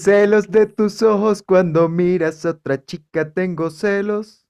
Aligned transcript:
Celos 0.00 0.50
de 0.50 0.64
tus 0.64 1.02
ojos 1.02 1.42
cuando 1.42 1.86
miras 1.90 2.46
a 2.46 2.52
otra 2.52 2.82
chica, 2.82 3.30
tengo 3.34 3.68
celos. 3.68 4.46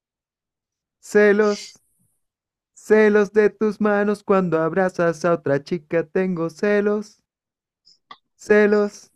Celos. 1.00 1.74
Celos 2.72 3.32
de 3.32 3.50
tus 3.50 3.80
manos 3.80 4.22
cuando 4.22 4.60
abrazas 4.60 5.24
a 5.24 5.32
otra 5.32 5.60
chica, 5.60 6.06
tengo 6.06 6.50
celos. 6.50 7.24
Celos. 8.36 9.10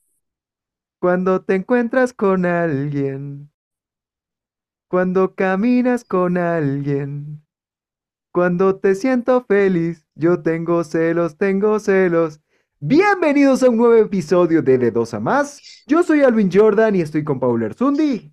Cuando 0.98 1.41
te 1.41 1.55
encuentras 1.55 2.12
con 2.12 2.46
alguien. 2.46 3.52
Cuando 4.88 5.37
caminas 5.37 6.02
con 6.02 6.37
alguien. 6.37 7.46
Cuando 8.32 8.74
te 8.80 8.96
siento 8.96 9.45
feliz, 9.45 10.05
yo 10.16 10.43
tengo 10.43 10.82
celos, 10.82 11.37
tengo 11.38 11.79
celos. 11.79 12.40
Bienvenidos 12.87 13.63
a 13.63 13.71
un 13.71 13.79
nuevo 13.79 13.95
episodio 13.96 14.60
de 14.60 14.77
De 14.77 14.90
Dos 14.90 15.15
a 15.15 15.18
Más. 15.21 15.59
Yo 15.87 16.02
soy 16.02 16.21
Alvin 16.21 16.51
Jordan 16.52 16.95
y 16.95 17.01
estoy 17.01 17.24
con 17.24 17.40
Paul 17.40 17.63
Erzundi. 17.63 18.30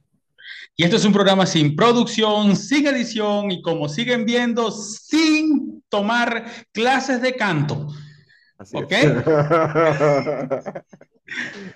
Y 0.75 0.83
esto 0.83 0.97
es 0.97 1.05
un 1.05 1.13
programa 1.13 1.45
sin 1.45 1.73
producción, 1.73 2.57
sin 2.57 2.85
edición 2.85 3.49
y 3.49 3.61
como 3.61 3.87
siguen 3.87 4.25
viendo, 4.25 4.69
sin 4.69 5.81
tomar 5.87 6.51
clases 6.73 7.21
de 7.21 7.33
canto. 7.37 7.87
Así 8.57 8.75
¿Ok? 8.75 8.91
es. 8.91 9.13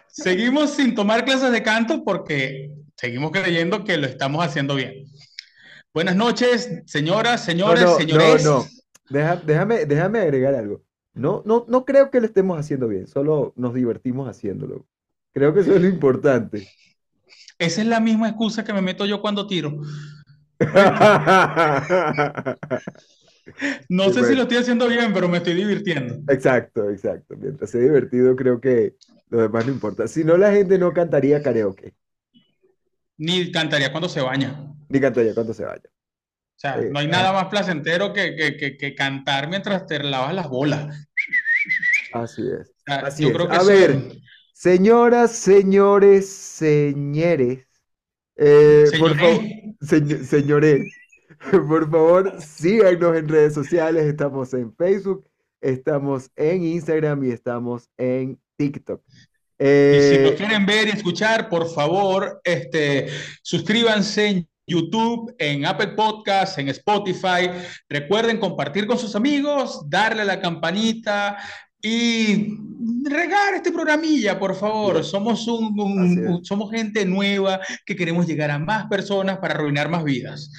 Seguimos 0.10 0.72
sin 0.72 0.96
tomar 0.96 1.24
clases 1.24 1.54
de 1.54 1.64
canto 1.64 2.04
porque 2.04 2.72
seguimos 2.98 3.32
creyendo 3.32 3.86
que 3.86 3.96
lo 3.96 4.06
estamos 4.06 4.46
haciendo 4.46 4.76
bien. 4.76 5.06
Buenas 5.94 6.18
noches, 6.18 6.70
señoras, 6.88 7.40
No, 7.40 7.46
señores, 7.46 7.84
no, 7.86 7.96
señores. 7.96 8.44
no, 8.44 8.58
no. 8.60 8.66
Deja- 9.10 9.38
déjame, 9.38 9.86
déjame 9.86 10.20
agregar 10.20 10.56
algo. 10.56 10.84
No, 11.16 11.42
no, 11.46 11.66
no 11.68 11.86
creo 11.86 12.12
que 12.12 12.20
lo 12.20 12.26
estemos 12.28 12.60
haciendo 12.60 12.88
bien, 12.88 13.08
solo 13.08 13.54
nos 13.56 13.74
divertimos 13.74 14.30
haciéndolo. 14.30 14.86
Creo 15.34 15.54
que 15.54 15.62
eso 15.62 15.76
es 15.76 15.82
lo 15.82 15.88
importante. 15.88 16.68
Esa 17.60 17.82
es 17.82 17.88
la 17.88 18.00
misma 18.00 18.30
excusa 18.30 18.64
que 18.64 18.74
me 18.74 18.82
meto 18.82 19.06
yo 19.06 19.22
cuando 19.22 19.48
tiro. 19.48 19.78
No 23.90 24.06
Sí, 24.06 24.12
sé 24.12 24.26
si 24.26 24.30
bueno. 24.30 24.36
lo 24.36 24.42
estoy 24.44 24.58
haciendo 24.58 24.88
bien, 24.88 25.14
pero 25.14 25.28
me 25.30 25.38
estoy 25.38 25.54
divirtiendo. 25.56 26.22
Exacto, 26.28 26.90
exacto. 26.90 27.36
Mientras 27.38 27.70
sea 27.72 27.82
divertido, 27.82 28.36
creo 28.36 28.60
que 28.60 28.96
lo 29.30 29.42
demás 29.42 29.66
no 29.66 29.72
importa. 29.72 30.08
Si 30.08 30.24
no, 30.24 30.38
la 30.38 30.52
gente 30.52 30.78
no 30.80 30.94
cantaría 30.94 31.42
karaoke, 31.42 31.96
Ni 33.18 33.52
cantaría 33.52 33.92
cuando 33.92 34.08
se 34.08 34.22
baña. 34.22 34.74
ni 34.90 35.00
cantaría 35.00 35.34
cuando 35.34 35.54
se 35.54 35.66
vaya. 35.66 35.90
O 36.56 36.60
sea, 36.60 36.78
no 36.78 37.00
hay 37.00 37.08
nada 37.08 37.34
más 37.34 37.46
placentero 37.46 38.14
que, 38.14 38.36
que, 38.36 38.56
que, 38.58 38.78
que 38.78 38.96
cantar 38.96 39.50
mientras 39.50 39.86
te 39.88 40.00
lavas 40.02 40.34
las 40.34 40.48
bolas. 40.48 41.06
Así 42.14 42.42
es. 42.44 42.70
O 42.70 42.84
sea, 42.86 42.96
Así 43.00 43.24
yo 43.24 43.30
es. 43.30 43.36
creo 43.36 43.48
que 43.50 43.56
A 43.56 43.64
ver, 43.64 43.98
señoras, 44.54 45.32
señores, 45.32 46.30
señores, 46.30 47.68
eh, 48.38 48.86
por 49.00 49.16
Señores. 49.18 49.20
favor, 49.20 49.42
señ- 49.82 50.24
señores, 50.24 50.94
por 51.68 51.92
favor, 51.92 52.42
síganos 52.42 53.18
en 53.18 53.28
redes 53.28 53.54
sociales. 53.54 54.06
Estamos 54.06 54.54
en 54.54 54.74
Facebook, 54.76 55.28
estamos 55.62 56.32
en 56.36 56.64
Instagram 56.64 57.24
y 57.26 57.32
estamos 57.32 57.90
en 57.98 58.40
TikTok. 58.58 59.02
Y 59.58 59.64
si 59.64 60.18
nos 60.20 60.32
Eh, 60.32 60.36
quieren 60.38 60.66
ver 60.66 60.88
y 60.88 60.92
escuchar, 60.92 61.50
por 61.50 61.70
favor, 61.74 62.42
este, 62.44 63.08
suscríbanse 63.42 64.48
YouTube, 64.68 65.36
en 65.38 65.66
Apple 65.66 65.90
Podcasts, 65.90 66.58
en 66.58 66.70
Spotify. 66.70 67.50
Recuerden 67.90 68.40
compartir 68.40 68.88
con 68.88 68.98
sus 68.98 69.16
amigos, 69.16 69.82
darle 69.90 70.22
a 70.22 70.26
la 70.26 70.40
campanita 70.40 71.38
y 71.82 72.58
regar 73.04 73.54
este 73.54 73.72
programilla, 73.72 74.40
por 74.40 74.56
favor. 74.56 75.04
Somos 75.04 75.48
un, 75.48 76.44
somos 76.44 76.72
gente 76.72 77.06
nueva 77.06 77.60
que 77.86 77.96
queremos 77.96 78.26
llegar 78.26 78.50
a 78.52 78.60
más 78.60 78.88
personas 78.88 79.38
para 79.38 79.54
arruinar 79.54 79.90
más 79.90 80.04
vidas. 80.04 80.52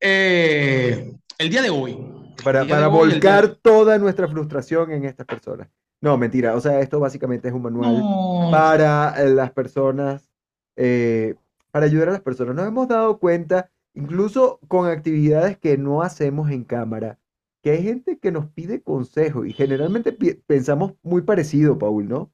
Eh, 0.00 1.10
el 1.38 1.50
día 1.50 1.62
de 1.62 1.70
hoy. 1.70 1.96
para, 2.44 2.64
de 2.64 2.74
hoy, 2.74 3.10
volcar 3.10 3.48
toda 3.62 3.98
nuestra 3.98 4.28
frustración 4.28 4.92
en 4.92 5.04
estas 5.04 5.26
personas. 5.26 5.68
No, 6.00 6.16
mentira. 6.16 6.54
O 6.54 6.60
sea, 6.60 6.80
esto 6.80 7.00
básicamente 7.00 7.48
es 7.48 7.54
un 7.54 7.62
manual. 7.62 7.98
No. 7.98 8.48
para 8.50 9.18
las 9.24 9.50
personas, 9.52 10.30
eh, 10.76 11.34
para 11.70 11.86
ayudar 11.86 12.08
a 12.08 12.12
las 12.12 12.22
personas. 12.22 12.54
Nos 12.56 12.66
hemos 12.68 12.88
dado 12.88 13.18
cuenta, 13.18 13.70
incluso 13.94 14.60
con 14.68 14.88
actividades 14.88 15.58
que 15.58 15.78
no 15.78 16.02
hacemos 16.02 16.50
en 16.50 16.64
cámara, 16.64 17.18
que 17.62 17.70
hay 17.72 17.82
gente 17.82 18.18
que 18.18 18.32
nos 18.32 18.48
pide 18.50 18.82
consejo 18.82 19.44
y 19.44 19.52
generalmente 19.52 20.12
pensamos 20.46 20.94
muy 21.02 21.22
parecido, 21.22 21.78
Paul, 21.78 22.08
¿no? 22.08 22.32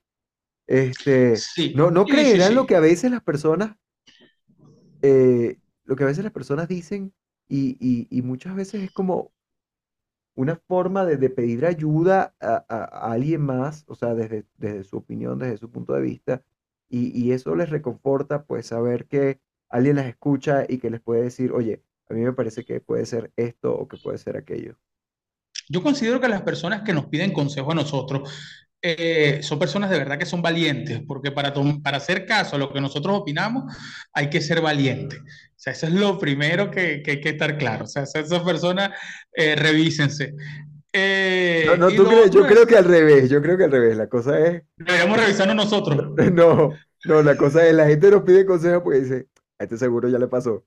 Este, 0.68 1.46
Sí, 1.54 1.74
no, 1.74 1.90
no 1.90 2.08
sí, 2.24 2.24
creerán 2.26 2.54
sí. 2.54 2.56
lo 2.56 2.66
que 2.66 2.76
a 2.76 2.80
veces 2.80 3.10
las 3.12 3.22
personas, 3.22 3.76
eh, 5.02 5.58
lo 5.84 5.96
que 5.96 6.04
a 6.04 6.06
veces 6.06 6.24
las 6.24 6.32
personas 6.32 6.68
dicen 6.68 7.14
y, 7.48 7.76
y- 7.80 8.08
y 8.10 8.22
muchas 8.22 8.54
veces 8.56 8.82
es 8.82 8.90
como 8.92 9.32
una 10.34 10.56
forma 10.56 11.04
de, 11.04 11.16
de 11.16 11.30
pedir 11.30 11.64
ayuda 11.66 12.34
a, 12.40 12.64
a- 12.68 12.84
a 12.84 13.12
alguien 13.12 13.42
más, 13.42 13.84
o 13.88 13.94
sea, 13.94 14.14
desde, 14.14 14.46
desde 14.56 14.84
su 14.84 14.96
opinión, 14.98 15.38
desde 15.38 15.58
su 15.58 15.70
punto 15.70 15.92
de 15.94 16.02
vista, 16.02 16.42
y, 16.96 17.32
eso 17.32 17.54
les 17.56 17.70
reconforta, 17.70 18.44
pues, 18.44 18.66
saber 18.66 19.06
que 19.06 19.40
alguien 19.68 19.96
las 19.96 20.06
escucha 20.06 20.64
y 20.68 20.78
que 20.78 20.90
les 20.90 21.00
puede 21.00 21.22
decir, 21.22 21.52
oye, 21.52 21.82
a 22.08 22.14
mí 22.14 22.20
me 22.20 22.32
parece 22.32 22.64
que 22.64 22.80
puede 22.80 23.06
ser 23.06 23.32
esto 23.36 23.74
o 23.74 23.88
que 23.88 23.96
puede 23.96 24.18
ser 24.18 24.36
aquello. 24.36 24.76
Yo 25.68 25.82
considero 25.82 26.20
que 26.20 26.28
las 26.28 26.42
personas 26.42 26.82
que 26.82 26.92
nos 26.92 27.06
piden 27.06 27.32
consejo 27.32 27.72
a 27.72 27.74
nosotros 27.74 28.30
eh, 28.86 29.42
son 29.42 29.58
personas 29.58 29.88
de 29.88 29.96
verdad 29.96 30.18
que 30.18 30.26
son 30.26 30.42
valientes, 30.42 31.00
porque 31.08 31.32
para, 31.32 31.54
para 31.82 31.96
hacer 31.96 32.26
caso 32.26 32.56
a 32.56 32.58
lo 32.58 32.70
que 32.70 32.82
nosotros 32.82 33.16
opinamos 33.18 33.74
hay 34.12 34.28
que 34.28 34.42
ser 34.42 34.60
valiente. 34.60 35.16
O 35.16 35.56
sea, 35.56 35.72
eso 35.72 35.86
es 35.86 35.92
lo 35.94 36.18
primero 36.18 36.70
que, 36.70 37.02
que 37.02 37.12
hay 37.12 37.20
que 37.22 37.30
estar 37.30 37.56
claro. 37.56 37.84
O 37.84 37.86
sea, 37.86 38.02
esas 38.02 38.42
personas, 38.42 38.90
eh, 39.32 39.56
revísense. 39.56 40.34
Eh, 40.96 41.66
No, 41.66 41.76
no, 41.76 41.92
tú 41.94 42.06
crees, 42.06 42.30
yo 42.30 42.46
creo 42.46 42.66
que 42.66 42.76
al 42.76 42.84
revés, 42.84 43.28
yo 43.30 43.40
creo 43.42 43.56
que 43.56 43.64
al 43.64 43.70
revés, 43.72 43.96
la 43.96 44.08
cosa 44.08 44.38
es, 44.38 44.62
deberíamos 44.76 45.18
revisarnos 45.18 45.56
nosotros. 45.56 46.12
no, 46.32 46.80
no, 47.04 47.22
la 47.22 47.36
cosa 47.36 47.66
es, 47.66 47.74
la 47.74 47.86
gente 47.86 48.10
nos 48.10 48.22
pide 48.22 48.46
consejo 48.46 48.82
porque 48.82 49.00
dice, 49.00 49.28
a 49.58 49.64
este 49.64 49.76
seguro 49.78 50.08
ya 50.08 50.18
le 50.18 50.28
pasó. 50.28 50.64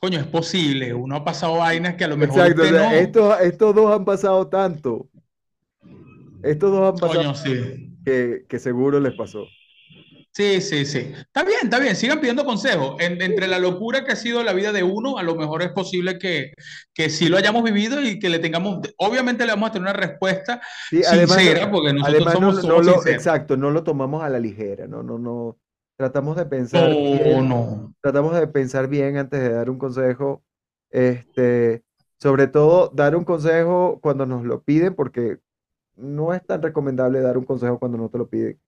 Coño, 0.00 0.18
es 0.18 0.26
posible. 0.26 0.92
Uno 0.94 1.14
ha 1.16 1.24
pasado 1.24 1.58
vainas 1.58 1.94
que 1.94 2.04
a 2.04 2.08
lo 2.08 2.16
mejor 2.16 2.48
Exacto, 2.48 2.62
o 2.62 2.64
usted 2.64 2.70
sea, 2.70 2.88
no. 2.90 2.90
estos, 2.92 3.40
estos 3.40 3.74
dos 3.74 3.92
han 3.94 4.04
pasado 4.04 4.48
tanto, 4.48 5.08
estos 6.42 6.70
dos 6.72 6.92
han 6.92 6.98
pasado 6.98 7.24
Coño, 7.24 7.34
sí. 7.34 7.96
que, 8.04 8.46
que 8.48 8.58
seguro 8.58 9.00
les 9.00 9.14
pasó. 9.14 9.54
Sí, 10.32 10.60
sí, 10.60 10.86
sí. 10.86 11.12
Está 11.16 11.42
bien, 11.44 11.58
está 11.64 11.78
bien. 11.80 11.96
Sigan 11.96 12.20
pidiendo 12.20 12.44
consejos. 12.44 12.96
En- 13.00 13.20
entre 13.20 13.48
la 13.48 13.58
locura 13.58 14.04
que 14.04 14.12
ha 14.12 14.16
sido 14.16 14.42
la 14.44 14.52
vida 14.52 14.72
de 14.72 14.82
uno, 14.84 15.18
a 15.18 15.22
lo 15.24 15.34
mejor 15.34 15.62
es 15.62 15.70
posible 15.72 16.18
que, 16.18 16.52
que 16.94 17.10
sí 17.10 17.28
lo 17.28 17.36
hayamos 17.36 17.64
vivido 17.64 18.00
y 18.00 18.18
que 18.20 18.28
le 18.30 18.38
tengamos, 18.38 18.80
obviamente 18.98 19.44
le 19.44 19.52
vamos 19.52 19.70
a 19.70 19.72
tener 19.72 19.88
una 19.88 19.92
respuesta 19.98 20.60
Sí, 20.90 21.04
además, 21.04 21.42
no- 21.42 21.50
sincera, 21.50 21.70
porque 21.70 21.92
nosotros 21.92 22.18
además 22.18 22.38
no, 22.40 22.52
somos, 22.52 22.64
no 22.64 22.80
somos 22.80 22.84
lo, 22.86 23.06
exacto, 23.06 23.56
no 23.56 23.70
lo 23.70 23.84
tomamos 23.84 24.22
a 24.22 24.28
la 24.28 24.40
ligera, 24.40 24.86
no, 24.88 25.02
no, 25.02 25.18
no, 25.18 25.58
tratamos 25.96 26.36
de 26.36 26.46
pensar 26.46 26.90
No, 26.90 27.02
bien, 27.02 27.48
no. 27.48 27.94
tratamos 28.00 28.34
de 28.34 28.46
pensar 28.48 28.88
bien 28.88 29.16
antes 29.16 29.40
de 29.40 29.50
dar 29.50 29.70
un 29.70 29.78
consejo, 29.78 30.42
este, 30.90 31.84
sobre 32.18 32.48
todo 32.48 32.88
dar 32.94 33.14
un 33.16 33.24
consejo 33.24 34.00
cuando 34.02 34.26
nos 34.26 34.44
lo 34.44 34.62
piden, 34.62 34.94
porque 34.94 35.38
no 35.96 36.34
es 36.34 36.44
tan 36.46 36.62
recomendable 36.62 37.20
dar 37.20 37.38
un 37.38 37.44
consejo 37.44 37.78
cuando 37.78 37.98
no 37.98 38.08
te 38.10 38.18
lo 38.18 38.28
piden. 38.28 38.60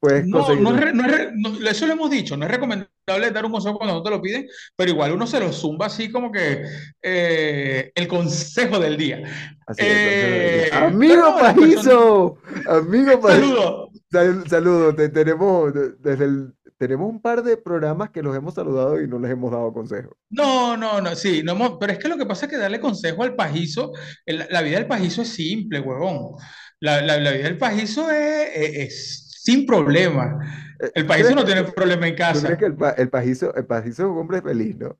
Puedes 0.00 0.26
No, 0.26 0.54
no 0.56 0.74
es 0.74 0.80
re- 0.80 0.92
no 0.92 1.04
es 1.06 1.10
re- 1.16 1.30
no, 1.34 1.68
eso 1.68 1.86
lo 1.86 1.92
hemos 1.92 2.10
dicho, 2.10 2.36
no 2.36 2.44
es 2.44 2.50
recomendable 2.50 3.30
dar 3.32 3.44
un 3.44 3.52
consejo 3.52 3.76
cuando 3.78 3.94
no 3.94 4.02
te 4.02 4.10
lo 4.10 4.20
piden, 4.22 4.46
pero 4.76 4.90
igual 4.90 5.12
uno 5.12 5.26
se 5.26 5.40
lo 5.40 5.52
zumba 5.52 5.86
así 5.86 6.10
como 6.10 6.30
que 6.32 6.62
eh, 7.02 7.92
el 7.94 8.08
consejo 8.08 8.78
del 8.78 8.96
día. 8.96 9.22
así 9.66 9.82
es, 9.82 9.88
Eh, 9.88 10.70
amigo 10.72 11.16
no, 11.16 11.42
las 11.42 11.54
Pajizo, 11.54 12.38
amigo 12.68 13.20
Pajizo. 13.20 13.40
Saludos. 13.46 13.88
Sal- 14.10 14.48
Saludos, 14.48 14.96
te- 14.96 15.08
tenemos, 15.08 15.72
de- 15.72 15.92
desde 16.00 16.24
el, 16.24 16.52
tenemos 16.78 17.08
un 17.10 17.20
par 17.20 17.42
de 17.42 17.56
programas 17.56 18.10
que 18.10 18.22
los 18.22 18.34
hemos 18.36 18.54
saludado 18.54 19.00
y 19.00 19.06
no 19.06 19.18
les 19.18 19.30
hemos 19.30 19.50
dado 19.52 19.72
consejos. 19.72 20.14
No, 20.30 20.76
no, 20.76 21.00
no, 21.00 21.14
sí, 21.14 21.42
no 21.44 21.52
hemos- 21.52 21.76
pero 21.78 21.92
es 21.92 21.98
que 21.98 22.08
lo 22.08 22.16
que 22.16 22.26
pasa 22.26 22.46
es 22.46 22.50
que 22.50 22.58
darle 22.58 22.80
consejo 22.80 23.22
al 23.22 23.36
pajizo, 23.36 23.92
el- 24.26 24.46
la 24.50 24.62
vida 24.62 24.78
del 24.78 24.86
pajizo 24.86 25.22
es 25.22 25.28
simple, 25.28 25.80
huevón. 25.80 26.34
La, 26.80 27.02
la- 27.02 27.18
la 27.20 27.30
vida 27.32 27.44
del 27.44 27.58
pajizo 27.58 28.10
es, 28.10 28.48
es- 28.54 28.76
es 28.76 29.29
sin 29.50 29.66
problema. 29.66 30.38
Eh, 30.78 30.92
El 30.94 31.06
¿tú 31.06 31.06
pajizo 31.06 31.34
no 31.34 31.44
tiene 31.44 31.64
problema 31.64 32.08
en 32.08 32.14
¿Tú 32.30 32.40
casa. 32.40 32.40
crees 32.40 32.58
que 32.58 32.66
el, 32.66 32.76
pa- 32.76 32.90
el 32.92 33.08
pajizo, 33.10 33.54
el 33.54 33.66
pajizo 33.66 34.02
es 34.04 34.08
un 34.10 34.18
hombre 34.18 34.42
feliz, 34.42 34.76
no? 34.76 34.98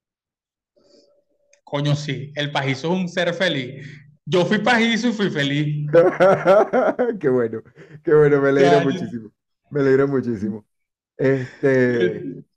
Coño, 1.64 1.94
sí, 1.96 2.32
el 2.36 2.50
pajizo 2.52 2.92
es 2.92 3.00
un 3.00 3.08
ser 3.08 3.32
feliz. 3.34 3.86
Yo 4.26 4.44
fui 4.44 4.58
pajizo 4.58 5.08
y 5.08 5.12
fui 5.12 5.30
feliz. 5.30 5.86
Qué 7.20 7.28
bueno, 7.28 7.62
qué 8.04 8.14
bueno, 8.14 8.40
me 8.40 8.48
alegra 8.50 8.78
muchísimo. 8.80 9.32
Me 9.68 9.80
alegra 9.80 10.06
muchísimo. 10.06 10.66
Este, 11.16 12.24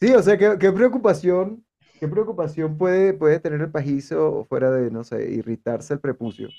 sí, 0.00 0.12
o 0.14 0.22
sea, 0.22 0.38
qué, 0.38 0.56
qué 0.60 0.72
preocupación 0.72 1.64
¿Qué 2.00 2.08
preocupación 2.08 2.78
puede, 2.78 3.14
puede 3.14 3.40
tener 3.40 3.60
el 3.62 3.70
pajizo 3.72 4.44
fuera 4.48 4.70
de, 4.72 4.90
no 4.90 5.04
sé, 5.04 5.30
irritarse 5.32 5.94
el 5.94 6.00
prepucio? 6.00 6.54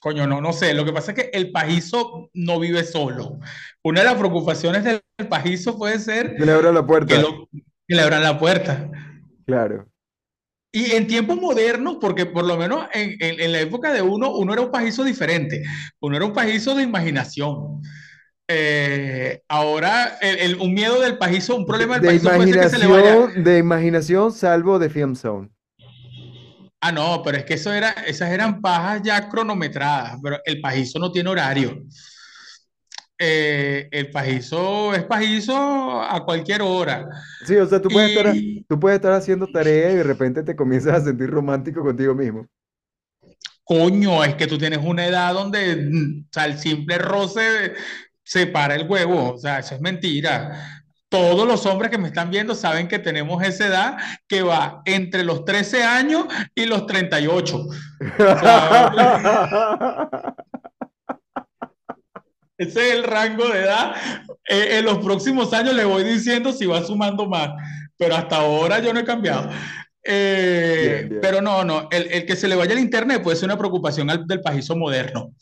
Coño, 0.00 0.26
no, 0.26 0.40
no 0.40 0.52
sé. 0.52 0.74
Lo 0.74 0.84
que 0.84 0.92
pasa 0.92 1.12
es 1.12 1.16
que 1.16 1.30
el 1.32 1.50
pajizo 1.50 2.30
no 2.34 2.60
vive 2.60 2.84
solo. 2.84 3.38
Una 3.82 4.00
de 4.00 4.06
las 4.06 4.14
preocupaciones 4.16 4.84
del 4.84 5.02
pajizo 5.28 5.76
puede 5.76 5.98
ser 5.98 6.36
Que 6.36 6.46
le 6.46 6.52
abra 6.52 6.70
la 6.72 6.80
que, 6.80 6.86
puerta. 6.86 7.18
lo, 7.20 7.48
que 7.50 7.94
le 7.96 8.00
abran 8.02 8.22
la 8.22 8.38
puerta. 8.38 8.90
Claro. 9.46 9.88
Y 10.72 10.92
en 10.92 11.06
tiempos 11.06 11.36
modernos, 11.40 11.96
porque 12.00 12.26
por 12.26 12.44
lo 12.44 12.56
menos 12.56 12.86
en, 12.92 13.16
en- 13.20 13.40
en 13.40 13.52
la 13.52 13.60
época 13.60 13.92
de 13.92 14.02
uno, 14.02 14.30
uno 14.36 14.52
era 14.52 14.62
un 14.62 14.70
pajizo 14.70 15.02
diferente. 15.02 15.62
Uno 16.00 16.16
era 16.16 16.26
un 16.26 16.32
pajizo 16.32 16.74
de 16.74 16.82
imaginación. 16.82 17.80
Eh, 18.50 19.42
ahora, 19.48 20.18
el- 20.20 20.38
el- 20.38 20.56
un 20.60 20.72
miedo 20.74 21.00
del 21.00 21.18
pajizo, 21.18 21.56
un 21.56 21.66
problema 21.66 21.94
del 21.98 22.02
de 22.02 22.08
pajizo 22.08 22.30
puede 22.36 22.52
ser 22.52 22.62
que 22.62 22.68
se 22.68 22.78
le 22.78 22.86
vaya. 22.86 23.26
de 23.36 23.58
imaginación 23.58 24.32
salvo 24.32 24.78
de 24.78 24.90
Film 24.90 25.16
Zone. 25.16 25.50
Ah, 26.80 26.92
no, 26.92 27.22
pero 27.24 27.38
es 27.38 27.44
que 27.44 27.54
eso 27.54 27.72
era, 27.72 27.90
esas 28.06 28.30
eran 28.30 28.60
pajas 28.60 29.02
ya 29.02 29.28
cronometradas, 29.28 30.18
pero 30.22 30.38
el 30.44 30.60
pajizo 30.60 30.98
no 30.98 31.10
tiene 31.10 31.30
horario. 31.30 31.82
Eh, 33.20 33.88
el 33.90 34.10
pajizo 34.10 34.94
es 34.94 35.02
pajizo 35.04 36.00
a 36.00 36.24
cualquier 36.24 36.62
hora. 36.62 37.08
Sí, 37.44 37.56
o 37.56 37.66
sea, 37.66 37.82
tú 37.82 37.88
puedes 37.88 38.10
estar, 38.10 38.32
tú 38.68 38.78
puedes 38.78 38.96
estar 38.96 39.12
haciendo 39.12 39.48
tarea 39.48 39.90
y 39.90 39.96
de 39.96 40.04
repente 40.04 40.44
te 40.44 40.54
comienzas 40.54 40.94
a 40.94 41.04
sentir 41.04 41.28
romántico 41.28 41.82
contigo 41.82 42.14
mismo. 42.14 42.46
coño, 43.64 44.24
es 44.24 44.34
que 44.36 44.46
tú 44.46 44.56
tienes 44.56 44.78
una 44.82 45.06
edad 45.06 45.34
donde 45.34 45.76
mm, 45.76 46.26
o 46.26 46.32
sea, 46.32 46.46
el 46.46 46.58
simple 46.58 46.98
roce 46.98 47.74
separa 48.24 48.74
el 48.76 48.88
huevo. 48.88 49.34
O 49.34 49.38
sea, 49.38 49.58
eso 49.58 49.74
es 49.74 49.80
mentira. 49.80 50.77
Todos 51.10 51.46
los 51.48 51.64
hombres 51.66 51.90
que 51.90 51.96
me 51.98 52.08
están 52.08 52.30
viendo 52.30 52.54
saben 52.54 52.86
que 52.86 52.98
tenemos 52.98 53.42
esa 53.42 53.66
edad 53.66 53.96
que 54.28 54.42
va 54.42 54.82
entre 54.84 55.24
los 55.24 55.44
13 55.44 55.82
años 55.82 56.26
y 56.54 56.66
los 56.66 56.86
38. 56.86 57.66
O 58.18 58.38
sea, 58.38 58.90
ese 62.58 62.88
es 62.88 62.94
el 62.94 63.04
rango 63.04 63.48
de 63.48 63.60
edad. 63.60 63.94
Eh, 64.48 64.78
en 64.78 64.84
los 64.84 64.98
próximos 64.98 65.52
años 65.52 65.74
le 65.74 65.84
voy 65.84 66.04
diciendo 66.04 66.52
si 66.52 66.66
va 66.66 66.82
sumando 66.84 67.26
más, 67.26 67.50
pero 67.96 68.16
hasta 68.16 68.36
ahora 68.36 68.80
yo 68.80 68.92
no 68.92 69.00
he 69.00 69.04
cambiado. 69.04 69.48
Bien, 69.48 69.58
Eh, 70.02 71.06
bien. 71.08 71.20
pero 71.20 71.40
no, 71.42 71.64
no, 71.64 71.88
el, 71.90 72.10
el 72.12 72.26
que 72.26 72.36
se 72.36 72.48
le 72.48 72.56
vaya 72.56 72.72
el 72.72 72.78
internet 72.78 73.22
puede 73.22 73.36
ser 73.36 73.46
una 73.48 73.58
preocupación 73.58 74.08
al- 74.10 74.26
del 74.26 74.40
pajizo 74.40 74.76
moderno. 74.76 75.32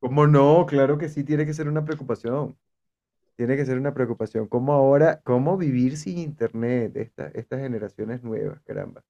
¿Cómo 0.00 0.26
no? 0.26 0.66
Claro 0.66 0.98
que 0.98 1.08
sí, 1.08 1.24
tiene 1.24 1.46
que 1.46 1.54
ser 1.54 1.68
una 1.68 1.84
preocupación. 1.84 2.56
Tiene 3.36 3.56
que 3.56 3.66
ser 3.66 3.78
una 3.78 3.92
preocupación. 3.92 4.46
¿Cómo 4.48 4.72
ahora, 4.72 5.20
cómo 5.22 5.56
vivir 5.58 5.96
sin 5.98 6.18
internet? 6.18 6.96
Esta- 6.96 7.28
estas 7.34 7.60
generaciones 7.60 8.22
nuevas, 8.22 8.60
caramba. 8.64 9.02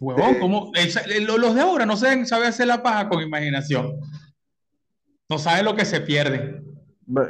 Huevón, 0.00 0.22
Este, 0.28 0.40
¿cómo? 0.40 0.72
Lo- 1.26 1.38
Los 1.38 1.54
de 1.54 1.60
ahora 1.60 1.84
no 1.84 1.96
saben, 1.96 2.26
saben 2.26 2.48
hacer 2.48 2.66
la 2.68 2.82
paja 2.82 3.08
con 3.08 3.20
imaginación. 3.20 3.98
No 5.28 5.38
saben 5.38 5.64
lo 5.64 5.74
que 5.76 5.84
se 5.84 6.00
pierde. 6.00 6.62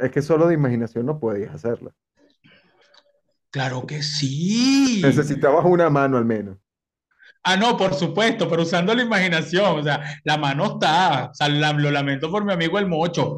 es 0.01 0.11
que 0.11 0.21
solo 0.21 0.47
de 0.47 0.53
imaginación 0.55 1.05
no 1.05 1.19
podías 1.19 1.53
hacerla. 1.55 1.91
Claro 3.49 3.85
que 3.87 4.03
sí. 4.03 5.01
Necesitabas 5.03 5.65
una 5.65 5.89
mano 5.89 6.17
al 6.17 6.25
menos. 6.25 6.57
Ah, 7.43 7.55
no, 7.57 7.77
por 7.77 7.93
supuesto, 7.93 8.47
pero 8.49 8.63
usando 8.63 8.93
la 8.93 9.01
imaginación. 9.03 9.79
O 9.79 9.83
sea, 9.83 10.03
la 10.25 10.37
mano 10.37 10.65
está. 10.73 11.29
O 11.31 11.33
sea, 11.33 11.47
la- 11.49 11.73
lo 11.73 11.89
lamento 11.91 12.29
por 12.29 12.43
mi 12.45 12.51
amigo 12.53 12.77
el 12.77 12.87
mocho, 12.87 13.37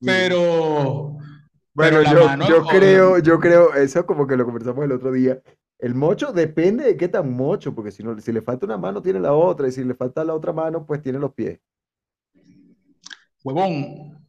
pero 0.00 1.11
Bueno, 1.74 2.02
yo, 2.02 2.26
mano, 2.26 2.48
yo 2.48 2.64
creo, 2.66 3.18
yo 3.18 3.40
creo, 3.40 3.74
eso 3.74 4.04
como 4.04 4.26
que 4.26 4.36
lo 4.36 4.44
conversamos 4.44 4.84
el 4.84 4.92
otro 4.92 5.12
día. 5.12 5.40
El 5.78 5.94
mocho 5.94 6.32
depende 6.32 6.84
de 6.84 6.96
qué 6.96 7.08
tan 7.08 7.32
mocho, 7.32 7.74
porque 7.74 7.90
si 7.90 8.02
no, 8.02 8.18
si 8.20 8.30
le 8.32 8.42
falta 8.42 8.66
una 8.66 8.76
mano, 8.76 9.02
tiene 9.02 9.20
la 9.20 9.32
otra, 9.32 9.68
y 9.68 9.72
si 9.72 9.82
le 9.82 9.94
falta 9.94 10.24
la 10.24 10.34
otra 10.34 10.52
mano, 10.52 10.86
pues 10.86 11.02
tiene 11.02 11.18
los 11.18 11.32
pies. 11.32 11.58
huevón, 13.42 14.24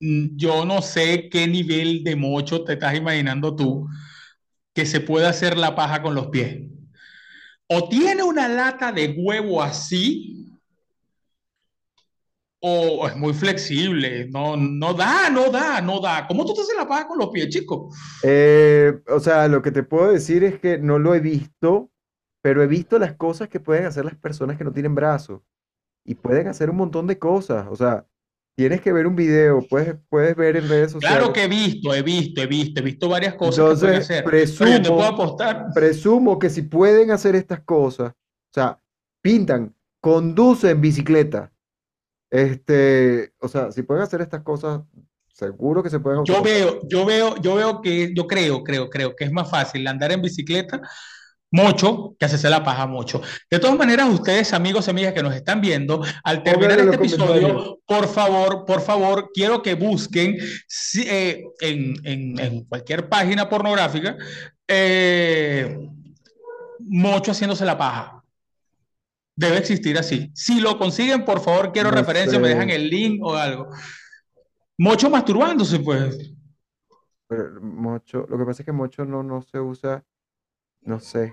mm, 0.00 0.36
yo 0.36 0.64
no 0.64 0.82
sé 0.82 1.28
qué 1.30 1.46
nivel 1.48 2.04
de 2.04 2.16
mocho 2.16 2.62
te 2.64 2.74
estás 2.74 2.94
imaginando 2.96 3.56
tú 3.56 3.88
que 4.74 4.86
se 4.86 5.00
puede 5.00 5.26
hacer 5.26 5.56
la 5.56 5.74
paja 5.74 6.02
con 6.02 6.14
los 6.14 6.28
pies. 6.28 6.70
O 7.68 7.88
tiene 7.88 8.22
una 8.22 8.46
lata 8.46 8.92
de 8.92 9.16
huevo 9.18 9.62
así, 9.62 10.45
o 12.68 13.06
es 13.08 13.16
muy 13.16 13.32
flexible. 13.32 14.28
No, 14.30 14.56
no 14.56 14.92
da, 14.94 15.30
no 15.30 15.50
da, 15.50 15.80
no 15.80 16.00
da. 16.00 16.26
¿Cómo 16.26 16.44
tú 16.44 16.52
te 16.54 16.62
haces 16.62 16.74
la 16.76 16.88
paja 16.88 17.06
con 17.06 17.18
los 17.18 17.28
pies, 17.28 17.48
chico? 17.48 17.90
Eh, 18.22 18.92
o 19.08 19.20
sea, 19.20 19.46
lo 19.48 19.62
que 19.62 19.70
te 19.70 19.82
puedo 19.82 20.10
decir 20.12 20.42
es 20.44 20.58
que 20.58 20.78
no 20.78 20.98
lo 20.98 21.14
he 21.14 21.20
visto, 21.20 21.90
pero 22.42 22.62
he 22.62 22.66
visto 22.66 22.98
las 22.98 23.14
cosas 23.14 23.48
que 23.48 23.60
pueden 23.60 23.86
hacer 23.86 24.04
las 24.04 24.16
personas 24.16 24.56
que 24.56 24.64
no 24.64 24.72
tienen 24.72 24.94
brazos. 24.94 25.42
Y 26.04 26.14
pueden 26.16 26.48
hacer 26.48 26.70
un 26.70 26.76
montón 26.76 27.06
de 27.06 27.18
cosas. 27.18 27.66
O 27.70 27.76
sea, 27.76 28.06
tienes 28.56 28.80
que 28.80 28.92
ver 28.92 29.06
un 29.06 29.16
video, 29.16 29.60
puedes, 29.68 29.96
puedes 30.08 30.34
ver 30.36 30.56
en 30.56 30.68
redes 30.68 30.94
Claro 30.94 31.26
sociales. 31.26 31.28
que 31.34 31.44
he 31.44 31.48
visto, 31.48 31.94
he 31.94 32.02
visto, 32.02 32.40
he 32.42 32.46
visto, 32.46 32.80
he 32.80 32.82
visto 32.82 33.08
varias 33.08 33.34
cosas 33.34 33.56
que 33.56 33.76
pueden 33.76 33.94
Entonces, 33.96 34.10
hacer. 34.10 34.24
Pero 34.24 34.38
yo 34.38 34.82
te 34.82 34.90
puedo 34.90 34.98
presumo, 34.98 35.02
apostar. 35.04 35.66
presumo 35.74 36.38
que 36.38 36.50
si 36.50 36.62
pueden 36.62 37.10
hacer 37.10 37.34
estas 37.36 37.60
cosas, 37.60 38.12
o 38.12 38.52
sea, 38.54 38.80
pintan, 39.22 39.74
conducen 40.00 40.80
bicicleta, 40.80 41.52
este, 42.30 43.32
o 43.40 43.48
sea, 43.48 43.70
si 43.72 43.82
pueden 43.82 44.02
hacer 44.02 44.20
estas 44.20 44.42
cosas, 44.42 44.80
seguro 45.32 45.82
que 45.82 45.90
se 45.90 46.00
pueden 46.00 46.24
Yo 46.24 46.42
veo, 46.42 46.80
yo 46.88 47.04
veo, 47.04 47.36
yo 47.40 47.54
veo 47.56 47.80
que, 47.80 48.12
yo 48.14 48.26
creo, 48.26 48.62
creo, 48.64 48.88
creo 48.88 49.14
que 49.14 49.24
es 49.24 49.32
más 49.32 49.50
fácil 49.50 49.86
andar 49.86 50.12
en 50.12 50.22
bicicleta 50.22 50.80
mucho 51.50 52.16
que 52.18 52.26
hacerse 52.26 52.50
la 52.50 52.64
paja 52.64 52.86
mucho. 52.86 53.22
De 53.50 53.58
todas 53.58 53.78
maneras, 53.78 54.08
ustedes, 54.12 54.52
amigos 54.52 54.86
y 54.86 54.90
amigas 54.90 55.14
que 55.14 55.22
nos 55.22 55.34
están 55.34 55.60
viendo, 55.60 56.02
al 56.24 56.42
terminar 56.42 56.78
este 56.80 56.96
episodio, 56.96 57.80
por 57.86 58.08
favor, 58.08 58.64
por 58.66 58.80
favor, 58.80 59.30
quiero 59.32 59.62
que 59.62 59.74
busquen 59.74 60.36
si- 60.66 61.06
eh, 61.08 61.44
en, 61.60 61.94
en- 62.04 62.38
en 62.40 62.64
cualquier 62.64 63.08
página 63.08 63.48
pornográfica 63.48 64.16
eh, 64.68 65.78
Mocho 66.80 67.30
haciéndose 67.30 67.64
la 67.64 67.78
paja. 67.78 68.15
Debe 69.36 69.58
existir 69.58 69.98
así. 69.98 70.30
Si 70.34 70.60
lo 70.60 70.78
consiguen, 70.78 71.24
por 71.24 71.40
favor, 71.40 71.70
quiero 71.72 71.90
No 71.90 71.96
referencia, 71.96 72.38
me 72.38 72.48
dejan 72.48 72.70
el 72.70 72.88
link 72.88 73.22
o 73.22 73.34
algo. 73.34 73.68
Mocho 74.78 75.10
masturbándose, 75.10 75.78
pues. 75.80 76.32
pero 77.28 77.60
mocho, 77.60 78.24
lo 78.28 78.38
que 78.38 78.44
pasa 78.44 78.62
es 78.62 78.66
que 78.66 78.72
mocho 78.72 79.04
no, 79.04 79.22
no 79.22 79.42
se 79.42 79.58
usa, 79.60 80.04
no 80.82 81.00
sé. 81.00 81.32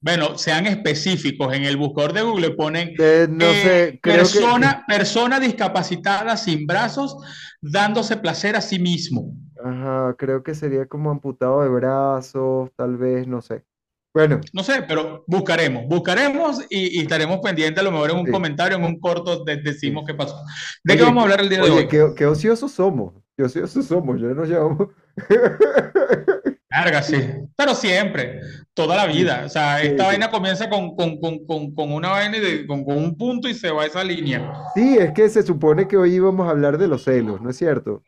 Bueno, 0.00 0.38
sean 0.38 0.66
específicos. 0.66 1.52
En 1.54 1.64
el 1.64 1.76
buscador 1.76 2.12
de 2.12 2.22
Google 2.22 2.50
ponen 2.52 2.90
Eh, 2.98 3.26
no 3.28 3.46
eh, 3.46 3.62
sé, 3.62 4.00
creo 4.00 4.16
que, 4.16 4.22
que- 4.32 4.38
persona, 4.38 4.84
persona 4.86 5.40
discapacitada 5.40 6.36
sin 6.36 6.66
brazos 6.66 7.16
dándose 7.60 8.16
placer 8.16 8.54
a 8.56 8.60
sí 8.60 8.78
mismo. 8.78 9.32
ajá, 9.62 10.14
creo 10.16 10.42
que 10.42 10.54
sería 10.54 10.86
como 10.86 11.10
amputado 11.10 11.62
de 11.62 11.68
brazos, 11.68 12.70
tal 12.76 12.96
vez, 12.96 13.26
no 13.26 13.42
sé. 13.42 13.64
Bueno, 14.12 14.48
No 14.52 14.62
sé, 14.62 14.82
pero 14.88 15.24
buscaremos, 15.26 15.84
buscaremos 15.88 16.60
y, 16.70 16.98
y 16.98 17.02
estaremos 17.02 17.38
pendientes. 17.40 17.80
A 17.80 17.84
lo 17.84 17.90
mejor 17.92 18.10
en 18.10 18.16
un 18.18 18.26
sí, 18.26 18.30
comentario, 18.30 18.76
en 18.78 18.84
un 18.84 18.98
corto, 18.98 19.44
de- 19.44 19.58
decimos 19.58 20.04
qué 20.06 20.14
pasó. 20.14 20.36
¿De 20.84 20.96
qué 20.96 21.02
Oye, 21.02 21.04
vamos 21.04 21.20
a 21.20 21.24
hablar 21.24 21.40
el 21.40 21.48
día 21.50 21.60
de 21.62 21.70
oye, 21.70 21.70
hoy? 21.70 21.88
qué, 21.88 22.12
qué 22.16 22.26
ociosos 22.26 22.72
somos, 22.72 23.14
qué 23.36 23.44
ociosos 23.44 23.86
somos, 23.86 24.20
ya 24.20 24.28
nos 24.28 24.48
llevamos. 24.48 24.88
Larga, 26.70 27.02
sí. 27.02 27.16
Pero 27.56 27.74
siempre, 27.74 28.40
toda 28.74 28.96
la 28.96 29.06
vida. 29.06 29.44
O 29.46 29.48
sea, 29.48 29.82
esta 29.82 30.04
sí. 30.04 30.06
vaina 30.06 30.30
comienza 30.30 30.68
con, 30.68 30.94
con, 30.96 31.18
con, 31.18 31.44
con, 31.46 31.74
con 31.74 31.92
una 31.92 32.10
vaina 32.10 32.36
y 32.36 32.40
de- 32.40 32.66
con, 32.66 32.84
con 32.84 32.96
un 32.98 33.16
punto 33.16 33.48
y 33.48 33.54
se 33.54 33.70
va 33.70 33.82
a 33.84 33.86
esa 33.86 34.04
línea. 34.04 34.52
Sí, 34.74 34.96
es 34.98 35.12
que 35.12 35.28
se 35.28 35.42
supone 35.42 35.88
que 35.88 35.96
hoy 35.96 36.14
íbamos 36.14 36.46
a 36.46 36.50
hablar 36.50 36.78
de 36.78 36.88
los 36.88 37.04
celos, 37.04 37.40
¿no 37.40 37.50
es 37.50 37.56
cierto? 37.56 38.02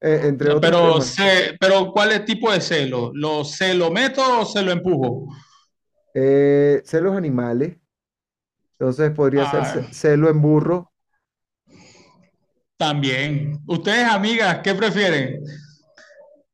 Eh, 0.00 0.20
entre 0.24 0.50
otros 0.50 0.60
Pero, 0.60 1.00
se, 1.00 1.56
pero 1.58 1.90
¿cuál 1.92 2.10
es 2.12 2.16
el 2.20 2.24
tipo 2.26 2.52
de 2.52 2.60
celo? 2.60 3.10
¿Lo 3.14 3.44
celo 3.44 3.90
meto 3.90 4.40
o 4.40 4.44
se 4.44 4.62
lo 4.62 4.70
empujo? 4.70 5.26
Eh, 6.14 6.82
celos 6.84 7.16
animales, 7.16 7.76
entonces 8.72 9.10
podría 9.12 9.44
ser 9.46 9.60
Ah, 9.62 9.64
ce- 9.90 9.94
celo 9.94 10.28
en 10.28 10.40
burro. 10.40 10.92
también. 12.76 13.58
Ustedes, 13.66 14.04
amigas, 14.06 14.60
¿qué 14.62 14.74
prefieren? 14.74 15.40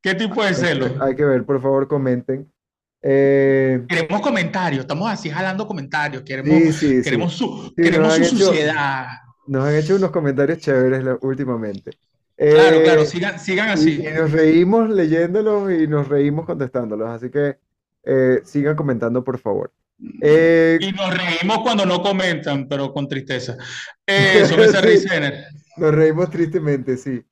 ¿Qué 0.00 0.14
tipo 0.14 0.42
de 0.44 0.54
celo? 0.54 1.02
hay 1.02 1.14
que 1.14 1.24
ver, 1.24 1.44
por 1.44 1.60
favor, 1.60 1.86
comenten. 1.88 2.52
Eh, 3.02 3.84
Queremos 3.88 4.20
comentarios, 4.20 4.80
estamos 4.82 5.10
así 5.10 5.28
jalando 5.30 5.66
comentarios, 5.66 6.22
queremos, 6.22 6.74
sí, 6.76 7.02
queremos 7.02 7.32
su, 7.34 7.72
Sí, 7.76 7.82
queremos 7.82 8.14
su 8.14 8.22
hecho, 8.22 8.36
suciedad. 8.36 9.06
nos 9.48 9.64
han 9.64 9.74
hecho 9.74 9.96
unos 9.96 10.10
comentarios 10.10 10.58
chéveres 10.58 11.04
últimamente. 11.22 11.92
Claro, 12.48 12.82
claro, 12.82 13.04
Eh, 13.04 13.06
sigan, 13.06 13.38
sigan 13.40 13.70
y, 13.72 14.06
y 14.06 14.10
así. 14.10 14.10
nos 14.12 14.32
reímos 14.32 14.90
leyéndolos 14.90 15.72
y 15.72 15.86
nos 15.88 16.08
reímos 16.08 16.46
contestándolos, 16.46 17.08
así 17.10 17.30
que 17.30 17.58
eh, 18.04 18.40
sigan 18.44 18.76
comentando, 18.76 19.24
por 19.24 19.38
favor. 19.38 19.72
Eh, 20.20 20.78
Y 20.80 20.92
nos 20.92 21.16
reímos 21.16 21.58
cuando 21.62 21.86
no 21.86 22.02
comentan, 22.02 22.68
pero 22.68 22.92
con 22.92 23.08
tristeza. 23.08 23.56
Eh, 24.06 24.40
esas 24.42 24.82
sí, 24.82 25.08
nos 25.76 25.94
reímos 25.94 26.30
tristemente, 26.30 26.96
sí. 26.96 27.24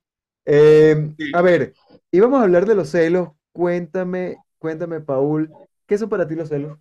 Sí. 1.17 1.25
a 1.31 1.41
ver, 1.41 1.73
íbamos 2.11 2.39
a 2.41 2.43
hablar 2.43 2.65
de 2.65 2.75
los 2.75 2.89
celos. 2.89 3.29
Cuéntame, 3.51 4.37
cuéntame, 4.59 5.01
Paul, 5.01 5.53
¿Qué 5.87 5.97
son 5.97 6.09
para 6.09 6.27
ti 6.27 6.35
los 6.35 6.49
celos? 6.49 6.79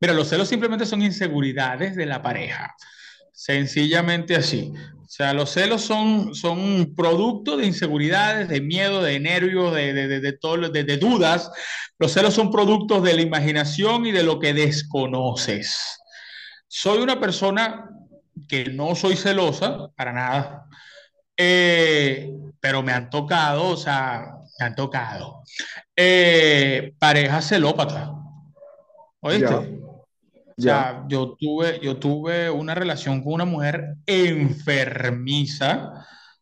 Mira, 0.00 0.14
los 0.14 0.28
celos 0.28 0.48
simplemente 0.48 0.86
son 0.86 1.02
inseguridades 1.02 1.94
de 1.96 2.06
la 2.06 2.22
pareja. 2.22 2.74
Sencillamente 3.32 4.36
así. 4.36 4.72
O 5.10 5.12
sea, 5.12 5.32
los 5.34 5.50
celos 5.50 5.82
son, 5.82 6.36
son 6.36 6.94
producto 6.94 7.56
de 7.56 7.66
inseguridades, 7.66 8.48
de 8.48 8.60
miedo, 8.60 9.02
de 9.02 9.18
nervios, 9.18 9.74
de, 9.74 9.92
de, 9.92 10.06
de, 10.06 10.20
de 10.20 10.32
todo, 10.34 10.68
de, 10.68 10.96
dudas. 10.98 11.50
Los 11.98 12.12
celos 12.12 12.34
son 12.34 12.52
productos 12.52 13.02
de 13.02 13.14
la 13.14 13.22
imaginación 13.22 14.06
y 14.06 14.12
de 14.12 14.22
lo 14.22 14.38
que 14.38 14.54
desconoces. 14.54 16.00
Soy 16.68 16.98
una 16.98 17.18
persona 17.18 17.90
que 18.48 18.66
no 18.66 18.94
soy 18.94 19.16
celosa, 19.16 19.88
para 19.96 20.12
nada, 20.12 20.66
eh, 21.36 22.30
pero 22.60 22.82
me 22.82 22.92
han 22.92 23.10
tocado, 23.10 23.70
o 23.70 23.76
sea, 23.76 24.36
me 24.60 24.66
han 24.66 24.74
tocado 24.76 25.42
eh, 25.96 26.94
parejas 26.98 27.48
celópatas, 27.48 28.10
¿oíste? 29.20 29.80
Ya, 30.62 30.80
O 30.80 30.84
sea, 30.92 31.04
yo 31.08 31.36
tuve, 31.38 31.80
yo 31.82 31.96
tuve 31.98 32.50
una 32.50 32.74
relación 32.74 33.22
con 33.22 33.32
una 33.34 33.44
mujer 33.46 33.96
enfermiza, 34.06 35.90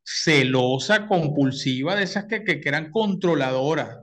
celosa, 0.05 1.07
compulsiva, 1.07 1.95
de 1.97 2.05
esas 2.05 2.25
que, 2.27 2.43
que, 2.45 2.61
que 2.61 2.69
eran 2.69 2.91
controladoras, 2.91 3.99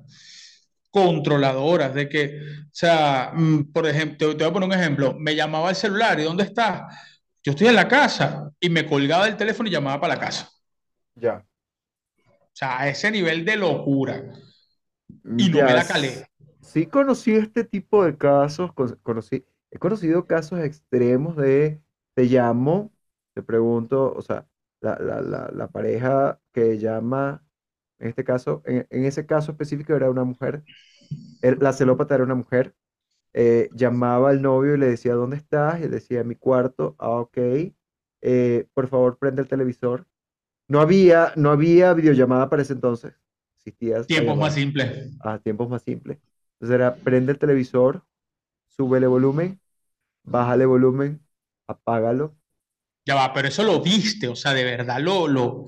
controladoras, 0.91 1.93
de 1.93 2.07
que, 2.09 2.39
o 2.39 2.69
sea, 2.71 3.31
mm, 3.35 3.71
por 3.73 3.87
ejemplo, 3.87 4.17
te, 4.29 4.35
te 4.35 4.43
voy 4.43 4.51
a 4.51 4.53
poner 4.53 4.69
un 4.69 4.75
ejemplo, 4.75 5.15
me 5.19 5.35
llamaba 5.35 5.69
al 5.69 5.75
celular, 5.75 6.19
¿y 6.19 6.23
dónde 6.23 6.43
estás? 6.45 6.83
Yo 7.43 7.51
estoy 7.51 7.67
en 7.67 7.75
la 7.75 7.87
casa 7.87 8.51
y 8.59 8.69
me 8.69 8.85
colgaba 8.87 9.25
del 9.25 9.37
teléfono 9.37 9.69
y 9.69 9.71
llamaba 9.73 9.99
para 10.01 10.15
la 10.15 10.19
casa. 10.21 10.49
ya, 11.21 11.45
O 12.31 12.57
sea, 12.57 12.79
a 12.79 12.89
ese 12.89 13.11
nivel 13.11 13.45
de 13.45 13.55
locura. 13.55 14.23
Y 15.37 15.49
no 15.49 15.61
me 15.63 15.73
la 15.73 15.87
calé. 15.87 16.27
Sí 16.61 16.87
conocí 16.87 17.31
este 17.35 17.63
tipo 17.63 18.03
de 18.03 18.17
casos, 18.17 18.73
con- 18.73 18.95
conocí, 19.03 19.45
he 19.77 19.79
conocido 19.79 20.27
casos 20.27 20.59
extremos 20.59 21.35
de 21.37 21.81
te 22.15 22.25
llamo, 22.25 22.93
te 23.33 23.43
pregunto, 23.43 24.13
o 24.15 24.21
sea, 24.21 24.47
la, 24.81 24.97
la, 24.99 25.21
la, 25.21 25.51
la 25.53 25.67
pareja 25.69 26.41
que 26.53 26.77
llama, 26.79 27.45
en 27.99 28.09
este 28.09 28.23
caso, 28.23 28.61
en, 28.65 28.87
en 28.89 29.05
ese 29.05 29.25
caso 29.25 29.51
específico 29.51 29.93
era 29.95 30.09
una 30.11 30.23
mujer, 30.23 30.63
la 31.41 31.73
celópata 31.73 32.15
era 32.15 32.23
una 32.23 32.35
mujer, 32.35 32.75
eh, 33.33 33.69
llamaba 33.73 34.31
al 34.31 34.41
novio 34.41 34.75
y 34.75 34.79
le 34.79 34.87
decía, 34.87 35.13
¿dónde 35.15 35.37
estás? 35.37 35.79
Y 35.81 35.85
él 35.85 35.91
decía, 35.91 36.21
en 36.21 36.29
mi 36.29 36.35
cuarto, 36.35 36.95
ah, 36.99 37.11
ok, 37.11 37.37
eh, 38.21 38.67
por 38.73 38.87
favor, 38.87 39.17
prende 39.17 39.41
el 39.43 39.47
televisor. 39.47 40.07
No 40.67 40.81
había, 40.81 41.33
no 41.37 41.51
había 41.51 41.93
videollamada 41.93 42.49
para 42.49 42.63
ese 42.63 42.73
entonces, 42.73 43.13
existía 43.57 44.07
Tiempos 44.07 44.37
más 44.37 44.53
simples. 44.55 45.11
a 45.19 45.39
tiempos 45.39 45.69
más 45.69 45.83
simples. 45.83 46.19
Entonces 46.53 46.75
era, 46.75 46.95
prende 47.03 47.31
el 47.33 47.39
televisor, 47.39 48.03
súbele 48.67 49.07
volumen, 49.07 49.61
bájale 50.25 50.65
volumen, 50.65 51.25
apágalo. 51.67 52.35
Ya 53.05 53.15
va, 53.15 53.33
pero 53.33 53.47
eso 53.47 53.63
lo 53.63 53.81
viste, 53.81 54.27
o 54.27 54.35
sea, 54.35 54.53
de 54.53 54.63
verdad 54.63 54.99
lo, 54.99 55.27
lo, 55.27 55.65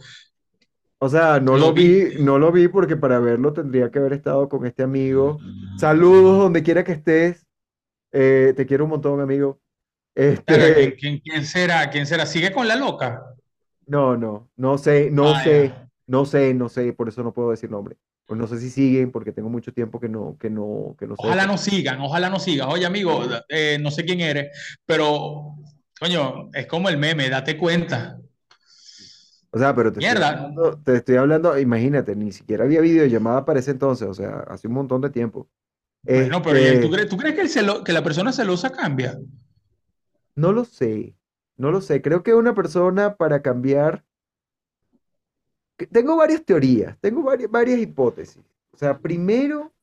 O 0.99 1.09
sea, 1.09 1.39
no 1.39 1.57
lo 1.57 1.73
lo 1.73 1.73
vi, 1.73 2.09
no 2.19 2.39
lo 2.39 2.51
vi 2.51 2.67
porque 2.67 2.97
para 2.97 3.19
verlo 3.19 3.53
tendría 3.53 3.91
que 3.91 3.99
haber 3.99 4.13
estado 4.13 4.49
con 4.49 4.65
este 4.65 4.83
amigo. 4.83 5.43
Saludos 5.75 6.39
donde 6.39 6.63
quiera 6.63 6.83
que 6.83 6.93
estés. 6.93 7.45
Eh, 8.13 8.53
te 8.57 8.65
quiero 8.67 8.85
un 8.85 8.91
montón, 8.91 9.21
amigo. 9.21 9.61
Verga, 10.47 10.73
¿quién, 10.73 10.91
Este, 10.91 10.99
quién, 10.99 11.19
quién 11.19 11.45
será? 11.45 11.89
¿Quién 11.91 12.05
será? 12.07 12.25
¿Sigue 12.25 12.51
con 12.51 12.67
la 12.67 12.75
loca? 12.75 13.21
no, 13.87 14.17
no, 14.17 14.49
no 14.55 14.77
sé, 14.77 15.09
no 15.11 15.33
Ah, 15.33 15.43
sé, 15.43 15.75
ya. 15.75 15.89
no 16.07 16.25
sé, 16.25 16.53
no 16.53 16.69
sé, 16.69 16.93
por 16.93 17.09
eso 17.09 17.23
no 17.23 17.33
puedo 17.33 17.51
decir 17.51 17.69
nombre. 17.71 17.97
Pues 18.27 18.39
no 18.39 18.47
sé 18.47 18.59
si 18.59 18.69
siguen 18.69 19.11
porque 19.11 19.31
tengo 19.33 19.49
mucho 19.49 19.73
tiempo 19.73 19.99
que 19.99 20.09
no, 20.09 20.37
que 20.39 20.49
no, 20.51 20.95
que 20.99 21.07
no 21.07 21.17
sé 21.17 21.29
Ojalá 21.29 21.45
no 21.47 21.57
sigan, 21.57 21.99
ojalá 22.01 22.29
no 22.29 22.39
sigan. 22.39 22.69
Oye, 22.69 22.85
amigo, 22.85 23.23
eh, 23.49 23.77
no 23.81 23.89
sé 23.91 24.05
quién 24.05 24.21
eres, 24.21 24.55
pero, 24.85 25.55
coño, 25.99 26.49
es 26.53 26.67
como 26.67 26.89
el 26.89 26.97
meme, 26.97 27.29
date 27.29 27.57
cuenta. 27.57 28.19
O 29.51 29.57
sea, 29.59 29.73
pero 29.75 29.91
te 29.93 30.01
estoy 30.01 30.19
hablando, 30.19 30.77
te 30.83 30.95
estoy 30.97 31.15
hablando, 31.15 31.57
imagínate, 31.57 32.15
ni 32.15 32.31
siquiera 32.31 32.65
había 32.65 32.81
videollamada 32.81 33.45
para 33.45 33.59
ese 33.59 33.71
entonces, 33.71 34.07
o 34.07 34.13
sea, 34.13 34.39
hace 34.47 34.67
un 34.67 34.73
montón 34.73 35.01
de 35.01 35.09
tiempo. 35.09 35.49
Bueno, 36.03 36.41
pero 36.41 36.59
¿y 36.59 36.65
el- 36.65 36.79
¿tú 36.81 36.89
Este, 36.89 36.91
crees, 36.91 37.07
tú 37.09 37.15
crees 37.17 37.35
que, 37.35 37.41
el 37.41 37.49
celo- 37.49 37.83
que 37.83 37.93
la 37.93 38.03
persona 38.03 38.31
celosa 38.33 38.71
cambia? 38.71 39.17
no 40.35 40.51
lo 40.53 40.65
sé, 40.65 41.15
no 41.57 41.71
lo 41.71 41.81
sé. 41.81 42.01
Creo 42.01 42.23
que 42.23 42.33
una 42.33 42.53
persona 42.55 43.15
para 43.17 43.41
cambiar, 43.41 44.05
tengo 45.85 46.15
varias 46.17 46.43
teorías, 46.43 46.97
tengo 46.99 47.23
varias, 47.23 47.49
varias 47.51 47.79
hipótesis. 47.79 48.43
O 48.71 48.77
sea, 48.77 48.99
primero 48.99 49.73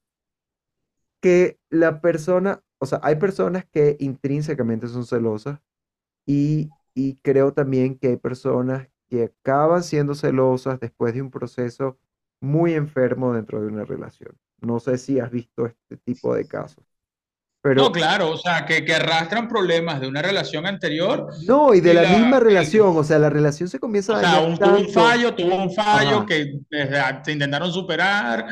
que 1.20 1.58
la 1.70 2.00
persona, 2.00 2.62
o 2.78 2.86
sea, 2.86 3.00
hay 3.02 3.16
personas 3.16 3.64
que 3.66 3.96
intrínsecamente 4.00 4.88
son 4.88 5.06
celosas 5.06 5.60
y, 6.26 6.70
y 6.94 7.16
creo 7.18 7.52
también 7.52 7.98
que 7.98 8.08
hay 8.08 8.16
personas 8.16 8.88
que 9.08 9.24
acaban 9.24 9.82
siendo 9.84 10.14
celosas 10.14 10.80
después 10.80 11.14
de 11.14 11.22
un 11.22 11.30
proceso 11.30 11.98
muy 12.40 12.74
enfermo 12.74 13.34
dentro 13.34 13.60
de 13.60 13.68
una 13.68 13.84
relación. 13.84 14.36
No 14.60 14.80
sé 14.80 14.98
si 14.98 15.20
has 15.20 15.30
visto 15.30 15.66
este 15.66 15.96
tipo 15.98 16.34
de 16.34 16.46
casos, 16.46 16.84
No, 17.72 17.90
claro, 17.92 18.30
o 18.30 18.36
sea, 18.36 18.66
que, 18.66 18.84
que 18.84 18.94
arrastran 18.94 19.48
problemas 19.48 19.98
de 20.00 20.06
una 20.06 20.20
relación 20.20 20.66
anterior 20.66 21.26
no, 21.46 21.72
y 21.72 21.80
de 21.80 21.92
y 21.92 21.94
la 21.94 22.04
misma 22.04 22.38
la, 22.38 22.40
relación, 22.40 22.94
o 22.96 23.02
sea, 23.04 23.18
la 23.18 23.30
relación 23.30 23.70
se 23.70 23.78
comienza 23.80 24.12
o 24.12 24.16
a 24.16 24.20
sea, 24.20 24.32
dañar 24.32 24.50
un, 24.50 24.58
tuvo 24.58 24.76
un 24.76 24.88
fallo, 24.90 25.34
tuvo 25.34 25.56
un 25.56 25.72
fallo 25.72 26.18
Ajá. 26.18 26.26
que 26.26 26.42
eh, 26.70 26.90
se 27.24 27.32
intentaron 27.32 27.72
superar 27.72 28.46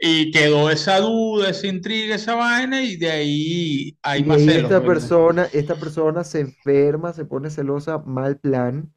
y 0.00 0.30
quedó 0.32 0.68
esa 0.70 0.98
duda, 1.00 1.50
esa 1.50 1.66
intriga, 1.68 2.16
esa 2.16 2.34
vaina 2.34 2.82
y 2.82 2.96
de 2.96 3.10
ahí 3.10 3.98
hay 4.02 4.22
Y 4.22 4.24
más 4.24 4.42
celos, 4.42 4.56
esta 4.64 4.82
pues. 4.82 4.82
persona, 4.82 5.48
esta 5.52 5.76
persona 5.76 6.24
se 6.24 6.40
enferma, 6.40 7.12
se 7.12 7.24
pone 7.24 7.50
celosa, 7.50 7.98
mal 7.98 8.38
plan. 8.38 8.92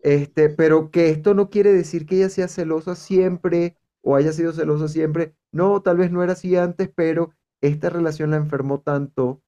Este, 0.00 0.50
pero 0.50 0.90
que 0.90 1.10
esto 1.10 1.34
no 1.34 1.50
quiere 1.50 1.72
decir 1.72 2.06
que 2.06 2.16
ella 2.16 2.28
sea 2.28 2.48
celosa 2.48 2.94
siempre 2.96 3.76
o 4.02 4.16
haya 4.16 4.32
sido 4.32 4.52
celosa 4.52 4.88
siempre. 4.88 5.34
No, 5.52 5.82
tal 5.82 5.96
vez 5.98 6.10
no 6.10 6.22
era 6.22 6.34
así 6.34 6.56
antes, 6.56 6.90
pero 6.94 7.32
esta 7.60 7.90
relación 7.90 8.30
la 8.30 8.36
enfermó 8.36 8.80
tanto 8.80 9.42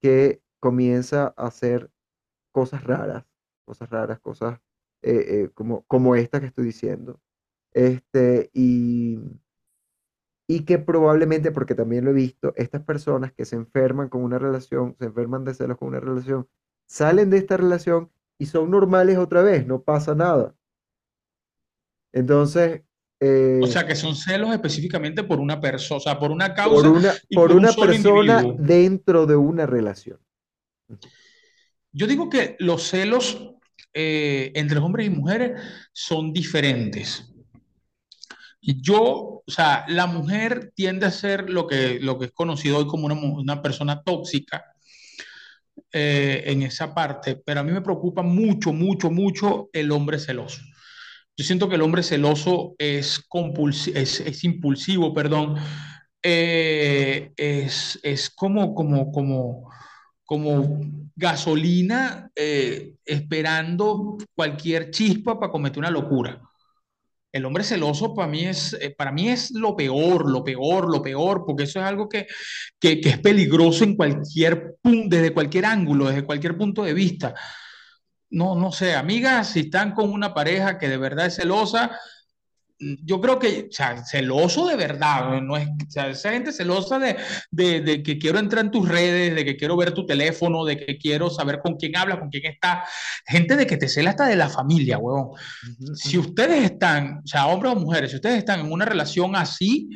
que 0.00 0.42
comienza 0.60 1.34
a 1.36 1.46
hacer 1.46 1.90
cosas 2.52 2.84
raras, 2.84 3.24
cosas 3.64 3.90
raras, 3.90 4.20
cosas 4.20 4.60
eh, 5.02 5.44
eh, 5.44 5.50
como, 5.54 5.82
como 5.84 6.16
esta 6.16 6.40
que 6.40 6.46
estoy 6.46 6.64
diciendo. 6.66 7.20
Este, 7.72 8.50
y, 8.54 9.18
y 10.46 10.64
que 10.64 10.78
probablemente, 10.78 11.52
porque 11.52 11.74
también 11.74 12.04
lo 12.04 12.10
he 12.10 12.14
visto, 12.14 12.52
estas 12.56 12.82
personas 12.82 13.32
que 13.32 13.44
se 13.44 13.56
enferman 13.56 14.08
con 14.08 14.22
una 14.22 14.38
relación, 14.38 14.96
se 14.98 15.06
enferman 15.06 15.44
de 15.44 15.54
celos 15.54 15.78
con 15.78 15.88
una 15.88 16.00
relación, 16.00 16.48
salen 16.86 17.30
de 17.30 17.38
esta 17.38 17.56
relación 17.56 18.10
y 18.38 18.46
son 18.46 18.70
normales 18.70 19.18
otra 19.18 19.42
vez, 19.42 19.66
no 19.66 19.82
pasa 19.82 20.14
nada. 20.14 20.54
Entonces, 22.12 22.82
O 23.20 23.26
eh, 23.26 23.66
sea, 23.68 23.86
que 23.86 23.94
son 23.94 24.16
celos 24.16 24.52
específicamente 24.52 25.22
por 25.22 25.40
una 25.40 25.60
persona, 25.60 25.98
o 25.98 26.00
sea, 26.00 26.18
por 26.18 26.30
una 26.30 26.48
por 26.48 26.56
causa 26.56 26.88
una, 26.90 27.14
y 27.28 27.34
por 27.34 27.48
por 27.48 27.56
un 27.56 27.64
una 27.64 27.72
persona 27.72 28.40
individuo. 28.40 28.56
dentro 28.58 29.26
de 29.26 29.36
una 29.36 29.66
relación. 29.66 30.18
Yo 31.92 32.06
digo 32.06 32.28
que 32.28 32.56
los 32.58 32.82
celos 32.82 33.54
eh, 33.92 34.50
entre 34.54 34.78
hombres 34.78 35.06
y 35.06 35.10
mujeres 35.10 35.60
son 35.92 36.32
diferentes. 36.32 37.32
Yo, 38.60 39.42
o 39.46 39.50
sea, 39.50 39.84
la 39.88 40.06
mujer 40.06 40.72
tiende 40.74 41.06
a 41.06 41.10
ser 41.10 41.48
lo 41.48 41.66
que, 41.66 42.00
lo 42.00 42.18
que 42.18 42.26
es 42.26 42.32
conocido 42.32 42.78
hoy 42.78 42.86
como 42.86 43.06
una, 43.06 43.14
una 43.14 43.62
persona 43.62 44.02
tóxica 44.02 44.64
eh, 45.92 46.42
en 46.46 46.62
esa 46.62 46.92
parte, 46.94 47.36
pero 47.36 47.60
a 47.60 47.62
mí 47.62 47.70
me 47.70 47.82
preocupa 47.82 48.22
mucho, 48.22 48.72
mucho, 48.72 49.10
mucho 49.10 49.68
el 49.72 49.92
hombre 49.92 50.18
celoso. 50.18 50.60
Yo 51.36 51.44
siento 51.44 51.68
que 51.68 51.74
el 51.74 51.82
hombre 51.82 52.02
celoso 52.02 52.74
es, 52.78 53.26
es, 53.94 54.20
es 54.20 54.44
impulsivo, 54.44 55.12
perdón, 55.12 55.56
eh, 56.22 57.32
es, 57.36 57.98
es 58.02 58.30
como, 58.30 58.74
como, 58.74 59.10
como, 59.10 59.70
como 60.24 60.80
gasolina 61.16 62.30
eh, 62.36 62.94
esperando 63.04 64.16
cualquier 64.34 64.90
chispa 64.90 65.38
para 65.38 65.50
cometer 65.50 65.80
una 65.80 65.90
locura. 65.90 66.40
El 67.32 67.44
hombre 67.46 67.64
celoso 67.64 68.14
para 68.14 68.28
mí 68.28 68.44
es, 68.44 68.74
eh, 68.80 68.94
para 68.96 69.10
mí 69.10 69.28
es 69.28 69.50
lo 69.50 69.74
peor, 69.74 70.30
lo 70.30 70.44
peor, 70.44 70.88
lo 70.88 71.02
peor, 71.02 71.44
porque 71.44 71.64
eso 71.64 71.80
es 71.80 71.84
algo 71.84 72.08
que, 72.08 72.28
que, 72.78 73.00
que 73.00 73.08
es 73.08 73.18
peligroso 73.18 73.82
en 73.82 73.96
cualquier 73.96 74.76
desde 74.84 75.34
cualquier 75.34 75.66
ángulo, 75.66 76.06
desde 76.06 76.24
cualquier 76.24 76.56
punto 76.56 76.84
de 76.84 76.94
vista. 76.94 77.34
No, 78.30 78.54
no 78.56 78.72
sé, 78.72 78.94
amigas, 78.94 79.50
si 79.50 79.60
están 79.60 79.92
con 79.92 80.10
una 80.10 80.34
pareja 80.34 80.78
que 80.78 80.88
de 80.88 80.96
verdad 80.96 81.26
es 81.26 81.36
celosa, 81.36 81.98
yo 82.78 83.20
creo 83.20 83.38
que, 83.38 83.68
o 83.70 83.72
sea, 83.72 84.04
celoso 84.04 84.66
de 84.66 84.76
verdad, 84.76 85.40
no 85.40 85.56
es, 85.56 85.68
o 85.68 85.90
sea, 85.90 86.08
esa 86.08 86.32
gente 86.32 86.52
celosa 86.52 86.98
de, 86.98 87.16
de, 87.50 87.80
de 87.80 88.02
que 88.02 88.18
quiero 88.18 88.38
entrar 88.38 88.64
en 88.64 88.70
tus 88.70 88.88
redes, 88.88 89.34
de 89.34 89.44
que 89.44 89.56
quiero 89.56 89.76
ver 89.76 89.92
tu 89.92 90.04
teléfono, 90.04 90.64
de 90.64 90.76
que 90.76 90.98
quiero 90.98 91.30
saber 91.30 91.60
con 91.62 91.76
quién 91.76 91.96
hablas, 91.96 92.18
con 92.18 92.30
quién 92.30 92.46
estás, 92.46 92.88
gente 93.26 93.56
de 93.56 93.66
que 93.66 93.76
te 93.76 93.88
cela 93.88 94.10
hasta 94.10 94.26
de 94.26 94.36
la 94.36 94.48
familia, 94.48 94.98
huevón. 94.98 95.30
Si 95.94 96.18
ustedes 96.18 96.64
están, 96.64 97.20
o 97.24 97.26
sea, 97.26 97.46
hombres 97.46 97.72
o 97.72 97.76
mujeres, 97.76 98.10
si 98.10 98.16
ustedes 98.16 98.38
están 98.38 98.60
en 98.60 98.72
una 98.72 98.84
relación 98.84 99.36
así, 99.36 99.88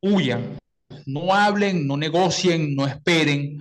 huyan, 0.00 0.58
no 1.06 1.32
hablen, 1.32 1.86
no 1.86 1.96
negocien, 1.96 2.74
no 2.74 2.86
esperen, 2.86 3.58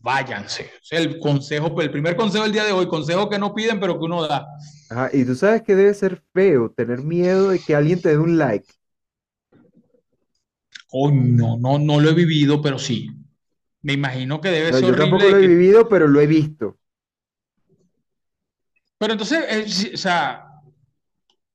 váyanse. 0.00 0.70
O 0.80 0.84
sea, 0.84 0.98
el 1.00 1.18
consejo, 1.20 1.80
el 1.80 1.90
primer 1.90 2.16
consejo 2.16 2.44
del 2.44 2.52
día 2.52 2.64
de 2.64 2.72
hoy, 2.72 2.86
consejo 2.88 3.28
que 3.28 3.38
no 3.38 3.54
piden, 3.54 3.78
pero 3.80 3.98
que 3.98 4.04
uno 4.04 4.26
da. 4.26 4.46
Ajá, 4.90 5.10
y 5.12 5.24
tú 5.24 5.34
sabes 5.34 5.62
que 5.62 5.76
debe 5.76 5.94
ser 5.94 6.22
feo 6.32 6.70
tener 6.70 7.02
miedo 7.02 7.50
de 7.50 7.58
que 7.60 7.74
alguien 7.74 8.00
te 8.00 8.10
dé 8.10 8.18
un 8.18 8.36
like. 8.38 8.66
Coño, 10.88 11.56
no, 11.58 11.78
no 11.78 12.00
lo 12.00 12.10
he 12.10 12.14
vivido, 12.14 12.60
pero 12.60 12.78
sí. 12.78 13.08
Me 13.82 13.92
imagino 13.94 14.40
que 14.40 14.48
debe 14.50 14.72
No, 14.72 14.78
ser 14.78 14.86
yo 14.88 14.92
horrible. 14.92 15.10
tampoco 15.10 15.30
lo 15.30 15.36
he 15.38 15.40
que- 15.42 15.46
vivido, 15.48 15.88
pero 15.88 16.08
lo 16.08 16.20
he 16.20 16.26
visto. 16.26 16.78
Pero 18.98 19.12
entonces, 19.14 19.44
eh, 19.48 19.92
o 19.94 19.96
sea, 19.96 20.44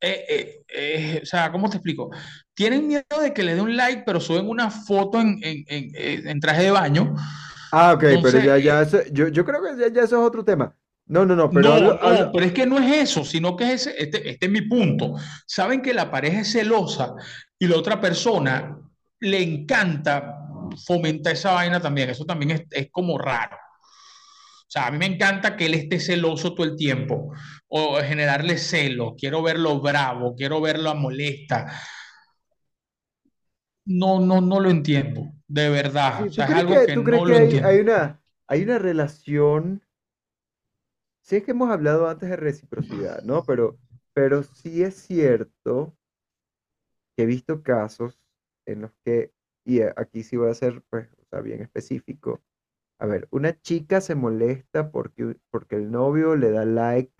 eh, 0.01 0.25
eh, 0.29 0.65
eh, 0.69 1.19
o 1.21 1.25
sea, 1.25 1.51
¿cómo 1.51 1.69
te 1.69 1.77
explico? 1.77 2.09
Tienen 2.53 2.87
miedo 2.87 3.03
de 3.21 3.33
que 3.33 3.43
le 3.43 3.55
dé 3.55 3.61
un 3.61 3.75
like, 3.75 4.03
pero 4.05 4.19
suben 4.19 4.47
una 4.49 4.71
foto 4.71 5.19
en, 5.21 5.39
en- 5.43 5.63
en- 5.67 5.91
en- 5.95 6.27
en 6.27 6.39
traje 6.39 6.63
de 6.63 6.71
baño. 6.71 7.15
Ah, 7.71 7.93
ok, 7.93 8.03
pero 8.21 8.39
ya, 8.43 8.57
ya, 8.57 8.81
eso- 8.81 9.03
yo, 9.11 9.27
yo 9.29 9.43
creo 9.45 9.61
que 9.61 9.79
ya, 9.79 9.87
ya 9.93 10.01
eso 10.03 10.21
es 10.21 10.27
otro 10.27 10.43
tema. 10.43 10.75
No, 11.07 11.25
no, 11.25 11.35
no, 11.35 11.49
pero 11.51 11.69
No, 11.69 11.73
hablo, 11.75 11.93
no, 11.93 11.99
hablo- 12.07 12.31
pero 12.33 12.45
es 12.45 12.51
que 12.53 12.65
no 12.65 12.79
es 12.79 13.09
eso, 13.11 13.23
sino 13.23 13.55
que 13.55 13.73
es 13.73 13.87
ese- 13.87 13.95
este, 14.03 14.29
este 14.29 14.45
es 14.47 14.51
mi 14.51 14.61
punto. 14.61 15.13
Saben 15.45 15.81
que 15.81 15.93
la 15.93 16.09
pareja 16.09 16.41
es 16.41 16.51
celosa 16.51 17.13
y 17.59 17.67
la 17.67 17.77
otra 17.77 18.01
persona 18.01 18.77
le 19.19 19.41
encanta 19.43 20.39
fomentar 20.85 21.33
esa 21.33 21.51
vaina 21.53 21.79
también. 21.79 22.09
Eso 22.09 22.25
también 22.25 22.51
es, 22.51 22.63
es 22.71 22.89
como 22.91 23.17
raro. 23.17 23.55
O 23.55 24.67
sea, 24.67 24.87
a 24.87 24.91
mí 24.91 24.97
me 24.97 25.05
encanta 25.05 25.55
que 25.55 25.67
él 25.67 25.75
esté 25.75 25.99
celoso 25.99 26.55
todo 26.55 26.65
el 26.65 26.75
tiempo 26.75 27.31
o 27.67 27.97
generarle 28.01 28.57
celo. 28.57 29.15
Quiero 29.15 29.43
verlo 29.43 29.79
bravo, 29.79 30.35
quiero 30.35 30.59
verlo 30.59 30.93
molesta. 30.95 31.67
No, 33.85 34.19
no, 34.19 34.41
no 34.41 34.59
lo 34.59 34.69
entiendo, 34.71 35.31
de 35.55 35.69
verdad. 35.69 36.21
Sí, 36.21 36.29
O 36.29 36.31
¿tú 36.31 36.43
sea, 36.43 36.45
es 36.45 36.51
algo 36.51 36.81
que, 36.81 36.85
que 36.85 36.93
tú 36.93 37.03
crees 37.03 37.23
que 37.23 37.33
hay, 37.35 37.37
entiendo. 37.37 37.63
hay 37.63 37.79
una, 37.79 38.21
hay 38.47 38.63
una 38.63 38.79
relación? 38.79 39.81
Sí 41.21 41.35
es 41.35 41.43
que 41.43 41.51
hemos 41.51 41.69
hablado 41.71 42.07
antes 42.07 42.29
de 42.29 42.37
reciprocidad, 42.37 43.21
¿no? 43.23 43.43
Pero, 43.45 43.77
pero 44.13 44.43
sí 44.43 44.81
es 44.81 44.95
cierto 44.95 45.97
que 47.15 47.23
he 47.23 47.25
visto 47.25 47.63
casos 47.63 48.19
en 48.65 48.81
los 48.81 48.91
que, 49.03 49.31
y 49.65 49.81
aquí 49.81 50.23
sí 50.23 50.37
voy 50.37 50.49
a 50.49 50.53
ser, 50.53 50.83
pues, 50.89 51.09
o 51.21 51.25
sea, 51.29 51.41
bien 51.41 51.61
específico. 51.61 52.41
A 52.99 53.07
ver, 53.07 53.27
una 53.31 53.59
chica 53.61 54.01
se 54.01 54.15
molesta 54.15 54.91
porque, 54.91 55.37
porque 55.51 55.77
el 55.77 55.91
novio 55.91 56.35
le 56.35 56.51
da 56.51 56.65
like 56.65 57.13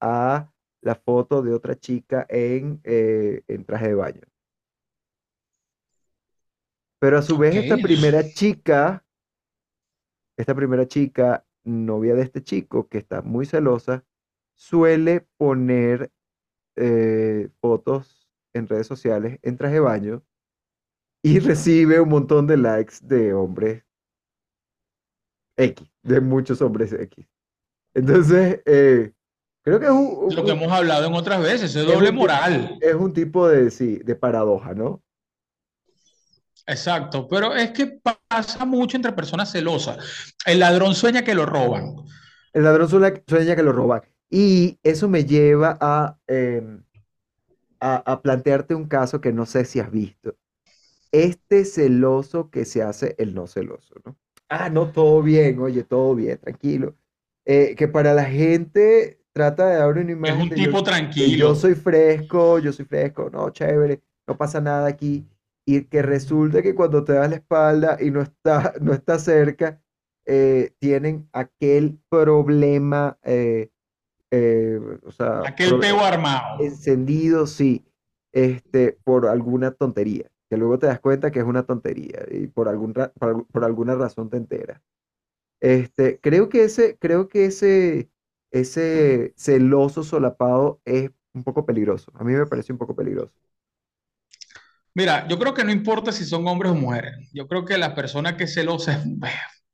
a 0.00 0.52
la 0.82 0.94
foto 0.96 1.42
de 1.42 1.54
otra 1.54 1.76
chica 1.78 2.26
en, 2.30 2.80
eh, 2.84 3.42
en 3.48 3.64
traje 3.64 3.88
de 3.88 3.94
baño. 3.94 4.22
Pero 7.02 7.18
a 7.18 7.22
su 7.22 7.36
vez 7.36 7.56
esta 7.56 7.76
primera 7.78 8.22
chica, 8.32 9.04
esta 10.38 10.54
primera 10.54 10.86
chica, 10.86 11.44
novia 11.64 12.14
de 12.14 12.22
este 12.22 12.44
chico, 12.44 12.86
que 12.86 12.98
está 12.98 13.22
muy 13.22 13.44
celosa, 13.44 14.04
suele 14.54 15.26
poner 15.36 16.12
eh, 16.76 17.48
fotos 17.60 18.30
en 18.54 18.68
redes 18.68 18.86
sociales 18.86 19.40
en 19.42 19.56
traje 19.56 19.74
de 19.74 19.80
baño 19.80 20.22
y 21.24 21.40
recibe 21.40 22.00
un 22.00 22.08
montón 22.08 22.46
de 22.46 22.56
likes 22.56 22.94
de 23.02 23.34
hombres 23.34 23.84
X, 25.58 25.84
de 26.04 26.20
muchos 26.20 26.62
hombres 26.62 26.92
X. 26.92 27.26
Entonces, 27.94 28.62
eh, 28.64 29.12
creo 29.64 29.80
que 29.80 29.86
es 29.86 29.90
un, 29.90 30.36
lo 30.36 30.44
que 30.44 30.52
un- 30.52 30.58
hemos 30.62 30.70
hablado 30.72 31.08
en 31.08 31.14
otras 31.14 31.42
veces, 31.42 31.74
es 31.74 31.76
es 31.76 31.84
doble 31.86 32.10
un 32.10 32.14
moral. 32.16 32.78
es 32.80 32.94
un 32.94 33.12
tipo 33.12 33.48
de, 33.48 33.72
sí, 33.72 33.96
de 33.96 34.14
paradoja, 34.14 34.72
¿no? 34.72 35.02
Exacto, 36.66 37.26
pero 37.28 37.54
es 37.54 37.70
que 37.72 37.98
pasa 38.28 38.64
mucho 38.64 38.96
entre 38.96 39.12
personas 39.12 39.50
celosas. 39.50 39.98
El 40.46 40.60
ladrón 40.60 40.94
sueña 40.94 41.22
que 41.24 41.34
lo 41.34 41.44
roban. 41.46 41.94
El 42.52 42.64
ladrón 42.64 42.88
sueña, 42.88 43.56
que 43.56 43.62
lo 43.62 43.72
roban. 43.72 44.02
Y 44.30 44.78
eso 44.82 45.08
me 45.08 45.24
lleva 45.24 45.76
a, 45.80 46.18
em, 46.26 46.82
a, 47.80 47.96
a 48.12 48.22
plantearte 48.22 48.74
un 48.74 48.86
caso 48.88 49.20
que 49.20 49.32
no 49.32 49.46
sé 49.46 49.64
si 49.64 49.80
has 49.80 49.90
visto. 49.90 50.36
Este 51.12 51.64
celoso 51.64 52.50
que 52.50 52.64
se 52.66 52.82
hace 52.82 53.16
el 53.18 53.34
no 53.34 53.46
celoso, 53.48 53.96
¿no? 54.06 54.18
Ah, 54.48 54.68
no, 54.68 54.92
todo 54.92 55.22
bien, 55.22 55.58
oye, 55.60 55.82
todo 55.84 56.14
bien, 56.14 56.38
tranquilo. 56.38 56.94
Eh, 57.44 57.74
que 57.76 57.88
para 57.88 58.12
la 58.14 58.24
gente 58.24 59.20
trata 59.32 59.66
de 59.68 59.76
dar 59.78 59.88
una 59.98 60.12
Es 60.24 60.34
imagen 60.34 60.36
un 60.36 60.50
de 60.50 60.60
yo, 60.60 60.70
tipo 60.70 60.82
de 60.82 60.84
yo 61.34 61.54
tranquilo. 61.54 61.54
soy 61.54 61.74
fresco, 61.74 62.58
yo 62.58 62.72
soy 62.72 62.84
fresco, 62.84 63.30
no, 63.30 63.50
chévere, 63.50 64.02
no 64.26 64.36
pasa 64.36 64.60
nada 64.60 64.88
aquí. 64.88 65.26
Y 65.64 65.84
que 65.84 66.02
resulta 66.02 66.62
que 66.62 66.74
cuando 66.74 67.04
te 67.04 67.12
das 67.12 67.30
la 67.30 67.36
espalda 67.36 67.96
y 68.00 68.10
no 68.10 68.22
está, 68.22 68.74
no 68.80 68.92
está 68.92 69.18
cerca, 69.18 69.80
eh, 70.26 70.72
tienen 70.78 71.28
aquel 71.32 71.98
problema, 72.08 73.18
eh, 73.22 73.70
eh, 74.30 74.80
o 75.04 75.10
sea, 75.10 75.40
Aquel 75.46 75.78
pego 75.78 76.00
armado. 76.00 76.62
encendido, 76.62 77.46
sí, 77.46 77.84
este, 78.32 78.98
por 79.04 79.26
alguna 79.26 79.72
tontería, 79.72 80.30
que 80.48 80.56
luego 80.56 80.78
te 80.78 80.86
das 80.86 81.00
cuenta 81.00 81.30
que 81.30 81.40
es 81.40 81.44
una 81.44 81.64
tontería 81.64 82.24
y 82.30 82.46
por 82.46 82.68
algún 82.68 82.92
por, 82.92 83.46
por 83.46 83.64
alguna 83.64 83.94
razón 83.94 84.30
te 84.30 84.36
enteras. 84.38 84.80
Este, 85.60 86.18
creo 86.20 86.48
que 86.48 86.64
ese, 86.64 86.96
creo 86.98 87.28
que 87.28 87.46
ese, 87.46 88.10
ese 88.50 89.32
celoso 89.36 90.02
solapado 90.02 90.80
es 90.84 91.10
un 91.34 91.44
poco 91.44 91.64
peligroso. 91.64 92.10
A 92.16 92.24
mí 92.24 92.32
me 92.32 92.46
parece 92.46 92.72
un 92.72 92.78
poco 92.78 92.96
peligroso. 92.96 93.32
Mira, 94.94 95.26
yo 95.28 95.38
creo 95.38 95.54
que 95.54 95.64
no 95.64 95.72
importa 95.72 96.12
si 96.12 96.24
son 96.24 96.46
hombres 96.46 96.72
o 96.72 96.74
mujeres. 96.74 97.28
Yo 97.32 97.46
creo 97.48 97.64
que 97.64 97.78
la 97.78 97.94
persona 97.94 98.36
que 98.36 98.44
es 98.44 98.54
celosa 98.54 98.92
es 98.92 98.98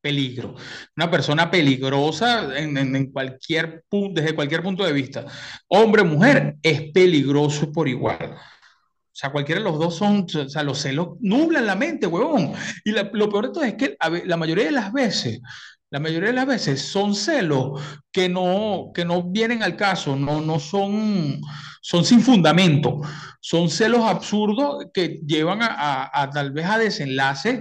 peligro. 0.01 0.55
Una 0.97 1.11
persona 1.11 1.51
peligrosa 1.51 2.57
en, 2.59 2.77
en- 2.79 2.95
en 2.95 3.11
cualquier 3.11 3.83
punto, 3.89 4.21
desde 4.21 4.35
cualquier 4.35 4.63
punto 4.63 4.85
de 4.85 4.93
vista. 4.93 5.27
Hombre 5.69 6.03
o 6.03 6.05
mujer 6.05 6.57
es 6.63 6.93
peligroso 6.93 7.73
por 7.73 7.89
igual. 7.89 8.35
O 8.37 9.21
sea, 9.21 9.31
cualquiera 9.33 9.61
de 9.61 9.65
los 9.69 9.79
dos 9.81 9.97
son, 9.97 10.25
o 10.33 10.49
sea, 10.49 10.63
los 10.63 10.79
celos 10.79 11.17
nublan 11.21 11.67
la 11.67 11.75
mente, 11.75 12.07
huevón. 12.07 12.53
Y 12.85 12.93
la- 12.93 13.11
lo 13.13 13.29
peor 13.29 13.49
de 13.49 13.53
todo 13.53 13.65
es 13.65 13.75
que 13.75 13.97
la 14.27 14.37
mayoría 14.37 14.67
de 14.67 14.71
las 14.71 14.93
veces, 14.93 15.41
la 15.91 16.01
mayoría 16.01 16.29
de 16.31 16.35
las 16.35 16.47
veces 16.47 16.83
son 16.83 17.15
celos 17.15 17.81
que 18.13 18.29
no, 18.29 18.91
que 18.95 19.05
no 19.05 19.23
vienen 19.23 19.63
al 19.63 19.77
caso, 19.77 20.17
no, 20.17 20.41
no 20.41 20.59
son, 20.61 21.41
son 21.81 22.05
sin 22.05 22.21
fundamento, 22.21 23.01
son 23.41 23.71
celos 23.71 24.03
absurdos 24.05 24.87
que 24.93 25.21
llevan 25.27 25.63
a, 25.63 25.69
a- 26.05 26.23
a 26.23 26.31
tal 26.31 26.53
vez 26.53 26.67
a 26.67 26.79
desenlaces 26.79 27.61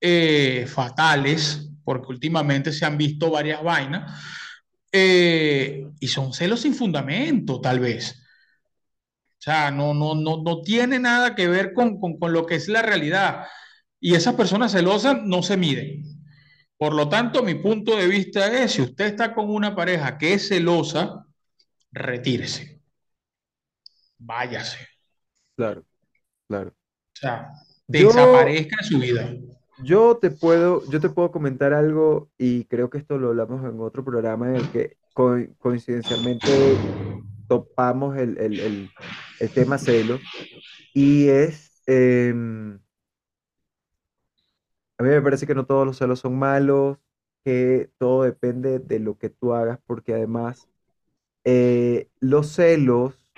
eh, 0.00 0.66
fatales, 0.68 1.70
porque 1.84 2.08
últimamente 2.12 2.72
se 2.72 2.84
han 2.84 2.98
visto 2.98 3.30
varias 3.30 3.62
vainas, 3.62 4.20
eh, 4.92 5.86
y 6.00 6.08
son 6.08 6.32
celos 6.32 6.60
sin 6.60 6.74
fundamento, 6.74 7.60
tal 7.60 7.80
vez. 7.80 8.16
O 9.38 9.44
sea, 9.44 9.70
no, 9.72 9.92
no, 9.94 10.14
no, 10.14 10.42
no 10.42 10.62
tiene 10.62 10.98
nada 11.00 11.34
que 11.34 11.48
ver 11.48 11.72
con, 11.74 11.98
con, 12.00 12.18
con 12.18 12.32
lo 12.32 12.46
que 12.46 12.54
es 12.56 12.68
la 12.68 12.82
realidad. 12.82 13.44
Y 14.00 14.14
esas 14.14 14.34
personas 14.34 14.72
celosas 14.72 15.18
no 15.24 15.42
se 15.42 15.56
miden. 15.56 16.02
Por 16.82 16.94
lo 16.94 17.08
tanto, 17.08 17.42
mi 17.42 17.54
punto 17.54 17.96
de 17.96 18.08
vista 18.08 18.46
es, 18.62 18.72
si 18.72 18.82
usted 18.82 19.06
está 19.06 19.32
con 19.34 19.48
una 19.50 19.74
pareja 19.76 20.18
que 20.18 20.34
es 20.34 20.48
celosa, 20.48 21.24
retírese, 21.92 22.80
váyase, 24.18 24.78
Claro, 25.56 25.86
claro. 26.48 26.74
o 27.14 27.18
sea, 27.18 27.52
Yo, 27.88 28.08
desaparezca 28.10 28.76
de 28.82 28.88
su 28.88 28.98
vida. 28.98 29.32
yo 29.76 30.18
te 30.18 30.30
puedo, 30.30 30.86
yo 30.88 31.00
te 31.00 31.08
puedo 31.10 31.30
comentar 31.32 31.72
algo 31.72 32.30
y 32.38 32.64
creo 32.66 32.90
que 32.90 32.98
esto 32.98 33.18
lo 33.18 33.28
hablamos 33.28 33.64
en 33.64 33.80
otro 33.80 34.04
programa 34.04 34.48
en 34.50 34.56
el 34.56 34.70
que 34.70 34.96
co- 35.12 35.36
coincidencialmente 35.58 36.84
topamos 37.48 38.18
el, 38.18 38.38
el, 38.38 38.60
el, 38.60 38.94
el 39.40 39.52
tema 39.52 39.78
celo 39.78 40.26
y 40.94 41.28
es, 41.30 41.72
em, 41.86 42.80
a 45.02 45.08
mí 45.08 45.10
me 45.14 45.22
parece 45.22 45.46
que 45.46 45.54
no 45.54 45.66
todos 45.66 45.86
los 45.86 45.98
celos 45.98 46.20
son 46.20 46.38
malos, 46.38 46.98
que 47.44 47.90
todo 47.98 48.24
depende 48.24 48.78
de 48.78 48.98
lo 49.00 49.18
que 49.18 49.30
tú 49.30 49.52
hagas, 49.54 49.78
porque 49.86 50.14
además 50.14 50.68
eh, 51.44 52.10
los 52.20 52.48
celos 52.48 53.32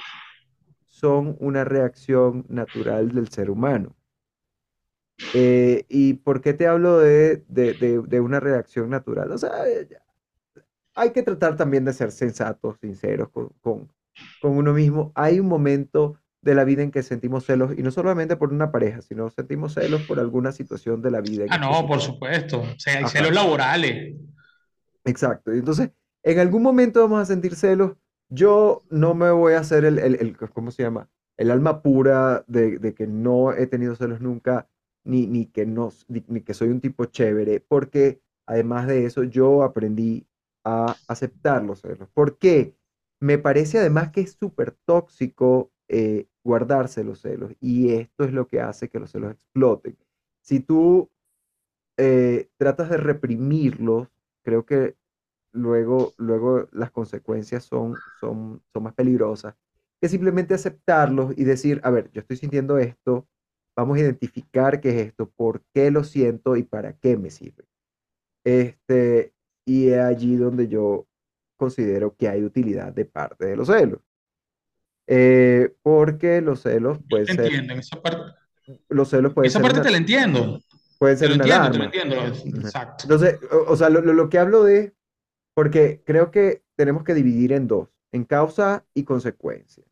son 0.86 1.36
una 1.40 1.64
reacción 1.64 2.46
natural 2.48 3.12
del 3.12 3.28
ser 3.28 3.50
humano. 3.50 3.96
Eh, 5.32 5.84
¿y 5.88 6.14
por 6.14 6.40
qué 6.40 6.54
te 6.54 6.66
hablo 6.68 6.98
de, 6.98 7.44
de, 7.48 7.74
de, 7.74 8.00
de 8.02 8.20
una 8.20 8.40
reacción 8.40 8.90
natural? 8.90 9.32
O 9.32 9.38
sea, 9.38 9.50
hay 10.94 11.12
que 11.12 11.22
tratar 11.22 11.56
también 11.56 11.84
de 11.84 11.92
ser 11.92 12.12
sensatos, 12.12 12.78
sinceros 12.80 13.28
con, 13.30 13.48
con, 13.60 13.92
con 14.38 14.56
uno 14.56 14.72
mismo. 14.72 15.12
Hay 15.14 15.40
un 15.40 15.48
momento 15.48 16.18
de 16.44 16.54
la 16.54 16.64
vida 16.64 16.82
en 16.82 16.90
que 16.92 17.02
sentimos 17.02 17.44
celos, 17.46 17.72
y 17.78 17.82
no 17.82 17.90
solamente 17.90 18.36
por 18.36 18.52
una 18.52 18.70
pareja, 18.72 19.02
sino 19.02 19.30
sentimos 19.30 19.74
celos 19.74 20.02
por 20.04 20.20
alguna 20.20 20.52
situación 20.52 21.02
de 21.02 21.10
la 21.10 21.20
vida 21.20 21.46
Ah, 21.48 21.58
no, 21.58 21.86
por 21.86 22.00
supuesto. 22.00 22.60
O 22.60 22.78
sea, 22.78 22.98
hay 22.98 23.04
Ajá, 23.04 23.12
celos 23.12 23.32
laborales. 23.34 24.14
exacto. 25.04 25.52
Entonces, 25.52 25.90
en 26.22 26.38
algún 26.38 26.62
momento 26.62 27.00
vamos 27.02 27.20
a 27.20 27.26
sentir 27.26 27.54
celos. 27.56 27.96
Yo 28.28 28.84
no 28.90 29.14
me 29.14 29.30
voy 29.30 29.54
a 29.54 29.60
hacer 29.60 29.84
el, 29.84 29.98
el, 29.98 30.14
el- 30.16 30.36
¿cómo 30.52 30.70
se 30.70 30.82
llama? 30.82 31.08
El 31.36 31.50
alma 31.50 31.82
pura 31.82 32.44
de, 32.48 32.78
de 32.78 32.94
que 32.94 33.06
no 33.06 33.52
he 33.52 33.66
tenido 33.66 33.94
celos 33.96 34.20
nunca. 34.20 34.68
ni, 35.04 35.26
ni 35.26 35.46
que 35.46 35.66
no, 35.66 35.92
ni, 36.08 36.24
ni 36.28 36.40
que 36.42 36.54
soy 36.54 36.68
un 36.68 36.80
tipo 36.80 37.04
chévere, 37.06 37.60
porque 37.60 38.22
además 38.46 38.86
de 38.86 39.04
eso 39.06 39.22
yo 39.24 39.62
aprendí 39.62 40.26
a 40.64 40.98
aceptar 41.08 41.62
los 41.62 41.80
celos. 41.82 42.08
¿Por 42.14 42.38
qué? 42.38 42.74
Me 43.20 43.36
parece 43.38 43.78
además 43.78 44.10
que 44.10 44.22
es 44.22 44.32
súper 44.40 44.72
tóxico 44.86 45.72
eh, 45.88 46.26
guardarse 46.44 47.02
los 47.04 47.20
celos 47.20 47.52
y 47.60 47.92
esto 47.94 48.24
es 48.24 48.32
lo 48.32 48.46
que 48.46 48.60
hace 48.60 48.88
que 48.88 49.00
los 49.00 49.10
celos 49.10 49.32
exploten. 49.32 49.96
Si 50.42 50.60
tú 50.60 51.10
eh, 51.96 52.48
tratas 52.58 52.90
de 52.90 52.98
reprimirlos, 52.98 54.08
creo 54.42 54.66
que 54.66 54.96
luego, 55.52 56.12
luego 56.18 56.68
las 56.72 56.90
consecuencias 56.90 57.64
son, 57.64 57.94
son, 58.20 58.62
son 58.72 58.82
más 58.82 58.94
peligrosas 58.94 59.54
que 60.00 60.08
simplemente 60.08 60.52
aceptarlos 60.52 61.32
y 61.36 61.44
decir, 61.44 61.80
a 61.82 61.90
ver, 61.90 62.10
yo 62.12 62.20
estoy 62.20 62.36
sintiendo 62.36 62.76
esto, 62.78 63.26
vamos 63.74 63.96
a 63.96 64.00
identificar 64.00 64.80
qué 64.80 64.90
es 64.90 65.06
esto, 65.08 65.30
por 65.30 65.62
qué 65.72 65.90
lo 65.90 66.04
siento 66.04 66.56
y 66.56 66.62
para 66.62 66.92
qué 66.98 67.16
me 67.16 67.30
sirve. 67.30 67.64
Este, 68.44 69.32
y 69.64 69.88
es 69.88 70.00
allí 70.00 70.36
donde 70.36 70.68
yo 70.68 71.06
considero 71.56 72.14
que 72.14 72.28
hay 72.28 72.44
utilidad 72.44 72.92
de 72.92 73.06
parte 73.06 73.46
de 73.46 73.56
los 73.56 73.68
celos. 73.68 74.00
Eh, 75.06 75.74
porque 75.82 76.40
los 76.40 76.60
celos 76.62 76.98
pueden 77.08 77.26
ser, 77.26 77.44
Entienden, 77.44 77.78
esa 77.78 78.00
parte, 78.00 78.32
los 78.88 79.08
celos 79.10 79.34
pueden 79.34 79.50
esa 79.50 79.58
ser 79.58 79.62
parte 79.62 79.74
una, 79.80 79.84
te 79.84 79.90
la 79.90 79.98
entiendo. 79.98 80.60
pueden 80.98 81.16
Te 81.16 81.20
ser 81.20 81.28
lo 81.28 81.34
una 81.34 81.44
entiendo, 81.44 81.70
te 81.72 81.78
lo 81.78 81.84
entiendo. 81.84 82.60
Exacto. 82.60 83.04
Entonces, 83.04 83.38
o, 83.50 83.72
o 83.72 83.76
sea, 83.76 83.90
lo, 83.90 84.00
lo- 84.00 84.12
lo 84.14 84.28
que 84.28 84.38
hablo 84.38 84.64
de, 84.64 84.94
porque 85.54 86.02
creo 86.06 86.30
que 86.30 86.62
tenemos 86.76 87.04
que 87.04 87.14
dividir 87.14 87.52
en 87.52 87.66
dos, 87.68 87.88
en 88.12 88.24
causa 88.24 88.86
y 88.94 89.04
consecuencia. 89.04 89.84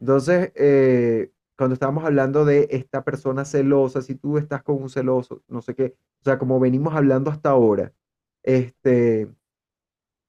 Entonces, 0.00 0.52
eh, 0.56 1.32
cuando 1.56 1.74
estábamos 1.74 2.04
hablando 2.04 2.44
de 2.44 2.68
esta 2.70 3.04
persona 3.04 3.44
celosa, 3.44 4.02
si 4.02 4.14
tú 4.16 4.38
estás 4.38 4.62
con 4.62 4.82
un 4.82 4.90
celoso, 4.90 5.42
no 5.48 5.62
sé 5.62 5.74
qué, 5.74 5.96
o 6.22 6.24
sea, 6.24 6.38
como 6.38 6.60
venimos 6.60 6.94
hablando 6.94 7.30
hasta 7.30 7.50
ahora, 7.50 7.92
este, 8.42 9.28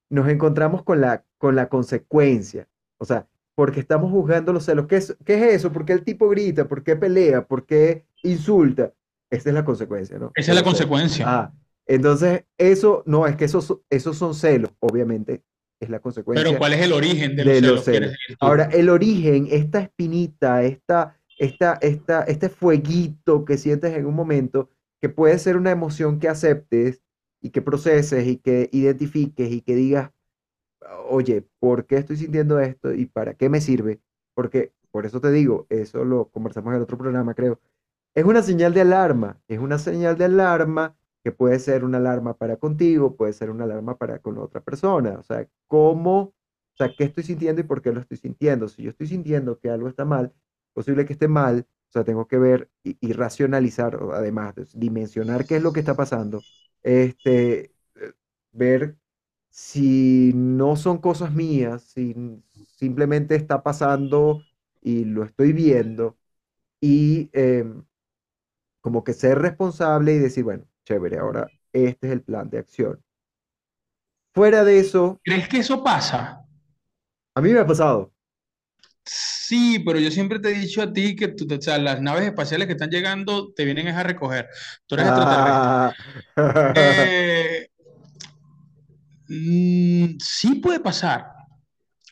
nos 0.09 0.27
encontramos 0.29 0.83
con 0.83 1.01
la, 1.01 1.25
con 1.37 1.55
la 1.55 1.69
consecuencia. 1.69 2.67
O 2.97 3.05
sea, 3.05 3.27
porque 3.55 3.79
estamos 3.79 4.11
juzgando 4.11 4.53
los 4.53 4.65
celos. 4.65 4.87
¿Qué 4.87 4.97
es, 4.97 5.15
qué 5.25 5.35
es 5.35 5.55
eso? 5.55 5.71
¿Por 5.71 5.85
qué 5.85 5.93
el 5.93 6.03
tipo 6.03 6.29
grita? 6.29 6.67
¿Por 6.67 6.83
qué 6.83 6.95
pelea? 6.95 7.45
¿Por 7.45 7.65
qué 7.65 8.05
insulta? 8.23 8.93
Esta 9.29 9.49
es 9.49 9.53
la 9.55 9.65
consecuencia, 9.65 10.17
¿no? 10.17 10.31
Esa 10.35 10.51
es 10.51 10.55
la 10.55 10.63
celos. 10.63 10.63
consecuencia. 10.63 11.25
Ah, 11.27 11.53
entonces, 11.85 12.45
eso, 12.57 13.03
no, 13.05 13.27
es 13.27 13.35
que 13.35 13.45
esos, 13.45 13.77
esos 13.89 14.17
son 14.17 14.33
celos, 14.35 14.71
obviamente, 14.79 15.43
es 15.79 15.89
la 15.89 15.97
Pero 15.97 16.01
consecuencia 16.01 16.57
¿cuál 16.57 16.73
es 16.73 16.81
el 16.81 16.93
origen 16.93 17.35
de 17.35 17.45
los 17.45 17.53
de 17.53 17.61
los 17.61 17.83
celos? 17.83 17.87
¿Quieres 17.89 18.17
celos. 18.25 18.37
Ahora, 18.39 18.65
el 18.65 18.89
origen, 18.89 19.47
esta 19.51 19.81
espinita, 19.81 20.63
esta, 20.63 21.19
esta, 21.37 21.77
esta, 21.81 22.23
este 22.23 22.49
fueguito 22.49 23.45
que 23.45 23.57
sientes 23.57 23.93
en 23.93 24.05
un 24.05 24.15
momento, 24.15 24.69
que 25.01 25.09
puede 25.09 25.37
ser 25.39 25.57
una 25.57 25.71
emoción 25.71 26.19
que 26.19 26.29
aceptes 26.29 27.01
y 27.41 27.49
que 27.49 27.61
proceses 27.61 28.25
y 28.25 28.37
que 28.37 28.69
identifiques 28.71 29.51
y 29.51 29.61
que 29.61 29.75
digas, 29.75 30.11
oye, 31.09 31.43
¿por 31.59 31.85
qué 31.85 31.97
estoy 31.97 32.17
sintiendo 32.17 32.59
esto 32.59 32.93
y 32.93 33.05
para 33.05 33.33
qué 33.35 33.49
me 33.49 33.61
sirve? 33.61 34.01
Porque, 34.33 34.73
por 34.91 35.05
eso 35.05 35.19
te 35.21 35.31
digo, 35.31 35.65
eso 35.69 36.03
lo 36.05 36.29
conversamos 36.31 36.71
en 36.71 36.77
el 36.77 36.83
otro 36.83 36.97
programa, 36.97 37.33
creo. 37.33 37.59
Es 38.15 38.25
una 38.25 38.43
señal 38.43 38.73
de 38.73 38.81
alarma, 38.81 39.41
es 39.47 39.59
una 39.59 39.79
señal 39.79 40.17
de 40.17 40.25
alarma 40.25 40.95
que 41.23 41.31
puede 41.31 41.59
ser 41.59 41.83
una 41.85 41.97
alarma 41.97 42.37
para 42.37 42.57
contigo, 42.57 43.15
puede 43.15 43.33
ser 43.33 43.49
una 43.49 43.63
alarma 43.65 43.97
para 43.97 44.19
con 44.19 44.37
otra 44.37 44.61
persona. 44.61 45.17
O 45.19 45.23
sea, 45.23 45.47
¿cómo, 45.67 46.19
o 46.21 46.33
sea, 46.77 46.93
qué 46.95 47.05
estoy 47.05 47.23
sintiendo 47.23 47.61
y 47.61 47.63
por 47.65 47.81
qué 47.81 47.91
lo 47.91 48.01
estoy 48.01 48.17
sintiendo? 48.17 48.67
Si 48.67 48.83
yo 48.83 48.89
estoy 48.91 49.07
sintiendo 49.07 49.59
que 49.59 49.69
algo 49.69 49.87
está 49.87 50.05
mal, 50.05 50.33
posible 50.73 51.05
que 51.05 51.13
esté 51.13 51.27
mal, 51.27 51.67
o 51.89 51.91
sea, 51.91 52.03
tengo 52.03 52.27
que 52.27 52.37
ver 52.37 52.69
y, 52.83 52.97
y 52.99 53.13
racionalizar, 53.13 53.99
además, 54.13 54.55
de 54.55 54.65
dimensionar 54.75 55.45
qué 55.45 55.57
es 55.57 55.63
lo 55.63 55.73
que 55.73 55.79
está 55.79 55.95
pasando, 55.95 56.41
este, 56.83 57.65
eh, 57.95 58.13
ver 58.51 58.97
si 59.53 60.31
no 60.35 60.75
son 60.75 60.97
cosas 60.99 61.33
mías, 61.33 61.83
si 61.83 62.15
simplemente 62.77 63.35
está 63.35 63.63
pasando 63.63 64.41
y 64.81 65.05
lo 65.05 65.23
estoy 65.23 65.53
viendo 65.53 66.17
y 66.81 67.29
em, 67.33 67.85
como 68.81 69.03
que 69.03 69.13
ser 69.13 69.39
responsable 69.39 70.13
y 70.15 70.19
decir, 70.19 70.43
bueno, 70.45 70.65
chévere, 70.85 71.19
ahora 71.19 71.51
este 71.73 72.07
es 72.07 72.13
el 72.13 72.23
plan 72.23 72.49
de 72.49 72.59
acción. 72.59 73.03
Fuera 74.35 74.63
de 74.63 74.77
eso, 74.79 75.19
¿Crees 75.25 75.49
que 75.49 75.57
eso 75.59 75.83
pasa? 75.83 76.21
a 77.35 77.41
mí 77.41 77.51
me 77.53 77.59
ha 77.59 77.65
pasado. 77.67 78.11
Sí, 79.05 79.79
pero 79.85 79.99
yo 79.99 80.09
siempre 80.11 80.39
te 80.39 80.49
he 80.49 80.53
dicho 80.59 80.81
a 80.81 80.91
ti 80.93 81.15
que 81.15 81.27
tú, 81.29 81.45
o 81.53 81.61
sea, 81.61 81.77
las 81.77 82.01
naves 82.01 82.23
espaciales 82.25 82.67
que 82.67 82.73
están 82.73 82.89
llegando 82.89 83.53
te 83.53 83.65
vienen 83.65 83.87
a 83.89 84.03
recoger. 84.03 84.47
Tú 84.87 84.95
eres 84.95 85.07
extraterrestre. 85.07 85.73
Ah, 85.75 85.93
Eh, 86.73 87.67
mm, 89.33 90.17
sí 90.19 90.55
puede 90.55 90.79
pasar. 90.79 91.27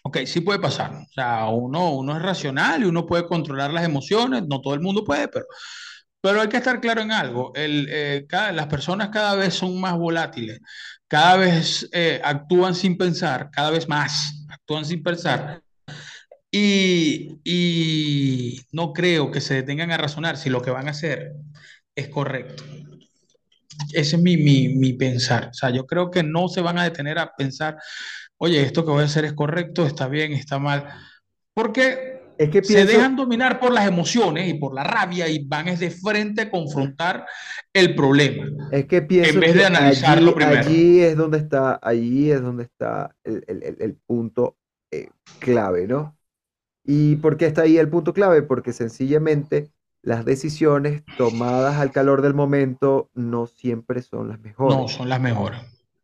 Ok, 0.03 0.19
sí 0.25 0.41
puede 0.41 0.60
pasar. 0.60 0.93
O 0.93 1.07
sea, 1.13 1.47
uno, 1.47 1.93
uno 1.95 2.15
es 2.17 2.21
racional 2.21 2.81
y 2.84 2.86
uno 2.86 3.05
puede 3.05 3.25
controlar 3.27 3.71
las 3.71 3.86
emociones. 3.86 4.43
No 4.47 4.62
todo 4.62 4.73
el 4.73 4.81
mundo 4.81 5.03
puede, 5.03 5.27
pero, 5.27 5.45
pero 6.21 6.41
hay 6.41 6.49
que 6.49 6.57
estar 6.57 6.81
claro 6.81 7.01
en 7.01 7.12
algo. 7.12 7.51
Eh, 7.55 8.25
las 8.53 8.67
personas 8.67 9.10
cada 9.10 9.36
vez 9.36 9.53
son 9.53 9.79
más 9.79 9.97
volátiles. 9.97 10.60
Cada 11.07 11.38
vez 11.38 11.89
eh, 11.93 12.21
actúan 12.23 12.75
sin 12.75 12.97
pensar, 12.97 13.49
cada 13.51 13.71
vez 13.71 13.88
más 13.88 14.45
actúan 14.49 14.86
sin 14.86 15.03
pensar. 15.03 15.62
Y 16.51 17.39
no 18.71 18.93
creo 18.93 19.31
que 19.31 19.41
se 19.41 19.55
detengan 19.55 19.91
a 19.91 19.97
razonar 19.97 20.38
si 20.38 20.49
lo 20.49 20.62
que 20.62 20.71
van 20.71 20.88
a 20.88 20.91
hacer 20.91 21.34
es 21.95 22.10
correcto. 22.10 22.63
Ese 23.93 24.15
es 24.15 24.21
mi, 24.21 24.38
mi, 24.38 24.69
mi 24.75 24.93
pensar. 24.93 25.49
O 25.49 25.53
sea, 25.53 25.69
yo 25.69 25.86
creo 25.86 26.12
que 26.12 26.23
no 26.23 26.47
se 26.47 26.62
van 26.62 26.77
a 26.77 26.84
detener 26.84 27.19
a 27.19 27.34
pensar, 27.36 27.77
oye, 28.38 28.62
esto 28.62 28.86
que 28.86 28.91
voy 28.91 29.01
a 29.03 29.05
hacer 29.05 29.25
es 29.25 29.34
correcto, 29.34 29.86
está 29.86 30.07
bien, 30.07 30.34
está 30.34 30.60
mal. 30.60 30.88
Porque 31.53 32.21
es 32.38 32.49
que 32.49 32.63
se 32.63 32.86
dejan 32.86 33.15
dominar 33.15 33.60
por 33.60 33.71
las 33.71 33.88
emociones 33.88 34.49
y 34.49 34.55
por 34.55 34.73
la 34.73 34.84
rabia 34.84 35.27
y 35.27 35.45
van 35.45 35.67
es 35.67 35.79
de 35.79 35.91
frente 35.91 36.41
a 36.43 36.49
confrontar 36.49 37.25
el 37.73 37.93
problema, 37.93 38.47
es 38.71 38.86
que 38.86 38.97
en 38.97 39.07
pienso 39.07 39.39
vez 39.39 39.53
de 39.53 39.60
que 39.60 39.65
analizarlo 39.65 40.29
allí, 40.31 40.36
primero. 40.36 40.60
allí 40.69 40.99
es 41.01 41.17
donde 41.17 41.38
está, 41.38 41.79
allí 41.81 42.31
es 42.31 42.41
donde 42.41 42.63
está 42.63 43.15
el, 43.23 43.43
el- 43.47 43.63
el- 43.63 43.77
el 43.79 43.95
punto 43.95 44.57
eh, 44.91 45.10
clave, 45.39 45.88
¿no? 45.88 46.17
¿Y 46.84 47.17
por 47.17 47.38
qué 47.38 47.45
está 47.45 47.62
ahí 47.63 47.77
el 47.77 47.89
punto 47.89 48.13
clave? 48.13 48.41
Porque 48.41 48.73
sencillamente 48.73 49.71
las 50.03 50.25
decisiones 50.25 51.03
tomadas 51.17 51.77
al 51.77 51.91
calor 51.91 52.21
del 52.21 52.33
momento 52.33 53.09
no 53.13 53.47
siempre 53.47 54.01
son 54.01 54.29
las 54.29 54.39
No, 54.39 54.43
mejores. 54.43 54.91
son 54.93 55.09
las 55.09 55.19
mejores. 55.21 55.59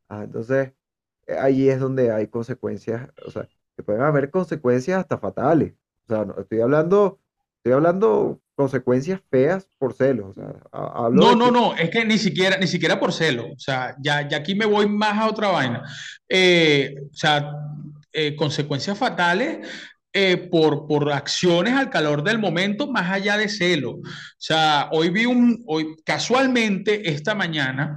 Ah, 0.10 0.24
entonces, 0.24 0.74
eh, 1.28 1.38
ahí 1.40 1.70
es 1.70 1.80
donde 1.80 2.12
hay 2.12 2.28
consecuencias, 2.28 3.10
o 3.26 3.32
sea, 3.32 3.48
que 3.76 3.84
pueden 3.84 4.02
haber 4.02 4.30
consecuencias 4.32 5.00
hasta 5.00 5.18
fatales. 5.18 5.74
O 6.10 6.14
sea, 6.14 6.26
no, 6.26 6.40
estoy 6.40 6.62
hablando, 6.62 7.20
estoy 7.58 7.74
hablando 7.74 8.40
consecuencias 8.56 9.22
feas 9.30 9.68
por 9.78 9.94
celos. 9.94 10.30
O 10.30 10.34
sea, 10.34 10.54
ha- 10.72 11.06
hablo 11.06 11.22
No, 11.22 11.36
no, 11.36 11.46
que, 11.46 11.52
no, 11.52 11.76
es 11.76 11.90
que 11.90 12.06
ni 12.06 12.18
siquiera, 12.18 12.58
ni 12.58 12.68
siquiera 12.68 13.00
por 13.00 13.12
celo. 13.14 13.48
O 13.52 13.60
sea, 13.60 13.96
ya, 14.00 14.28
ya 14.28 14.38
aquí 14.38 14.56
me 14.56 14.66
voy 14.66 14.88
más 14.88 15.18
a 15.18 15.28
otra 15.30 15.50
vaina. 15.50 15.84
Eh, 16.30 16.96
o 17.12 17.16
sea, 17.16 17.52
eh, 18.14 18.36
consecuencias 18.36 18.98
fatales 18.98 19.68
eh, 20.20 20.36
por, 20.50 20.88
por 20.88 21.12
acciones 21.12 21.76
al 21.76 21.92
calor 21.92 22.24
del 22.24 22.40
momento, 22.40 22.92
más 22.92 23.12
allá 23.12 23.38
de 23.38 23.48
celo. 23.48 23.92
O 23.92 24.02
sea, 24.40 24.90
hoy 24.92 25.12
vi 25.12 25.28
un, 25.28 25.64
hoy, 25.68 25.96
casualmente, 26.04 27.08
esta 27.08 27.36
mañana, 27.36 27.94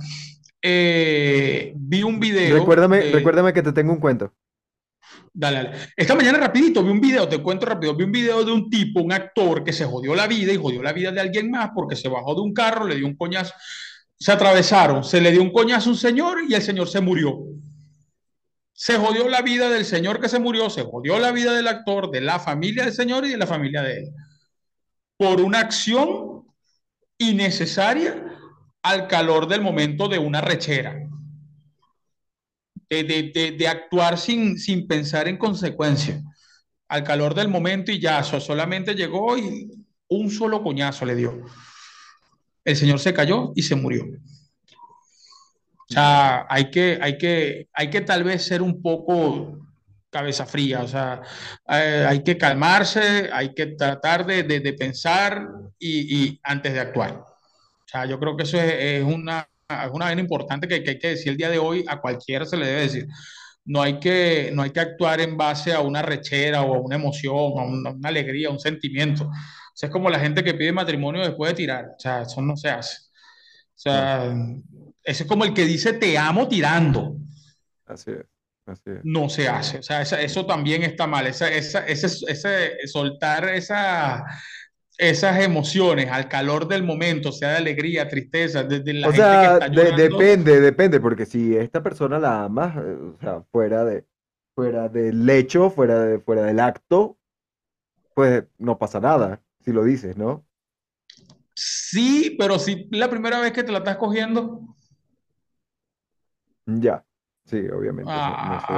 eh, 0.61 1.73
vi 1.75 2.03
un 2.03 2.21
video 2.21 2.59
recuérdame, 2.59 3.01
recuérdame 3.11 3.55
que 3.55 3.63
te 3.63 3.73
tengo 3.73 3.95
un 3.95 4.01
cuento. 4.01 4.35
Dale, 5.33 5.57
dale. 5.57 5.71
Esta 5.97 6.15
mañana 6.15 6.37
rapidito 6.37 6.85
vi 6.85 6.91
un 6.91 7.01
video, 7.01 7.27
te 7.27 7.39
cuento 7.39 7.65
rápido, 7.65 7.97
vi 7.97 8.05
un 8.05 8.13
video 8.13 8.45
de 8.45 8.53
un 8.53 8.69
tipo, 8.69 9.01
un 9.01 9.15
actor 9.15 9.65
que 9.65 9.73
se 9.73 9.87
jodió 9.87 10.15
la 10.15 10.27
vida 10.27 10.53
y 10.53 10.59
jodió 10.59 10.83
la 10.83 10.93
vida 10.93 11.13
de 11.13 11.23
alguien 11.23 11.51
más 11.51 11.71
porque 11.75 11.97
se 11.97 12.11
bajó 12.11 12.35
de 12.35 12.43
un 12.43 12.53
carro, 12.53 12.87
le 12.87 12.97
dio 12.97 13.07
un 13.07 13.17
coñazo, 13.17 13.55
se 14.19 14.31
atravesaron, 14.31 15.05
se 15.05 15.23
le 15.23 15.33
dio 15.33 15.41
un 15.41 15.53
coñazo 15.53 15.89
a 15.89 15.93
un 15.95 15.99
señor 15.99 16.41
y 16.47 16.53
el 16.53 16.61
señor 16.61 16.87
se 16.87 17.01
murió. 17.01 17.39
Se 18.83 18.97
jodió 18.97 19.29
la 19.29 19.43
vida 19.43 19.69
del 19.69 19.85
señor 19.85 20.23
que 20.23 20.29
se 20.31 20.39
murió, 20.39 20.71
se 20.71 20.85
jodió 20.85 21.19
la 21.19 21.33
vida 21.33 21.53
del 21.53 21.69
actor, 21.69 22.11
de 22.11 22.23
la 22.23 22.41
familia 22.41 22.83
del 22.85 22.95
señor 22.95 23.27
y 23.27 23.29
de 23.29 23.37
la 23.37 23.47
familia 23.47 23.83
de 23.83 23.99
él, 23.99 24.15
por 25.19 25.43
una 25.43 25.61
acción 25.61 26.47
innecesaria 27.19 28.25
al 28.83 29.07
calor 29.07 29.49
del 29.49 29.61
momento 29.61 30.09
de 30.09 30.19
una 30.19 30.41
rechera, 30.41 30.99
de, 32.89 33.05
de, 33.05 33.55
de, 33.59 33.69
actuar 33.69 34.17
sin, 34.17 34.59
sin 34.59 34.89
pensar 34.89 35.29
en 35.29 35.37
consecuencias 35.37 36.23
al 36.89 37.05
calor 37.05 37.35
del 37.35 37.49
momento 37.49 37.93
y 37.93 38.01
ya, 38.01 38.23
so- 38.25 38.41
solamente 38.41 38.95
llegó 38.95 39.37
y 39.37 39.71
un 40.09 40.31
solo 40.31 40.63
coñazo 40.63 41.05
le 41.05 41.17
dio. 41.17 41.39
El 42.65 42.77
señor 42.77 42.99
se 42.99 43.13
cayó 43.13 43.53
y 43.55 43.63
se 43.63 43.77
murió. 43.77 44.07
O 45.91 45.93
sea, 45.95 46.47
hay 46.49 46.71
que, 46.71 46.99
hay 47.03 47.19
que, 47.19 47.69
hay 47.73 47.91
que 47.91 48.01
tal 48.03 48.23
vez 48.25 48.45
ser 48.45 48.63
un 48.63 48.81
poco 48.81 49.59
cabeza 50.11 50.47
fría, 50.47 50.83
o 50.83 50.89
sea, 50.89 51.23
eh, 51.69 52.05
hay 52.09 52.23
que 52.25 52.37
calmarse, 52.39 53.31
hay 53.33 53.55
que 53.55 53.67
tratar 53.69 54.27
de, 54.27 54.43
de- 54.45 54.61
de 54.61 54.73
pensar 54.75 55.49
y, 55.79 56.25
y 56.29 56.41
antes 56.43 56.73
de 56.73 56.81
actuar. 56.81 57.13
O 57.21 57.27
sea, 57.87 58.07
yo 58.07 58.19
creo 58.21 58.37
que 58.37 58.45
eso 58.45 58.59
es, 58.61 58.73
es 59.01 59.05
una, 59.05 59.49
es 59.69 59.91
una 59.93 60.07
vaina 60.07 60.21
importante 60.23 60.69
que, 60.69 60.83
que 60.85 60.91
hay 60.93 60.99
que 60.99 61.09
decir 61.11 61.31
el 61.33 61.37
día 61.39 61.51
de 61.51 61.59
hoy, 61.59 61.85
a 61.89 62.01
cualquiera 62.01 62.45
se 62.47 62.57
le 62.57 62.67
debe 62.67 62.81
decir. 62.83 63.07
No 63.65 63.83
hay 63.83 64.01
que, 64.01 64.51
no 64.55 64.63
hay 64.63 64.71
que 64.71 64.81
actuar 64.81 65.21
en 65.21 65.37
base 65.37 65.73
a 65.75 65.81
una 65.81 66.03
rechera 66.03 66.63
o 66.63 66.75
a 66.77 66.81
una 66.81 66.97
emoción, 66.97 67.35
a 67.37 67.65
una, 67.65 67.91
una 67.91 68.09
alegría, 68.09 68.49
a 68.49 68.53
un 68.53 68.61
sentimiento. 68.61 69.25
O 69.27 69.33
sea, 69.75 69.89
es 69.89 69.93
como 69.93 70.11
la 70.11 70.21
gente 70.21 70.45
que 70.45 70.55
pide 70.55 70.73
matrimonio 70.73 71.23
después 71.23 71.51
de 71.53 71.57
tirar. 71.57 71.87
O 71.97 72.01
sea, 72.01 72.23
eso 72.23 72.43
no 72.43 72.57
se 72.57 72.71
hace. 72.71 72.99
O 73.77 73.79
sea, 73.83 74.35
ese 75.05 75.23
es 75.25 75.29
como 75.29 75.45
el 75.45 75.55
que 75.55 75.65
dice 75.67 75.93
te 75.95 76.17
amo 76.19 76.49
tirando. 76.49 77.17
así 77.87 78.11
es, 78.13 78.25
así 78.67 78.91
es. 78.91 79.05
No 79.05 79.29
se 79.29 79.49
hace. 79.49 79.79
O 79.79 79.83
sea, 79.83 80.03
esa- 80.03 80.21
eso 80.21 80.47
también 80.47 80.83
está 80.83 81.07
mal. 81.07 81.27
Esa, 81.27 81.51
esa, 81.51 81.87
ese, 81.87 82.07
ese- 82.29 82.87
soltar 82.87 83.49
esa, 83.49 84.25
esas 84.99 85.41
emociones 85.43 86.11
al 86.11 86.29
calor 86.29 86.69
del 86.69 86.83
momento, 86.85 87.33
sea 87.33 87.51
de 87.53 87.57
alegría, 87.59 88.09
tristeza, 88.09 88.63
desde 88.65 88.93
la 88.95 89.09
O 89.09 89.13
gente 89.13 89.29
que 89.29 89.33
sea, 89.33 89.55
está 89.55 89.69
de- 89.69 89.75
llorando. 89.85 90.19
depende, 90.19 90.61
depende, 90.61 91.01
porque 91.01 91.27
si 91.27 91.57
esta 91.57 91.83
persona 91.83 92.19
la 92.19 92.45
amas, 92.45 92.77
eh, 92.77 92.95
o 93.17 93.19
sea, 93.21 93.43
fuera 93.51 93.85
de, 93.85 94.05
fuera 94.55 94.89
del 94.89 95.29
hecho, 95.31 95.71
fuera 95.71 95.99
de, 96.05 96.21
fuera 96.21 96.43
del 96.43 96.61
acto, 96.61 97.19
pues 98.15 98.45
no 98.59 98.79
pasa 98.79 99.01
nada, 99.01 99.43
si 99.65 99.73
lo 99.73 99.85
dices, 99.85 100.17
¿no? 100.17 100.45
Sí, 101.55 102.37
pero 102.39 102.59
si 102.59 102.89
la 102.91 103.11
primera 103.11 103.41
vez 103.41 103.53
que 103.53 103.63
te 103.63 103.73
la 103.73 103.79
estás 103.79 103.97
cogiendo, 103.97 104.77
Ya, 106.79 107.05
sí, 107.47 107.59
obviamente, 107.69 108.19
eso 108.19 108.37
no 108.43 108.61
se 108.61 108.75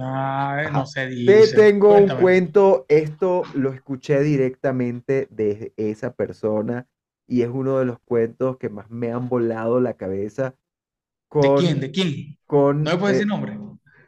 ah, 0.00 0.70
no, 0.72 0.86
se 0.86 1.06
Te 1.24 1.34
dice. 1.34 1.56
tengo 1.56 1.96
un 1.96 2.10
cuento, 2.10 2.84
esto 2.88 3.42
lo 3.54 3.72
escuché 3.72 4.20
directamente 4.22 5.28
de 5.30 5.72
esa 5.76 6.12
persona 6.14 6.86
y 7.26 7.42
es 7.42 7.48
uno 7.48 7.78
de 7.78 7.84
los 7.86 7.98
cuentos 8.00 8.58
que 8.58 8.68
más 8.68 8.90
me 8.90 9.12
han 9.12 9.28
volado 9.28 9.80
la 9.80 9.94
cabeza 9.96 10.54
¿De 11.34 11.54
quién? 11.54 11.80
¿De 11.80 11.90
quién? 11.90 12.38
¿No 12.84 12.90
me 12.92 12.98
puedes 12.98 13.16
eh, 13.16 13.18
decir 13.18 13.26
nombre? 13.28 13.58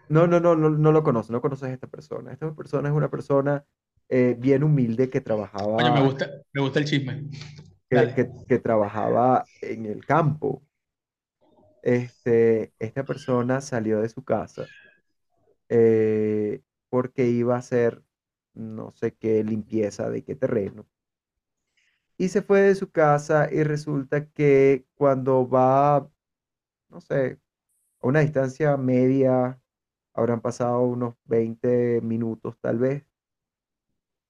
no, 0.08 0.26
no, 0.26 0.40
no, 0.40 0.56
no, 0.56 0.70
no 0.70 0.92
lo 0.92 1.02
conoces, 1.04 1.30
no 1.30 1.40
conoces 1.42 1.70
a 1.70 1.72
esta 1.72 1.86
persona. 1.88 2.32
Esta 2.32 2.54
persona 2.54 2.88
es 2.88 2.94
una 2.94 3.10
persona 3.10 3.64
eh, 4.08 4.36
bien 4.38 4.64
humilde 4.64 5.10
que 5.10 5.20
Oye, 5.76 5.90
me 5.90 6.00
trabajaba, 6.00 6.04
gusta, 6.04 6.30
me 6.52 6.60
gusta 6.62 6.78
el 6.80 6.84
chisme. 6.84 7.24
que, 7.90 7.96
Dale. 7.96 8.14
que- 8.14 8.30
que 8.48 8.58
trabajaba 8.58 9.48
en 9.60 9.86
el 9.86 10.04
campo. 10.06 10.62
Este, 11.84 12.72
esta 12.78 13.04
persona 13.04 13.60
salió 13.60 14.00
de 14.00 14.08
su 14.08 14.24
casa 14.24 14.66
eh, 15.68 16.62
porque 16.88 17.26
iba 17.28 17.56
a 17.56 17.58
hacer 17.58 18.02
no 18.54 18.92
sé 18.92 19.14
qué 19.16 19.44
limpieza 19.44 20.08
de 20.10 20.24
qué 20.24 20.34
terreno. 20.36 20.86
Y 22.16 22.28
se 22.28 22.42
fue 22.42 22.60
de 22.62 22.74
su 22.74 22.90
casa 22.90 23.48
y 23.52 23.62
resulta 23.64 24.26
que 24.30 24.86
cuando 24.94 25.48
va, 25.48 26.08
no 26.90 27.00
sé, 27.02 27.40
a 28.02 28.08
una 28.08 28.20
distancia 28.20 28.76
media, 28.78 29.60
habrán 30.14 30.40
pasado 30.42 30.82
unos 30.82 31.16
20 31.26 32.00
minutos 32.02 32.58
tal 32.60 32.78
vez, 32.78 33.06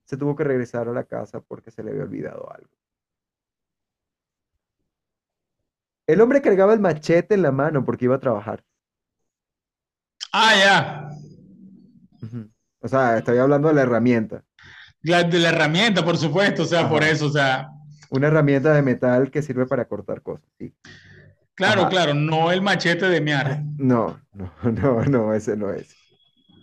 se 0.05 0.17
tuvo 0.17 0.35
que 0.35 0.45
regresar 0.45 0.89
a 0.89 0.93
la 0.93 1.05
casa 1.05 1.43
porque 1.43 1.71
se 1.71 1.83
le 1.83 1.91
había 1.91 2.05
olvidado 2.05 2.51
algo. 2.51 2.74
El 6.07 6.23
hombre 6.23 6.41
cargaba 6.41 6.73
el 6.73 6.81
machete 6.81 7.35
en 7.35 7.43
la 7.43 7.53
mano 7.53 7.85
porque 7.85 8.07
iba 8.07 8.15
a 8.17 8.21
trabajar. 8.21 8.65
Ah, 10.33 10.53
ya. 10.55 10.75
O 12.81 12.87
sea, 12.89 13.19
estoy 13.19 13.39
hablando 13.39 13.67
de 13.69 13.75
la 13.75 13.83
herramienta. 13.83 14.45
La, 15.03 15.23
de 15.23 15.39
la 15.39 15.51
herramienta, 15.51 16.05
por 16.05 16.17
supuesto, 16.19 16.63
o 16.63 16.67
sea, 16.67 16.89
por 16.89 17.05
eso, 17.05 17.27
o 17.27 17.31
sea, 17.31 17.69
Una 18.09 18.29
herramienta 18.29 18.73
de 18.73 18.81
metal 18.81 19.31
que 19.31 19.43
sirve 19.43 19.67
para 19.67 19.87
cortar 19.87 20.23
cosas, 20.23 20.49
sí. 20.59 20.75
claro, 21.55 21.87
Ajá. 21.87 21.89
claro, 21.89 22.15
no 22.15 22.53
el 22.53 22.63
machete 22.63 23.07
de 23.09 23.21
miar. 23.21 23.63
No, 23.77 24.21
no, 24.33 24.53
no, 24.73 25.05
no, 25.05 25.35
ese 25.35 25.57
no 25.57 25.73
es. 25.73 25.99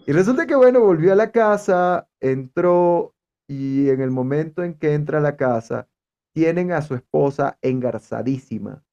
Y 0.06 0.13
resulta 0.13 0.47
que, 0.47 0.56
bueno, 0.56 0.82
volvió 0.82 1.13
a 1.13 1.15
la 1.15 1.32
casa, 1.32 2.10
entró 2.19 3.15
y 3.47 3.89
en 3.89 4.01
el 4.01 4.12
momento 4.12 4.63
en 4.63 4.75
que 4.75 4.93
entra 4.93 5.19
a 5.19 5.21
la 5.21 5.38
casa, 5.38 5.89
tienen 6.34 6.71
a 6.73 6.82
su 6.82 6.95
esposa 6.95 7.58
engarzadísima. 7.62 8.84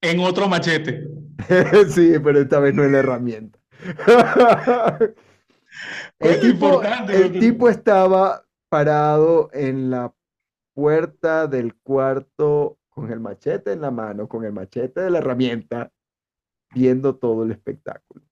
En 0.00 0.20
otro 0.20 0.48
machete. 0.48 1.06
Sí, 1.90 2.14
pero 2.22 2.40
esta 2.40 2.58
vez 2.60 2.74
no 2.74 2.82
es 2.84 2.90
la 2.90 2.98
herramienta. 2.98 3.58
El 6.18 6.40
Coño, 6.40 6.40
tipo, 6.40 6.66
importante. 6.66 7.16
el 7.16 7.38
tipo 7.38 7.68
estaba 7.68 8.42
parado 8.70 9.50
en 9.52 9.90
la 9.90 10.14
puerta 10.74 11.46
del 11.46 11.74
cuarto 11.74 12.78
con 12.88 13.12
el 13.12 13.20
machete 13.20 13.72
en 13.72 13.82
la 13.82 13.90
mano, 13.90 14.26
con 14.26 14.44
el 14.46 14.52
machete 14.52 15.02
de 15.02 15.10
la 15.10 15.18
herramienta, 15.18 15.92
viendo 16.74 17.16
todo 17.16 17.44
el 17.44 17.50
espectáculo. 17.50 18.24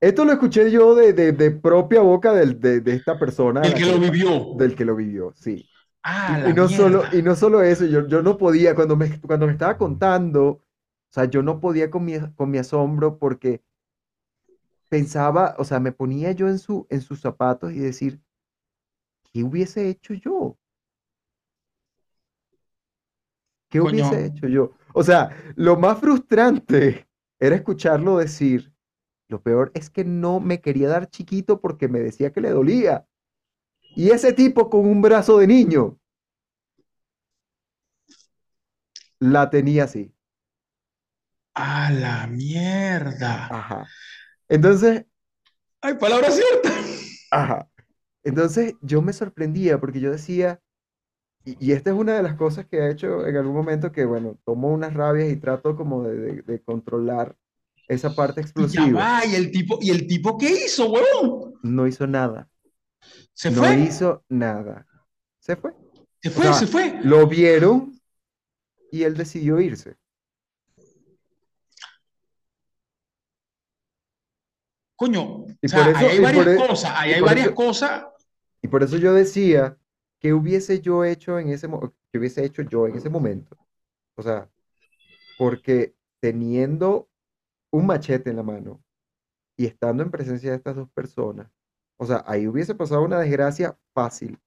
Esto 0.00 0.24
lo 0.26 0.32
escuché 0.32 0.70
yo 0.70 0.94
de, 0.94 1.12
de- 1.14 1.32
de 1.32 1.50
propia 1.50 2.02
boca 2.02 2.32
del- 2.34 2.60
de, 2.60 2.80
de 2.80 2.92
esta 2.94 3.18
persona 3.18 3.62
a 3.62 3.64
El 3.64 3.72
la 3.72 3.78
que 3.78 3.86
lo 3.86 3.98
vivió. 3.98 4.54
del 4.56 4.74
que 4.76 4.84
lo 4.84 4.94
vivió, 4.94 5.32
sí. 5.34 5.67
Ah, 6.02 6.44
Y, 6.48 6.52
no 6.54 6.68
solo, 6.68 7.02
y 7.12 7.22
no 7.22 7.36
solo 7.36 7.62
eso, 7.62 7.84
yo, 7.84 8.06
yo 8.06 8.22
no 8.22 8.38
podía, 8.38 8.74
cuando 8.74 8.96
me, 8.96 9.20
cuando 9.20 9.46
me 9.46 9.52
estaba 9.52 9.76
contando, 9.76 10.46
o 10.48 10.62
sea, 11.10 11.24
yo 11.26 11.42
no 11.42 11.60
podía 11.60 11.90
con 11.90 12.04
mi, 12.04 12.18
con 12.34 12.50
mi 12.50 12.58
asombro 12.58 13.18
porque 13.18 13.62
pensaba, 14.90 15.54
o 15.58 15.64
sea, 15.64 15.80
me 15.80 15.92
ponía 15.92 16.32
yo 16.32 16.48
en 16.48 16.58
su, 16.58 16.86
en 16.90 17.00
sus 17.00 17.20
zapatos 17.20 17.72
y 17.72 17.78
decir, 17.78 18.20
¿qué 19.32 19.42
hubiese 19.44 19.88
hecho 19.88 20.12
yo? 20.14 20.58
¿Qué 23.70 23.80
hubiese 23.80 24.24
hecho 24.24 24.48
yo? 24.48 24.72
O 24.94 25.02
sea, 25.02 25.30
lo 25.56 25.76
más 25.76 25.98
frustrante 26.00 27.06
era 27.38 27.56
escucharlo 27.56 28.18
decir, 28.18 28.72
lo 29.28 29.42
peor 29.42 29.72
es 29.74 29.90
que 29.90 30.04
no 30.04 30.40
me 30.40 30.62
quería 30.62 30.90
dar 30.90 31.10
chiquito 31.10 31.60
porque 31.62 31.88
me 31.88 32.00
decía 32.00 32.32
que 32.32 32.42
le 32.42 32.50
dolía. 32.52 33.07
Y 33.94 34.10
ese 34.12 34.32
tipo 34.32 34.70
con 34.70 34.86
un 34.86 35.02
brazo 35.02 35.36
de 35.36 35.46
niño 35.46 35.98
la 39.20 39.48
tenía 39.48 39.84
así. 39.84 40.12
a 41.64 41.90
la 41.90 42.26
mierda. 42.26 43.34
Ajá. 43.48 43.92
Entonces, 44.48 45.06
Ay, 45.80 45.94
palabra 45.94 46.30
cierta. 46.30 46.70
ajá. 47.30 47.68
Entonces 48.24 48.76
yo 48.82 49.02
me 49.02 49.12
sorprendía 49.14 49.80
porque 49.80 50.00
yo 50.00 50.10
decía, 50.12 50.62
y, 51.44 51.56
y 51.66 51.72
esta 51.72 51.90
es 51.90 51.96
una 51.96 52.14
de 52.16 52.22
las 52.22 52.36
cosas 52.36 52.66
que 52.66 52.78
he 52.78 52.90
hecho 52.92 53.26
en 53.26 53.36
algún 53.36 53.54
momento 53.56 53.92
que, 53.92 54.04
bueno, 54.06 54.38
tomo 54.44 54.70
unas 54.70 54.94
rabias 54.94 55.30
y 55.32 55.36
trato 55.38 55.76
como 55.76 56.04
de, 56.04 56.16
de- 56.16 56.42
de 56.42 56.62
controlar 56.62 57.36
esa 57.88 58.14
parte 58.16 58.40
Y 58.54 58.66
ya 58.68 58.86
explosiva. 58.86 58.98
va, 58.98 59.24
y 59.24 59.34
el 59.36 59.50
tipo, 59.50 59.78
¿y 59.80 59.88
el 59.90 60.06
tipo 60.06 60.36
qué 60.36 60.50
hizo, 60.66 60.90
huevón? 60.90 61.54
No 61.62 61.86
hizo 61.86 62.06
nada. 62.06 62.48
Se 63.38 63.50
No 63.50 63.60
fue, 63.60 63.74
hizo 63.74 64.24
nada. 64.28 64.86
Se 65.40 65.56
fue. 65.56 65.72
se 66.22 66.30
O 66.30 66.32
fue, 66.34 66.44
sea, 66.44 66.52
se 66.52 66.66
fue. 66.66 67.00
lo 67.02 67.26
vieron 67.26 68.00
y 68.92 69.04
él 69.04 69.16
decidió 69.16 69.60
irse. 69.60 69.96
Coño, 74.96 75.22
o 75.22 75.46
Y 75.60 75.68
sea, 75.68 75.84
por 75.84 75.88
eso, 75.88 75.98
ahí 75.98 76.06
hay 76.06 76.18
por, 76.20 76.24
varias 76.24 76.48
e- 76.48 76.56
cosas, 76.56 76.92
ahí 76.96 77.10
y 77.10 77.14
hay 77.14 77.20
por 77.20 77.28
varias 77.28 77.46
eso, 77.46 77.54
cosas. 77.54 78.04
y 78.62 78.68
por 78.68 78.82
eso 78.82 78.96
yo 78.96 79.14
decía, 79.14 79.78
¿qué 80.20 80.32
hubiese 80.34 80.80
yo 80.80 81.04
hecho 81.04 81.38
en 81.38 81.50
ese 81.50 81.68
qué 82.12 82.18
hubiese 82.18 82.44
hecho 82.44 82.62
yo 82.62 82.86
en 82.86 82.96
ese 82.96 83.10
momento? 83.10 83.56
O 84.16 84.22
sea, 84.22 84.50
porque 85.38 85.94
teniendo 86.20 87.08
un 87.72 87.86
machete 87.86 88.30
en 88.30 88.36
la 88.36 88.44
mano 88.44 88.82
y 89.56 89.66
estando 89.66 90.02
en 90.02 90.10
presencia 90.12 90.50
de 90.52 90.56
estas 90.58 90.76
dos 90.76 90.90
personas, 90.92 91.50
o 91.98 92.06
sea, 92.06 92.24
ahí 92.26 92.46
hubiese 92.48 92.74
pasado 92.74 93.02
una 93.02 93.20
desgracia 93.20 93.78
fácil, 93.94 94.38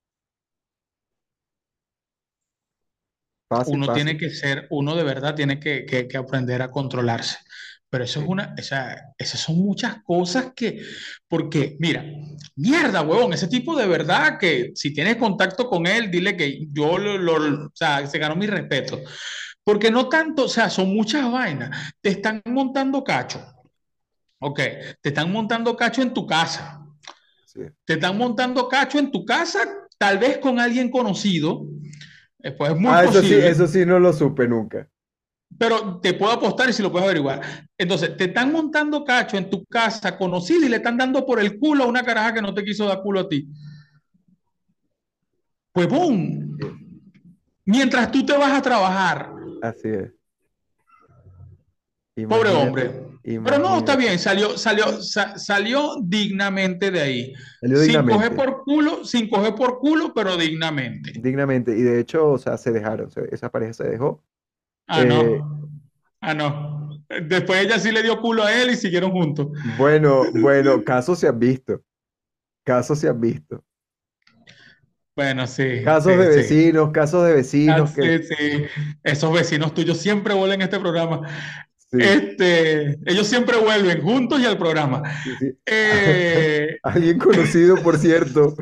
fácil, 3.48 3.80
Uno 3.80 3.92
tiene 3.92 4.18
que 4.18 4.30
ser, 4.32 4.68
uno 4.72 4.96
de 4.96 5.04
verdad 5.04 5.36
tiene 5.36 5.60
que, 5.60 5.86
que- 5.86 6.08
que 6.08 6.18
aprender 6.18 6.62
a 6.62 6.72
controlarse. 6.72 7.38
Pero 7.90 8.06
eso 8.06 8.22
es 8.22 8.28
una, 8.28 8.56
o 8.58 8.62
sea, 8.64 8.96
esas 9.18 9.42
son 9.42 9.58
muchas 9.58 10.02
cosas 10.04 10.54
que, 10.56 10.82
porque, 11.28 11.76
mira, 11.80 12.06
mierda, 12.56 13.02
huevón, 13.02 13.34
ese 13.34 13.48
tipo 13.50 13.76
de 13.76 13.86
verdad 13.88 14.38
que 14.40 14.72
si 14.76 14.94
tienes 14.94 15.18
contacto 15.18 15.68
con 15.68 15.86
él, 15.86 16.10
dile 16.10 16.38
que 16.38 16.68
yo 16.72 16.98
lo, 16.98 17.18
lo- 17.18 17.66
o 17.68 17.72
sea, 17.74 18.08
se 18.08 18.18
ganó 18.18 18.36
mi 18.36 18.48
respeto. 18.48 19.00
Porque 19.64 19.92
no 19.92 20.10
tanto, 20.10 20.46
o 20.46 20.50
sea, 20.50 20.70
son 20.70 20.94
muchas 20.96 21.32
vainas. 21.32 21.94
Te 22.02 22.10
están 22.12 22.42
montando 22.46 23.04
cacho, 23.04 23.42
ok, 24.40 24.60
te 25.02 25.10
están 25.10 25.32
montando 25.32 25.76
cacho 25.78 26.02
en 26.02 26.14
tu 26.14 26.26
casa. 26.28 26.81
Te 27.86 27.94
están 27.94 28.18
montando 28.18 28.68
cacho 28.68 28.98
en 29.00 29.12
tu 29.12 29.26
casa, 29.26 29.60
tal 29.98 30.18
vez 30.18 30.38
con 30.38 30.60
alguien 30.60 30.90
conocido, 30.90 31.66
eh, 32.40 32.52
pues 32.52 32.72
es 32.72 32.78
muy 32.78 32.92
Ah, 32.92 33.04
eso 33.04 33.14
sí, 33.14 33.20
posible. 33.20 33.50
eso 33.50 33.68
sí 33.68 33.86
no 33.86 34.00
lo 34.00 34.14
supe 34.14 34.48
nunca. 34.48 34.88
Pero 35.58 36.00
te 36.00 36.14
puedo 36.14 36.32
apostar 36.32 36.70
y 36.70 36.74
si 36.74 36.82
lo 36.82 36.92
puedes 36.92 37.06
averiguar. 37.06 37.42
Entonces, 37.78 38.16
te 38.16 38.24
están 38.26 38.52
montando 38.54 39.04
cacho 39.04 39.38
en 39.38 39.50
tu 39.50 39.66
casa 39.66 40.18
conocida 40.18 40.66
y 40.66 40.70
le 40.70 40.78
están 40.78 40.98
dando 40.98 41.26
por 41.26 41.40
el 41.40 41.60
culo 41.60 41.84
a 41.84 41.88
una 41.88 42.04
caraja 42.04 42.34
que 42.34 42.42
no 42.42 42.54
te 42.54 42.64
quiso 42.64 42.86
dar 42.86 43.02
culo 43.02 43.20
a 43.22 43.28
ti. 43.30 43.48
Pues 45.74 45.88
boom. 45.88 46.58
Mientras 47.66 48.12
tú 48.12 48.26
te 48.26 48.36
vas 48.38 48.52
a 48.54 48.62
trabajar. 48.62 49.32
Así 49.62 49.88
es. 49.90 50.12
Pobre 52.28 52.52
Imagínate, 52.52 52.56
hombre. 52.68 53.11
Pero 53.24 53.60
no, 53.60 53.78
está 53.80 53.96
bien, 53.96 54.20
salió, 54.20 54.58
salió, 54.58 55.02
sa- 55.02 55.38
salió 55.38 55.96
dignamente 56.04 56.92
de 56.92 57.02
ahí. 57.02 57.34
Salió 57.60 57.78
Sin 57.80 57.86
dignamente. 57.86 58.14
coger 58.14 58.36
por 58.36 58.64
culo, 58.64 59.04
sin 59.06 59.30
coger 59.30 59.56
por 59.56 59.80
culo, 59.80 60.14
pero 60.14 60.38
dignamente. 60.38 61.14
Dignamente. 61.14 61.78
Y 61.78 61.82
de 61.82 62.00
hecho, 62.00 62.30
o 62.32 62.38
sea, 62.38 62.58
se 62.58 62.72
dejaron. 62.72 63.10
esa 63.32 63.50
pareja 63.52 63.74
se 63.74 63.84
dejó. 63.86 64.24
Ah, 64.88 65.04
Eh, 65.04 65.06
no. 65.06 65.70
Ah, 66.22 66.34
no. 66.34 67.04
Después 67.10 67.62
ella 67.66 67.80
sí 67.80 67.92
le 67.92 68.04
dio 68.04 68.20
culo 68.22 68.44
a 68.44 68.54
él 68.54 68.72
y 68.72 68.76
siguieron 68.76 69.12
juntos. 69.12 69.48
Bueno, 69.64 70.30
bueno, 70.34 70.84
casos 70.84 71.20
se 71.20 71.28
han 71.28 71.40
visto. 71.40 71.82
Casos 72.66 73.00
se 73.00 73.10
han 73.10 73.22
visto. 73.22 73.64
Bueno, 75.16 75.46
sí, 75.48 75.64
Casos 75.84 76.06
sí, 76.06 76.18
de 76.18 76.30
sí. 76.30 76.38
vecinos, 76.38 76.92
casos 76.92 77.26
de 77.26 77.34
Ah, 77.66 77.82
vecinos 77.82 77.92
que 77.92 78.02
sí, 78.02 78.24
sí. 78.24 78.36
Esos 79.04 79.32
vecinos 79.34 79.74
tuyos 79.74 79.98
siempre 80.00 80.34
vuelven 80.34 80.62
a 80.62 80.66
este 80.66 80.80
programa. 80.80 81.22
Sí, 81.92 81.98
Este, 82.00 82.98
ellos 83.06 83.28
siempre 83.28 83.58
vuelven 83.58 84.02
juntos 84.02 84.40
y 84.40 84.46
al 84.46 84.58
programa. 84.58 85.02
sí, 85.24 85.36
sí. 85.40 85.52
Eh, 85.66 86.78
Alguien 86.84 87.20
conocido, 87.20 87.82
por 87.82 87.98
cierto, 87.98 88.56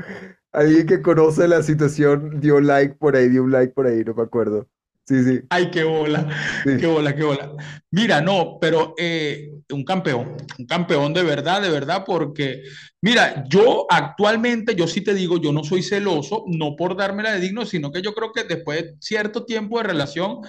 alguien 0.52 0.86
que 0.88 1.02
conoce 1.02 1.48
la 1.48 1.64
situación 1.64 2.40
dio 2.40 2.60
like 2.60 2.96
por 2.96 3.16
ahí, 3.16 3.30
dio 3.30 3.44
un 3.44 3.52
like 3.52 3.74
por 3.74 3.88
ahí, 3.88 4.04
no 4.04 4.14
me 4.14 4.24
acuerdo. 4.24 4.68
Sí, 5.06 5.24
sí, 5.24 5.40
ay, 5.50 5.72
qué 5.72 5.84
bola, 5.84 6.28
qué 6.64 6.86
bola, 6.86 7.16
qué 7.16 7.24
bola. 7.24 7.52
Mira, 7.90 8.22
no, 8.22 8.60
pero 8.62 8.94
eh, 8.96 9.50
un 9.72 9.84
campeón, 9.84 10.38
un 10.60 10.68
campeón 10.68 11.16
de 11.16 11.24
verdad, 11.24 11.64
de 11.64 11.72
verdad, 11.72 12.04
porque, 12.06 12.62
mira, 13.02 13.44
yo 13.50 13.88
actualmente, 13.90 14.76
yo 14.76 14.86
sí 14.86 15.02
te 15.02 15.16
digo, 15.16 15.42
yo 15.42 15.52
no 15.52 15.64
soy 15.64 15.82
celoso, 15.82 16.44
no 16.48 16.76
por 16.76 16.96
dármela 16.96 17.32
de 17.32 17.40
digno, 17.40 17.66
sino 17.66 17.92
que 17.92 18.04
yo 18.04 18.14
creo 18.14 18.32
que 18.32 18.44
después 18.44 18.84
de 18.84 18.96
cierto 19.00 19.46
tiempo 19.46 19.80
de 19.80 19.86
relación, 19.86 20.42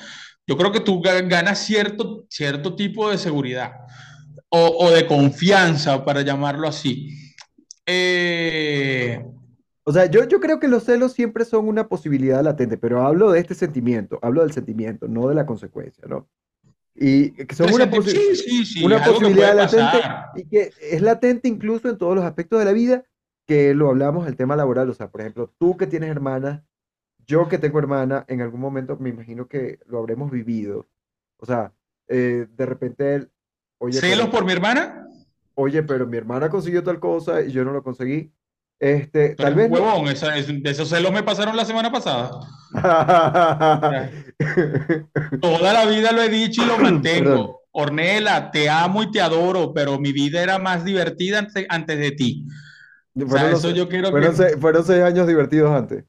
yo 0.51 0.57
creo 0.57 0.73
que 0.73 0.81
tú 0.81 1.01
ga- 1.01 1.27
ganas 1.29 1.61
cierto, 1.61 2.27
cierto 2.29 2.75
tipo 2.75 3.09
de 3.09 3.17
seguridad 3.19 3.71
o, 4.49 4.67
o 4.81 4.91
de 4.91 5.07
confianza, 5.07 6.05
para 6.05 6.23
llamarlo 6.23 6.67
así. 6.67 7.09
Eh, 7.87 9.25
O 9.85 9.93
sea, 9.93 10.07
yo, 10.07 10.25
yo 10.25 10.41
creo 10.41 10.59
que 10.59 10.67
los 10.67 10.83
celos 10.85 11.13
siempre 11.13 11.45
son 11.45 11.69
una 11.69 11.87
posibilidad 11.89 12.43
latente, 12.43 12.77
pero 12.77 13.03
hablo 13.07 13.31
de 13.31 13.39
este 13.39 13.55
sentimiento, 13.55 14.19
hablo 14.23 14.43
del 14.43 14.53
sentimiento, 14.53 15.07
no 15.07 15.29
de 15.29 15.37
la 15.37 15.47
consecuencia, 15.47 16.05
¿no? 16.09 16.29
Y 16.97 17.31
que 17.31 17.55
son 17.55 17.73
una, 17.73 17.89
posi- 17.89 18.11
sí, 18.11 18.35
sí, 18.37 18.65
sí, 18.67 18.85
una 18.85 19.03
posibilidad 19.05 19.55
latente 19.55 19.99
pasar. 20.01 20.25
y 20.35 20.45
que 20.49 20.73
es 20.81 21.01
latente 21.01 21.47
incluso 21.49 21.89
en 21.89 21.97
todos 21.97 22.17
los 22.17 22.25
aspectos 22.25 22.59
de 22.59 22.65
la 22.65 22.73
vida, 22.73 23.05
que 23.47 23.73
lo 23.75 23.89
hablamos 23.89 24.27
el 24.27 24.35
tema 24.37 24.57
laboral. 24.57 24.91
O 24.91 24.95
sea, 24.95 25.09
por 25.11 25.21
ejemplo, 25.21 25.53
tú 25.59 25.77
que 25.77 25.87
tienes 25.87 26.11
hermanas, 26.11 26.63
yo 27.31 27.49
que 27.49 27.59
tengo 27.59 27.79
hermana, 27.79 28.25
en 28.29 28.40
algún 28.43 28.61
momento 28.61 28.97
me 28.99 29.11
imagino 29.11 29.47
que 29.49 29.79
lo 29.87 29.99
habremos 29.99 30.31
vivido. 30.31 30.88
O 31.38 31.47
sea, 31.47 31.73
eh, 32.09 32.47
de 32.57 32.66
repente 32.66 33.14
él, 33.14 33.31
oye, 33.79 34.01
¿Celos 34.01 34.27
pero, 34.27 34.31
por 34.31 34.45
mi 34.45 34.53
hermana? 34.53 35.07
oye, 35.55 35.83
pero 35.83 36.07
mi 36.07 36.16
hermana 36.16 36.49
consiguió 36.51 36.83
tal 36.83 36.99
cosa 37.01 37.43
y 37.43 37.53
yo 37.53 37.64
no 37.64 37.73
lo 37.73 37.83
conseguí. 37.83 38.33
Este, 38.79 39.35
tal 39.35 39.55
vez 39.55 39.71
no. 39.71 39.77
huevón, 39.77 40.09
esa- 40.09 40.37
es- 40.37 40.47
de 40.49 40.71
esos 40.71 40.88
celos 40.88 41.12
me 41.12 41.23
pasaron 41.23 41.55
la 41.57 41.64
semana 41.66 41.93
pasada. 41.93 42.31
Toda 45.40 45.73
la 45.73 45.87
vida 45.87 46.12
lo 46.12 46.23
he 46.23 46.29
dicho 46.29 46.62
y 46.62 46.66
lo 46.66 46.77
Perdón. 46.77 46.93
mantengo. 46.95 47.61
Ornella, 47.73 48.51
te 48.51 48.69
amo 48.69 49.03
y 49.03 49.11
te 49.12 49.21
adoro, 49.21 49.73
pero 49.73 49.99
mi 49.99 50.12
vida 50.12 50.43
era 50.43 50.59
más 50.59 50.85
divertida 50.85 51.38
antes, 51.40 51.66
antes 51.69 51.99
de 51.99 52.11
ti. 52.12 52.47
O 53.14 53.29
sea, 53.29 53.29
Fueron 53.29 53.51
los, 53.51 53.61
eso 53.61 53.71
yo 53.71 53.88
quiero 53.88 54.11
fueron 54.11 54.31
que, 54.31 54.37
seis, 54.37 54.57
fueron 54.61 54.85
seis 54.85 55.03
años 55.03 55.27
divertidos 55.27 55.71
antes. 55.71 56.05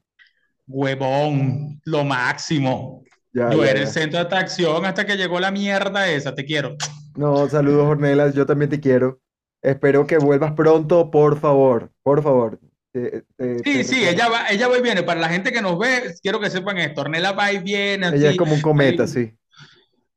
Huevón, 0.66 1.80
lo 1.84 2.04
máximo. 2.04 3.02
Ya, 3.32 3.50
Yo 3.50 3.64
ya, 3.64 3.70
era 3.70 3.80
el 3.80 3.88
centro 3.88 4.18
de 4.18 4.26
atracción 4.26 4.84
hasta 4.84 5.06
que 5.06 5.16
llegó 5.16 5.40
la 5.40 5.50
mierda 5.50 6.08
esa, 6.08 6.34
te 6.34 6.44
quiero. 6.44 6.76
No, 7.16 7.48
saludos, 7.48 7.86
Ornelas, 7.86 8.34
yo 8.34 8.44
también 8.46 8.70
te 8.70 8.80
quiero. 8.80 9.20
Espero 9.62 10.06
que 10.06 10.18
vuelvas 10.18 10.52
pronto, 10.52 11.10
por 11.10 11.38
favor, 11.38 11.90
por 12.02 12.22
favor. 12.22 12.58
Te, 12.92 13.24
te- 13.36 13.58
Sí, 13.58 13.62
te 13.64 13.84
sí, 13.84 14.04
ella 14.04 14.28
va, 14.28 14.48
ella 14.50 14.68
va 14.68 14.76
y 14.76 14.82
viene. 14.82 15.02
Para 15.02 15.20
la 15.20 15.28
gente 15.28 15.52
que 15.52 15.62
nos 15.62 15.78
ve, 15.78 16.14
quiero 16.22 16.40
que 16.40 16.50
sepan 16.50 16.78
esto. 16.78 17.02
Ornella 17.02 17.32
va 17.32 17.52
y 17.52 17.58
viene 17.58 18.08
Ella 18.08 18.30
es 18.30 18.36
como 18.36 18.54
un 18.54 18.60
cometa, 18.60 19.06
sí. 19.06 19.32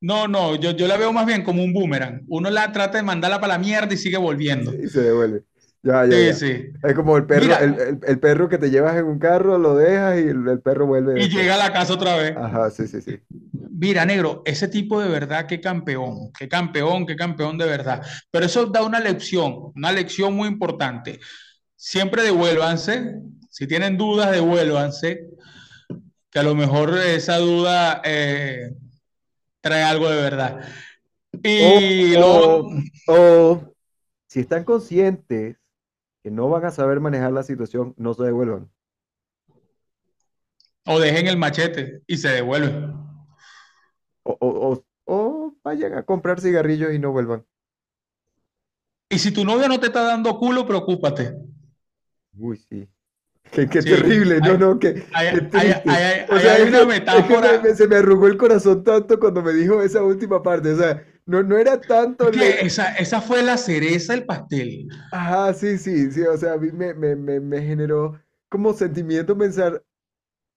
No, 0.01 0.27
no, 0.27 0.55
yo, 0.55 0.71
yo 0.71 0.87
la 0.87 0.97
veo 0.97 1.13
más 1.13 1.25
bien 1.25 1.43
como 1.43 1.63
un 1.63 1.73
boomerang. 1.73 2.23
Uno 2.27 2.49
la 2.49 2.71
trata 2.71 2.97
de 2.97 3.03
mandarla 3.03 3.39
para 3.39 3.53
la 3.53 3.59
mierda 3.59 3.93
y 3.93 3.97
sigue 3.97 4.17
volviendo. 4.17 4.73
Y 4.73 4.87
se 4.87 5.01
devuelve. 5.01 5.43
Ya, 5.85 6.03
ya, 6.05 6.11
Sí, 6.11 6.25
ya. 6.25 6.33
sí. 6.33 6.69
Es 6.83 6.93
como 6.95 7.15
el 7.15 7.25
perro, 7.25 7.43
Mira, 7.43 7.57
el, 7.59 7.73
el- 7.79 7.99
el 8.05 8.19
perro 8.19 8.49
que 8.49 8.57
te 8.57 8.71
llevas 8.71 8.97
en 8.97 9.05
un 9.05 9.19
carro, 9.19 9.57
lo 9.59 9.75
dejas 9.75 10.17
y 10.17 10.27
el, 10.27 10.47
el 10.47 10.59
perro 10.59 10.87
vuelve 10.87 11.21
y 11.21 11.29
llega 11.29 11.53
a 11.53 11.57
la 11.57 11.71
casa 11.71 11.93
otra 11.93 12.17
vez. 12.17 12.35
Ajá, 12.35 12.71
sí, 12.71 12.87
sí, 12.87 13.01
sí. 13.01 13.19
Mira, 13.69 14.03
negro, 14.05 14.41
ese 14.45 14.67
tipo 14.67 14.99
de 14.99 15.09
verdad, 15.09 15.45
qué 15.45 15.61
campeón, 15.61 16.31
qué 16.37 16.47
campeón, 16.49 17.05
qué 17.05 17.15
campeón 17.15 17.57
de 17.59 17.65
verdad. 17.65 18.01
Pero 18.31 18.45
eso 18.47 18.65
da 18.65 18.81
una 18.83 18.99
lección, 18.99 19.71
una 19.75 19.91
lección 19.91 20.33
muy 20.33 20.47
importante. 20.47 21.19
Siempre 21.75 22.23
devuélvanse. 22.23 23.15
Si 23.51 23.67
tienen 23.67 23.95
dudas, 23.97 24.31
devuélvanse. 24.31 25.27
Que 26.31 26.39
a 26.39 26.43
lo 26.43 26.55
mejor 26.55 26.97
esa 26.97 27.37
duda 27.37 28.01
eh, 28.03 28.71
trae 29.61 29.83
algo 29.83 30.09
de 30.09 30.21
verdad. 30.21 30.61
Y 31.43 32.15
luego, 32.15 32.69
o, 33.07 33.13
o, 33.13 33.73
si 34.27 34.41
están 34.41 34.63
conscientes 34.63 35.57
que 36.25 36.31
no 36.31 36.49
van 36.49 36.65
a 36.65 36.71
saber 36.71 36.99
manejar 36.99 37.31
la 37.31 37.43
situación, 37.43 37.93
no 37.97 38.13
se 38.15 38.23
devuelvan. 38.23 38.69
o 40.87 40.99
dejen 40.99 41.27
el 41.27 41.37
machete 41.37 42.01
y 42.07 42.17
se 42.17 42.29
devuelven. 42.29 42.93
O, 44.23 44.31
o, 44.47 44.49
o, 44.71 44.85
o 45.15 45.55
vayan 45.63 45.93
a 45.93 46.03
comprar 46.03 46.41
cigarrillos 46.41 46.93
y 46.93 46.99
no 46.99 47.11
vuelvan. 47.11 47.45
Y 49.09 49.17
si 49.17 49.31
tu 49.31 49.43
novia 49.43 49.67
no 49.67 49.79
te 49.79 49.87
está 49.87 50.03
dando 50.03 50.37
culo, 50.37 50.67
preocúpate. 50.67 51.35
Uy, 52.37 52.57
sí. 52.57 52.87
Qué, 53.51 53.69
qué 53.69 53.81
Sí, 53.81 53.89
terrible, 53.89 54.41
no, 54.41 54.53
hay, 54.53 54.57
no, 54.57 54.79
qué, 54.79 55.03
hay, 55.13 55.27
qué 55.29 55.41
hay, 55.53 55.71
triste. 55.75 55.83
hay, 55.87 56.25
O 56.29 56.39
sea, 56.39 56.55
una 56.63 56.85
que, 57.09 57.17
es 57.17 57.25
que 57.25 57.37
metáfora. 57.37 57.61
me- 57.63 57.75
se 57.75 57.87
me 57.87 57.95
arrugó 57.97 58.27
el 58.27 58.37
corazón 58.37 58.83
tanto 58.83 59.19
cuando 59.19 59.41
me 59.43 59.53
dijo 59.53 59.81
esa 59.81 60.03
última 60.03 60.41
parte. 60.43 60.71
O 60.73 60.77
sea, 60.77 61.05
no, 61.25 61.43
no 61.43 61.57
era 61.57 61.81
tanto 61.81 62.31
la, 62.31 62.45
esa, 62.47 62.95
esa 62.95 63.21
fue 63.21 63.41
la 63.43 63.57
cereza 63.57 64.13
del 64.13 64.25
pastel. 64.25 64.87
Ajá, 65.11 65.53
sí, 65.53 65.77
sí, 65.77 66.11
sí, 66.11 66.21
o 66.21 66.37
sea, 66.37 66.53
a 66.53 66.57
mí 66.57 66.71
me, 66.71 66.93
me, 66.93 67.15
me, 67.15 67.39
me 67.39 67.61
generó 67.61 68.19
como 68.49 68.73
sentimiento 68.73 69.37
pensar, 69.37 69.83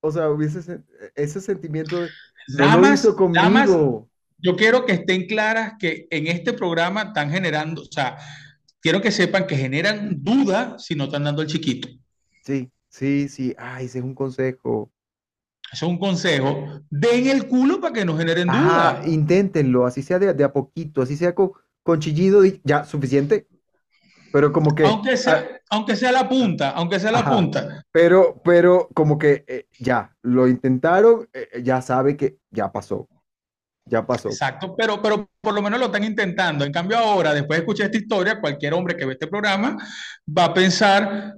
o 0.01 0.13
sea, 0.13 0.31
hubiese 0.31 0.83
ese 1.15 1.41
sentimiento 1.41 2.01
de, 2.01 2.11
no 2.47 2.77
lo 2.77 2.93
hizo 2.93 3.15
Damas, 3.15 3.33
damas, 3.35 3.71
conmigo. 3.71 4.11
yo 4.39 4.57
quiero 4.57 4.87
que 4.87 4.93
estén 4.93 5.27
claras 5.27 5.75
que 5.79 6.07
en 6.11 6.27
este 6.27 6.53
programa 6.53 7.03
están 7.03 7.31
generando, 7.31 7.83
o 7.83 7.87
sea, 7.91 8.19
quiero 8.81 9.01
que 9.01 9.11
sepan 9.11 9.47
que 9.47 9.57
generan 9.57 10.23
duda 10.23 10.79
si 10.79 10.95
no 10.95 11.05
están 11.05 11.25
dando 11.25 11.43
el 11.43 11.49
chiquito. 11.49 11.89
Sí, 12.45 12.71
sí, 12.89 13.29
sí, 13.29 13.55
ay, 13.59 13.87
ese 13.87 13.99
es 13.99 14.05
un 14.05 14.15
consejo. 14.15 14.93
Es 15.73 15.83
un 15.83 15.99
consejo. 15.99 16.65
Den 16.91 17.27
el 17.29 17.47
culo 17.47 17.81
para 17.81 17.93
que 17.93 18.05
no 18.05 18.17
generen 18.17 18.49
Ajá, 18.49 19.01
duda. 19.03 19.03
inténtenlo, 19.05 19.87
así 19.87 20.03
sea 20.03 20.19
de, 20.19 20.33
de 20.35 20.45
a 20.45 20.53
poquito, 20.53 21.03
así 21.03 21.17
sea 21.17 21.35
con, 21.35 21.53
con 21.83 22.01
chillido 22.01 22.45
y 22.45 22.61
ya, 22.65 22.85
suficiente, 22.85 23.47
pero 24.31 24.53
como 24.53 24.75
que, 24.75 24.85
Aunque 24.85 25.17
ah, 25.25 25.39
sea, 25.39 25.61
aunque 25.71 25.97
sea 25.97 26.13
la 26.13 26.29
punta, 26.29 26.71
aunque 26.71 27.01
sea 27.01 27.13
la 27.13 27.23
ajá, 27.23 27.31
punta. 27.31 27.85
pero, 27.93 28.41
pero 28.45 28.89
como 28.95 29.19
que 29.19 29.45
eh, 29.47 29.67
ya, 29.79 30.17
lo 30.23 30.49
intentaron, 30.49 31.29
eh, 31.33 31.63
ya 31.63 31.83
sabe 31.83 32.17
que 32.17 32.39
ya 32.51 32.71
pasó, 32.73 33.09
ya 33.85 34.07
pasó. 34.07 34.29
Exacto, 34.29 34.75
pero, 34.77 35.01
pero 35.03 35.31
por 35.41 35.55
lo 35.55 35.63
menos 35.63 35.79
lo 35.81 35.87
están 35.87 36.05
intentando. 36.05 36.65
En 36.65 36.73
cambio, 36.73 36.99
ahora, 36.99 37.33
después 37.35 37.59
de 37.59 37.63
escuchar 37.63 37.87
esta 37.87 37.99
historia, 37.99 38.41
cualquier 38.41 38.75
hombre 38.75 38.97
que 38.97 39.07
ve 39.07 39.13
este 39.15 39.27
programa 39.27 39.77
va 40.37 40.45
a 40.47 40.55
pensar, 40.55 41.35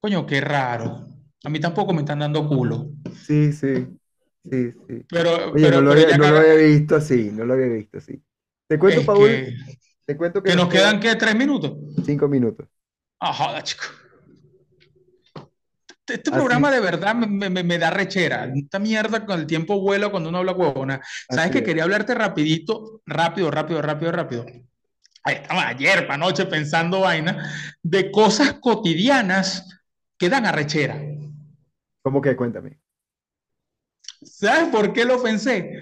coño, 0.00 0.26
qué 0.26 0.40
raro. 0.40 1.06
A 1.44 1.48
mí 1.50 1.60
tampoco 1.60 1.92
me 1.92 2.00
están 2.00 2.20
dando 2.20 2.46
culo. 2.48 2.90
Sí, 3.26 3.52
sí, 3.52 3.86
sí, 4.50 4.72
sí. 4.88 5.06
Pero, 5.08 5.52
Oye, 5.52 5.70
no 5.70 5.80
pero, 5.80 5.82
lo 5.82 5.90
había, 5.92 6.12
no 6.12 6.26
lo 6.26 6.36
caga- 6.36 6.40
había 6.40 6.54
visto 6.54 6.96
así, 6.96 7.30
no 7.32 7.44
lo 7.44 7.54
había 7.54 7.66
visto 7.68 7.98
así. 7.98 8.22
Te 8.66 8.78
cuento, 8.78 9.04
Paul, 9.04 9.28
que, 9.28 9.54
te 10.06 10.16
cuento 10.16 10.42
que 10.42 10.50
que 10.50 10.56
nos 10.56 10.68
quedan, 10.68 11.00
quedan 11.00 11.00
¿qué? 11.00 11.16
¿Tres 11.16 11.34
minutos? 11.36 11.72
cinco 12.04 12.28
minutos. 12.28 12.68
Ah, 13.20 13.32
joda, 13.32 13.62
chico. 13.62 13.84
Este 15.88 16.14
este 16.14 16.30
Así, 16.30 16.32
programa 16.32 16.70
de 16.70 16.80
verdad 16.80 17.14
me, 17.14 17.26
me- 17.26 17.50
me- 17.50 17.62
me 17.62 17.78
da 17.78 17.90
rechera. 17.90 18.50
Esta 18.54 18.78
mierda 18.78 19.24
con 19.26 19.38
el 19.40 19.46
tiempo 19.46 19.80
vuela 19.80 20.08
cuando 20.08 20.28
uno 20.28 20.38
habla 20.38 20.52
huevona. 20.52 21.00
¿Sabes 21.28 21.50
así 21.50 21.52
que 21.52 21.62
es. 21.62 21.64
quería 21.64 21.84
hablarte 21.84 22.14
rapidito, 22.14 23.02
rápido, 23.06 23.50
rápido, 23.50 23.82
rápido, 23.82 24.12
rápido? 24.12 24.46
Ahí 25.24 25.36
estaba 25.36 25.68
ayer, 25.68 26.06
pa' 26.06 26.16
noche, 26.18 26.46
pensando 26.46 27.00
vaina 27.00 27.52
de 27.82 28.10
cosas 28.10 28.54
cotidianas 28.60 29.68
que 30.18 30.28
dan 30.30 30.46
arrechera. 30.46 31.00
¿Cómo 32.02 32.20
que? 32.20 32.36
Cuéntame. 32.36 32.80
¿Sabes 34.22 34.68
por 34.68 34.92
qué 34.92 35.04
lo 35.04 35.22
pensé? 35.22 35.72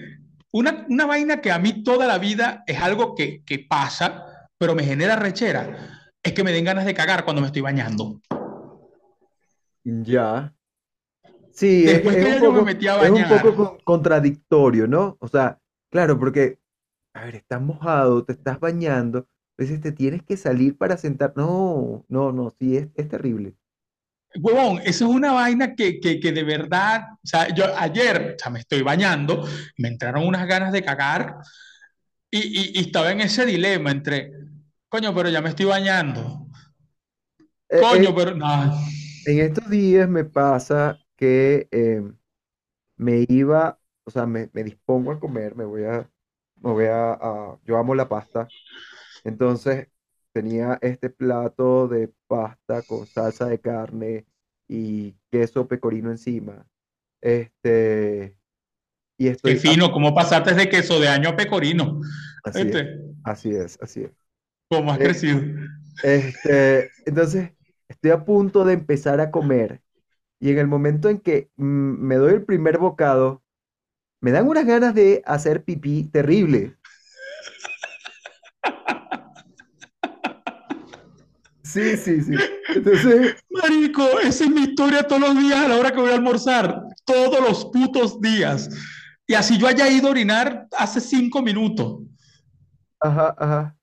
Una, 0.51 0.85
una 0.89 1.05
vaina 1.05 1.41
que 1.41 1.51
a 1.51 1.59
mí 1.59 1.83
toda 1.83 2.07
la 2.07 2.17
vida 2.17 2.63
es 2.65 2.81
algo 2.81 3.15
que, 3.15 3.43
que 3.43 3.59
pasa, 3.59 4.49
pero 4.57 4.75
me 4.75 4.83
genera 4.83 5.15
rechera, 5.15 6.11
es 6.23 6.33
que 6.33 6.43
me 6.43 6.51
den 6.51 6.65
ganas 6.65 6.85
de 6.85 6.93
cagar 6.93 7.23
cuando 7.23 7.41
me 7.41 7.47
estoy 7.47 7.61
bañando. 7.61 8.19
Ya. 9.83 10.53
Sí, 11.51 11.85
es, 11.85 11.93
Después 11.93 12.15
es 12.17 12.25
que 12.25 12.31
un 12.31 12.41
yo 12.41 12.51
me 12.51 12.59
poco, 12.59 12.65
metí 12.65 12.87
a 12.87 13.03
es 13.03 13.11
un 13.11 13.41
poco 13.41 13.77
contradictorio, 13.83 14.87
¿no? 14.87 15.17
O 15.19 15.27
sea, 15.27 15.59
claro, 15.89 16.17
porque, 16.17 16.59
a 17.13 17.25
ver, 17.25 17.35
estás 17.35 17.61
mojado, 17.61 18.23
te 18.23 18.33
estás 18.33 18.59
bañando, 18.59 19.19
a 19.19 19.25
veces 19.57 19.81
te 19.81 19.91
tienes 19.91 20.23
que 20.23 20.37
salir 20.37 20.77
para 20.77 20.97
sentar. 20.97 21.33
No, 21.35 22.05
no, 22.07 22.31
no, 22.31 22.53
sí, 22.59 22.77
es, 22.77 22.87
es 22.95 23.09
terrible. 23.09 23.55
Huevón, 24.35 24.79
eso 24.85 25.05
es 25.05 25.11
una 25.15 25.31
vaina 25.31 25.75
que, 25.75 25.99
que, 25.99 26.19
que 26.19 26.31
de 26.31 26.43
verdad, 26.43 27.01
o 27.23 27.27
sea, 27.27 27.53
yo 27.53 27.65
ayer, 27.77 28.35
o 28.37 28.39
sea, 28.39 28.51
me 28.51 28.59
estoy 28.59 28.81
bañando, 28.83 29.43
me 29.77 29.87
entraron 29.87 30.25
unas 30.27 30.47
ganas 30.47 30.71
de 30.71 30.83
cagar 30.83 31.37
y, 32.31 32.39
y, 32.39 32.79
y 32.79 32.81
estaba 32.81 33.11
en 33.11 33.21
ese 33.21 33.45
dilema 33.45 33.91
entre, 33.91 34.31
coño, 34.89 35.13
pero 35.15 35.29
ya 35.29 35.41
me 35.41 35.49
estoy 35.49 35.65
bañando, 35.65 36.47
Eh, 37.69 37.85
coño, 37.85 38.09
eh, 38.09 38.15
pero 38.15 38.35
no. 38.35 38.49
en 39.25 39.39
estos 39.39 39.69
días 39.69 40.09
me 40.09 40.25
pasa 40.25 41.01
que 41.15 41.67
eh, 41.71 42.01
me 42.97 43.25
iba, 43.29 43.79
o 44.05 44.11
sea, 44.11 44.25
me, 44.27 44.49
me 44.53 44.63
dispongo 44.63 45.11
a 45.11 45.19
comer, 45.21 45.55
me 45.55 45.65
voy 45.65 45.85
a, 45.85 46.09
me 46.57 46.71
voy 46.71 46.85
a, 46.87 47.13
a- 47.13 47.59
yo 47.65 47.77
amo 47.77 47.95
la 47.95 48.09
pasta, 48.09 48.53
entonces 49.23 49.89
tenía 50.33 50.77
este 50.81 51.09
plato 51.09 51.87
de 51.87 52.09
pasta 52.27 52.83
con 52.83 53.07
salsa 53.07 53.47
de 53.47 53.59
carne 53.61 54.25
y 54.67 55.13
queso 55.31 55.67
pecorino 55.67 56.11
encima, 56.11 56.67
este, 57.21 58.37
y 59.17 59.27
Qué 59.43 59.55
estoy, 59.55 59.61
a- 59.65 59.75
fino, 59.75 59.91
¿cómo 59.91 60.13
pasaste 60.13 60.53
de 60.53 60.69
queso 60.69 60.99
de 60.99 61.07
año 61.07 61.29
a 61.29 61.35
pecorino? 61.35 61.99
así 62.43 62.69
es, 62.69 62.79
Este, 62.79 62.99
así 63.23 63.49
es, 63.55 63.77
así 63.81 64.03
es. 64.03 64.11
¿cómo 64.67 64.91
has 64.91 64.99
Eh, 64.99 64.99
crecido? 64.99 65.41
este, 66.01 66.93
entonces 67.05 67.53
estoy 67.89 68.11
a 68.11 68.25
punto 68.25 68.65
de 68.65 68.73
empezar 68.75 69.21
a 69.21 69.31
comer 69.31 69.81
y 70.39 70.51
en 70.51 70.59
el 70.59 70.67
momento 70.67 71.09
en 71.09 71.19
que 71.21 71.51
mm, 71.57 71.63
me 71.65 72.17
doy 72.17 72.33
el 72.35 72.45
primer 72.45 72.79
bocado, 72.79 73.43
me 74.21 74.31
dan 74.33 74.47
unas 74.49 74.67
ganas 74.67 74.95
de 74.95 75.23
hacer 75.27 75.65
pipí 75.65 76.05
terrible. 76.05 76.77
Sí, 81.69 81.97
sí, 81.97 82.21
sí. 82.23 82.33
Entonces, 82.75 83.35
Marico, 83.49 84.19
esa 84.21 84.43
es 84.43 84.49
mi 84.49 84.61
historia 84.61 85.03
todos 85.03 85.21
los 85.21 85.37
días 85.37 85.59
a 85.59 85.67
la 85.67 85.75
hora 85.75 85.91
que 85.91 85.99
voy 85.99 86.09
a 86.09 86.15
almorzar, 86.15 86.81
todos 87.05 87.39
los 87.41 87.65
putos 87.65 88.19
días. 88.19 88.69
Y 89.27 89.35
así 89.35 89.59
yo 89.59 89.67
haya 89.67 89.87
ido 89.87 90.07
a 90.07 90.11
orinar 90.11 90.67
hace 90.75 90.99
cinco 90.99 91.43
minutos. 91.43 92.01
ajá, 92.99 93.35
ajá. 93.37 93.75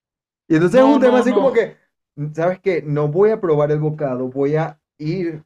Y 0.48 0.54
entonces 0.54 0.80
es 0.80 0.86
un 0.86 1.00
tema 1.00 1.14
no, 1.14 1.18
así 1.18 1.32
como 1.32 1.52
que, 1.52 1.76
¿sabes 2.34 2.58
qué? 2.60 2.82
No 2.84 3.08
voy 3.08 3.30
a 3.30 3.40
probar 3.40 3.70
el 3.70 3.78
bocado, 3.78 4.28
voy 4.28 4.56
a 4.56 4.80
ir 4.98 5.42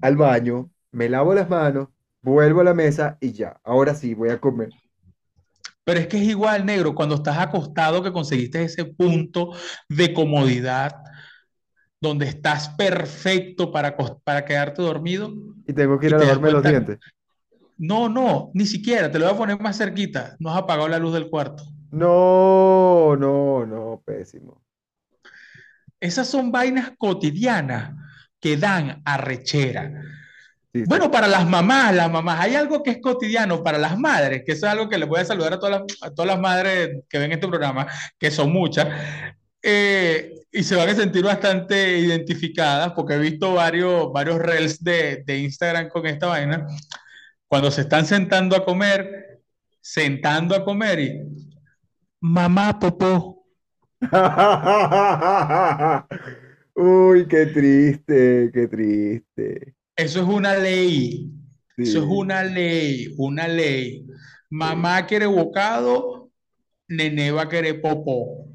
al 0.00 0.16
baño, 0.16 0.70
me 0.92 1.08
lavo 1.08 1.34
las 1.34 1.48
manos, 1.48 1.88
vuelvo 2.22 2.60
a 2.62 2.64
la 2.64 2.74
mesa 2.74 3.18
y 3.20 3.32
ya. 3.32 3.60
Ahora 3.64 3.94
sí, 3.94 4.14
voy 4.14 4.30
a 4.30 4.40
comer. 4.40 4.70
Pero 5.84 6.00
es 6.00 6.06
que 6.06 6.18
es 6.18 6.24
igual, 6.24 6.66
negro, 6.66 6.94
cuando 6.94 7.14
estás 7.14 7.38
acostado 7.38 8.02
que 8.02 8.12
conseguiste 8.12 8.62
ese 8.62 8.84
punto 8.84 9.52
de 9.88 10.12
comodidad 10.12 11.02
donde 12.00 12.26
estás 12.26 12.68
perfecto 12.70 13.72
para, 13.72 13.96
para 14.24 14.44
quedarte 14.44 14.82
dormido 14.82 15.32
Y 15.66 15.72
tengo 15.72 15.98
que 15.98 16.06
ir 16.06 16.14
a 16.14 16.18
lavarme 16.18 16.50
los 16.52 16.62
dientes. 16.62 16.98
no, 17.76 18.08
no, 18.08 18.50
ni 18.54 18.66
siquiera, 18.66 19.10
te 19.10 19.18
lo 19.18 19.26
voy 19.26 19.34
a 19.34 19.38
poner 19.38 19.60
más 19.60 19.78
cerquita, 19.78 20.36
no 20.38 20.50
has 20.50 20.58
apagado 20.58 20.88
la 20.88 20.98
luz 20.98 21.14
del 21.14 21.28
cuarto. 21.28 21.64
No, 21.90 23.16
no, 23.16 23.64
no, 23.66 24.02
pésimo. 24.04 24.62
Esas 26.00 26.28
son 26.28 26.52
vainas 26.52 26.92
cotidianas 26.96 27.94
que 28.40 28.56
dan 28.56 29.02
arrechera. 29.04 29.90
Sí, 30.72 30.80
sí. 30.80 30.84
Bueno, 30.86 31.10
para 31.10 31.26
las 31.26 31.48
mamás, 31.48 31.94
las 31.94 32.10
mamás, 32.10 32.40
hay 32.40 32.54
algo 32.54 32.82
que 32.82 32.90
es 32.90 32.98
cotidiano 33.00 33.62
para 33.64 33.78
las 33.78 33.98
madres, 33.98 34.42
que 34.44 34.52
eso 34.52 34.66
es 34.66 34.72
algo 34.72 34.88
que 34.88 34.98
les 34.98 35.08
voy 35.08 35.20
a 35.20 35.24
saludar 35.24 35.54
a 35.54 35.58
todas 35.58 35.80
las, 35.80 36.02
a 36.02 36.14
todas 36.14 36.26
las 36.28 36.38
madres 36.38 37.02
que 37.08 37.18
ven 37.18 37.32
este 37.32 37.48
programa, 37.48 37.86
que 38.18 38.30
son 38.30 38.52
muchas, 38.52 38.86
eh, 39.62 40.32
y 40.50 40.62
se 40.62 40.76
van 40.76 40.88
a 40.88 40.94
sentir 40.94 41.24
bastante 41.24 41.98
identificadas, 41.98 42.92
porque 42.92 43.14
he 43.14 43.18
visto 43.18 43.54
varios, 43.54 44.12
varios 44.12 44.38
reels 44.38 44.82
de, 44.82 45.22
de 45.24 45.38
Instagram 45.38 45.88
con 45.88 46.06
esta 46.06 46.26
vaina, 46.26 46.66
cuando 47.46 47.70
se 47.70 47.82
están 47.82 48.06
sentando 48.06 48.56
a 48.56 48.64
comer, 48.64 49.40
sentando 49.80 50.54
a 50.54 50.64
comer 50.64 51.00
y, 51.00 51.20
mamá, 52.20 52.78
popó. 52.78 53.44
Uy, 56.74 57.26
qué 57.26 57.46
triste, 57.46 58.50
qué 58.52 58.68
triste. 58.68 59.74
Eso 59.96 60.20
es 60.20 60.28
una 60.28 60.54
ley. 60.54 61.32
Eso 61.76 61.98
es 61.98 62.04
una 62.08 62.42
ley, 62.42 63.14
una 63.16 63.48
ley. 63.48 64.06
Mamá 64.50 65.06
quiere 65.06 65.26
bocado, 65.26 66.30
nené 66.88 67.30
va 67.30 67.42
a 67.42 67.48
querer 67.48 67.80
popó. 67.80 68.47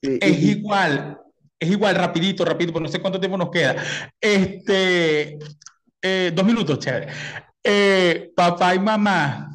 Es 0.00 0.38
y, 0.42 0.50
igual, 0.50 1.18
es 1.58 1.70
igual, 1.70 1.94
rapidito, 1.96 2.44
rapidito, 2.44 2.72
porque 2.72 2.86
no 2.86 2.92
sé 2.92 3.00
cuánto 3.00 3.18
tiempo 3.18 3.36
nos 3.36 3.50
queda. 3.50 3.76
Este, 4.20 5.38
eh, 6.02 6.32
dos 6.34 6.44
minutos, 6.44 6.78
chévere. 6.78 7.08
Eh, 7.62 8.30
papá 8.34 8.74
y 8.74 8.78
mamá 8.78 9.50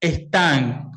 están 0.00 0.90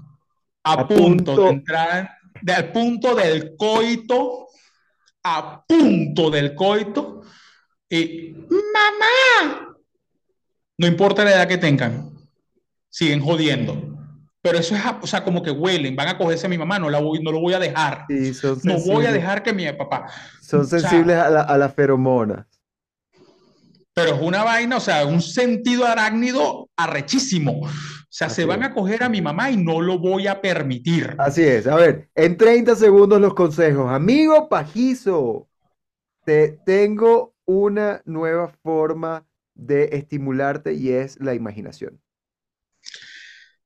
a 0.63 0.73
a 0.73 0.87
punto 0.87 1.35
de 1.35 1.49
entrar, 1.49 2.17
de- 2.41 2.53
al 2.53 2.71
punto 2.71 3.15
del 3.15 3.55
coito, 3.55 4.47
a 5.23 5.63
punto 5.65 6.29
del 6.29 6.53
coito, 6.55 7.21
y 7.89 8.33
mamá, 8.33 9.75
no 10.77 10.87
importa 10.87 11.23
la 11.23 11.31
edad 11.31 11.47
que 11.47 11.57
tengan, 11.57 12.11
siguen 12.89 13.21
jodiendo. 13.21 13.88
Pero 14.41 14.57
eso 14.59 14.75
es, 14.75 14.81
o 15.01 15.07
sea, 15.07 15.23
como 15.23 15.41
que 15.43 15.51
huelen, 15.51 15.95
van 15.95 16.07
a 16.09 16.17
cogerse 16.17 16.45
a 16.47 16.49
mi 16.49 16.57
mamá, 16.57 16.79
no, 16.79 16.89
la 16.89 16.99
voy, 16.99 17.21
no 17.21 17.31
lo 17.31 17.41
voy 17.41 17.53
a 17.53 17.59
dejar. 17.59 18.05
sí, 18.07 18.33
son 18.33 18.59
No 18.63 18.79
voy 18.79 19.05
a 19.05 19.11
dejar 19.11 19.43
que 19.43 19.53
mi 19.53 19.71
papá. 19.73 20.07
son 20.39 20.65
O 20.65 20.71
sea, 20.73 20.89
sensibles 20.89 21.17
a 21.17 21.29
la, 21.29 21.41
a 21.41 21.57
las 21.57 21.73
feromonas. 21.73 22.45
pero 23.93 24.15
es 24.15 24.21
una 24.21 24.43
vaina, 24.43 24.77
o 24.77 24.79
sea, 24.79 25.05
un 25.05 25.21
sentido 25.21 25.85
arácnido 25.85 26.69
arrechísimo. 26.77 27.61
O 27.63 27.67
sea, 28.09 28.29
se 28.29 28.45
van 28.45 28.63
es. 28.63 28.69
a 28.69 28.73
coger 28.73 29.03
a 29.03 29.09
mi 29.09 29.21
mamá 29.21 29.51
y 29.51 29.57
no 29.57 29.81
lo 29.81 29.99
voy 29.99 30.27
a 30.27 30.41
permitir. 30.41 31.15
Así 31.17 31.43
es. 31.43 31.67
A 31.67 31.75
ver, 31.75 32.09
en 32.15 32.37
30 32.37 32.75
segundos 32.75 33.19
los 33.19 33.33
consejos. 33.33 33.91
Amigo 33.91 34.47
pajizo, 34.49 35.47
te 36.25 36.49
tengo 36.65 37.35
una 37.45 38.01
nueva 38.05 38.49
forma 38.63 39.27
de 39.55 39.89
estimularte 39.93 40.73
y 40.73 40.91
es 40.91 41.19
la 41.19 41.35
imaginación. 41.35 42.01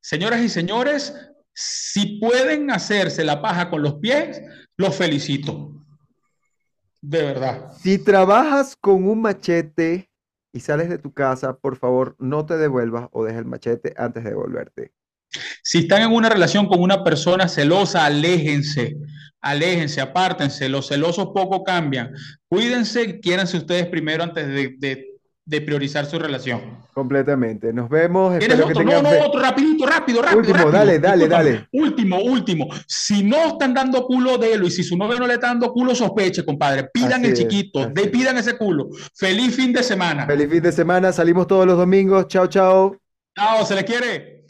Señoras 0.03 0.41
y 0.41 0.49
señores, 0.49 1.15
si 1.53 2.19
pueden 2.19 2.69
hacerse 2.71 3.23
la 3.23 3.41
paja 3.41 3.69
con 3.69 3.81
los 3.81 3.95
pies, 3.95 4.41
los 4.75 4.93
felicito. 4.95 5.71
De 7.01 7.21
verdad. 7.23 7.71
Si 7.81 7.97
trabajas 7.97 8.75
con 8.75 9.05
un 9.07 9.21
machete 9.21 10.09
y 10.51 10.59
sales 10.59 10.89
de 10.89 10.97
tu 10.97 11.13
casa, 11.13 11.55
por 11.57 11.77
favor, 11.77 12.17
no 12.19 12.45
te 12.45 12.57
devuelvas 12.57 13.07
o 13.13 13.23
deja 13.23 13.39
el 13.39 13.45
machete 13.45 13.93
antes 13.95 14.25
de 14.25 14.31
devolverte. 14.31 14.91
Si 15.63 15.79
están 15.79 16.01
en 16.01 16.11
una 16.11 16.27
relación 16.29 16.67
con 16.67 16.81
una 16.81 17.01
persona 17.01 17.47
celosa, 17.47 18.05
aléjense, 18.05 18.97
aléjense, 19.39 20.01
apártense. 20.01 20.67
Los 20.67 20.89
celosos 20.89 21.27
poco 21.33 21.63
cambian. 21.63 22.13
Cuídense, 22.49 23.21
quiéranse 23.21 23.55
ustedes 23.55 23.87
primero 23.87 24.21
antes 24.21 24.47
de, 24.47 24.75
de- 24.77 25.12
de 25.45 25.59
priorizar 25.61 26.05
su 26.05 26.17
relación. 26.17 26.77
Completamente. 26.93 27.73
Nos 27.73 27.89
vemos. 27.89 28.37
¿Tienes 28.39 28.57
Espero 28.59 28.67
que 28.73 28.79
otro? 28.79 28.83
No, 28.93 29.01
no, 29.01 29.09
fe- 29.09 29.21
otro, 29.25 29.41
rapidito, 29.41 29.85
rápido, 29.85 30.21
rápido, 30.21 30.39
Último, 30.39 30.57
rápido. 30.57 30.71
dale, 30.71 30.99
dale, 30.99 31.17
Discúlpame. 31.25 31.49
dale. 31.51 31.67
Último, 31.73 32.19
último. 32.21 32.67
Si 32.87 33.23
no 33.23 33.47
están 33.47 33.73
dando 33.73 34.05
culo, 34.05 34.37
délo. 34.37 34.67
Y 34.67 34.71
si 34.71 34.83
su 34.83 34.95
novio 34.97 35.19
no 35.19 35.27
le 35.27 35.33
está 35.33 35.47
dando 35.47 35.71
culo, 35.73 35.93
sospeche, 35.95 36.45
compadre. 36.45 36.87
Pidan 36.93 37.21
Así 37.21 37.25
el 37.31 37.33
chiquito, 37.33 37.87
de, 37.87 38.03
es. 38.03 38.07
pidan 38.09 38.37
ese 38.37 38.57
culo. 38.57 38.87
Feliz 39.15 39.55
fin 39.55 39.73
de 39.73 39.83
semana. 39.83 40.25
Feliz 40.25 40.49
fin 40.49 40.61
de 40.63 40.71
semana. 40.71 41.11
Salimos 41.11 41.45
todos 41.47 41.65
los 41.65 41.77
domingos. 41.77 42.27
Chao, 42.27 42.47
chao. 42.47 42.95
Chao, 43.35 43.65
se 43.65 43.75
le 43.75 43.83
quiere. 43.83 44.42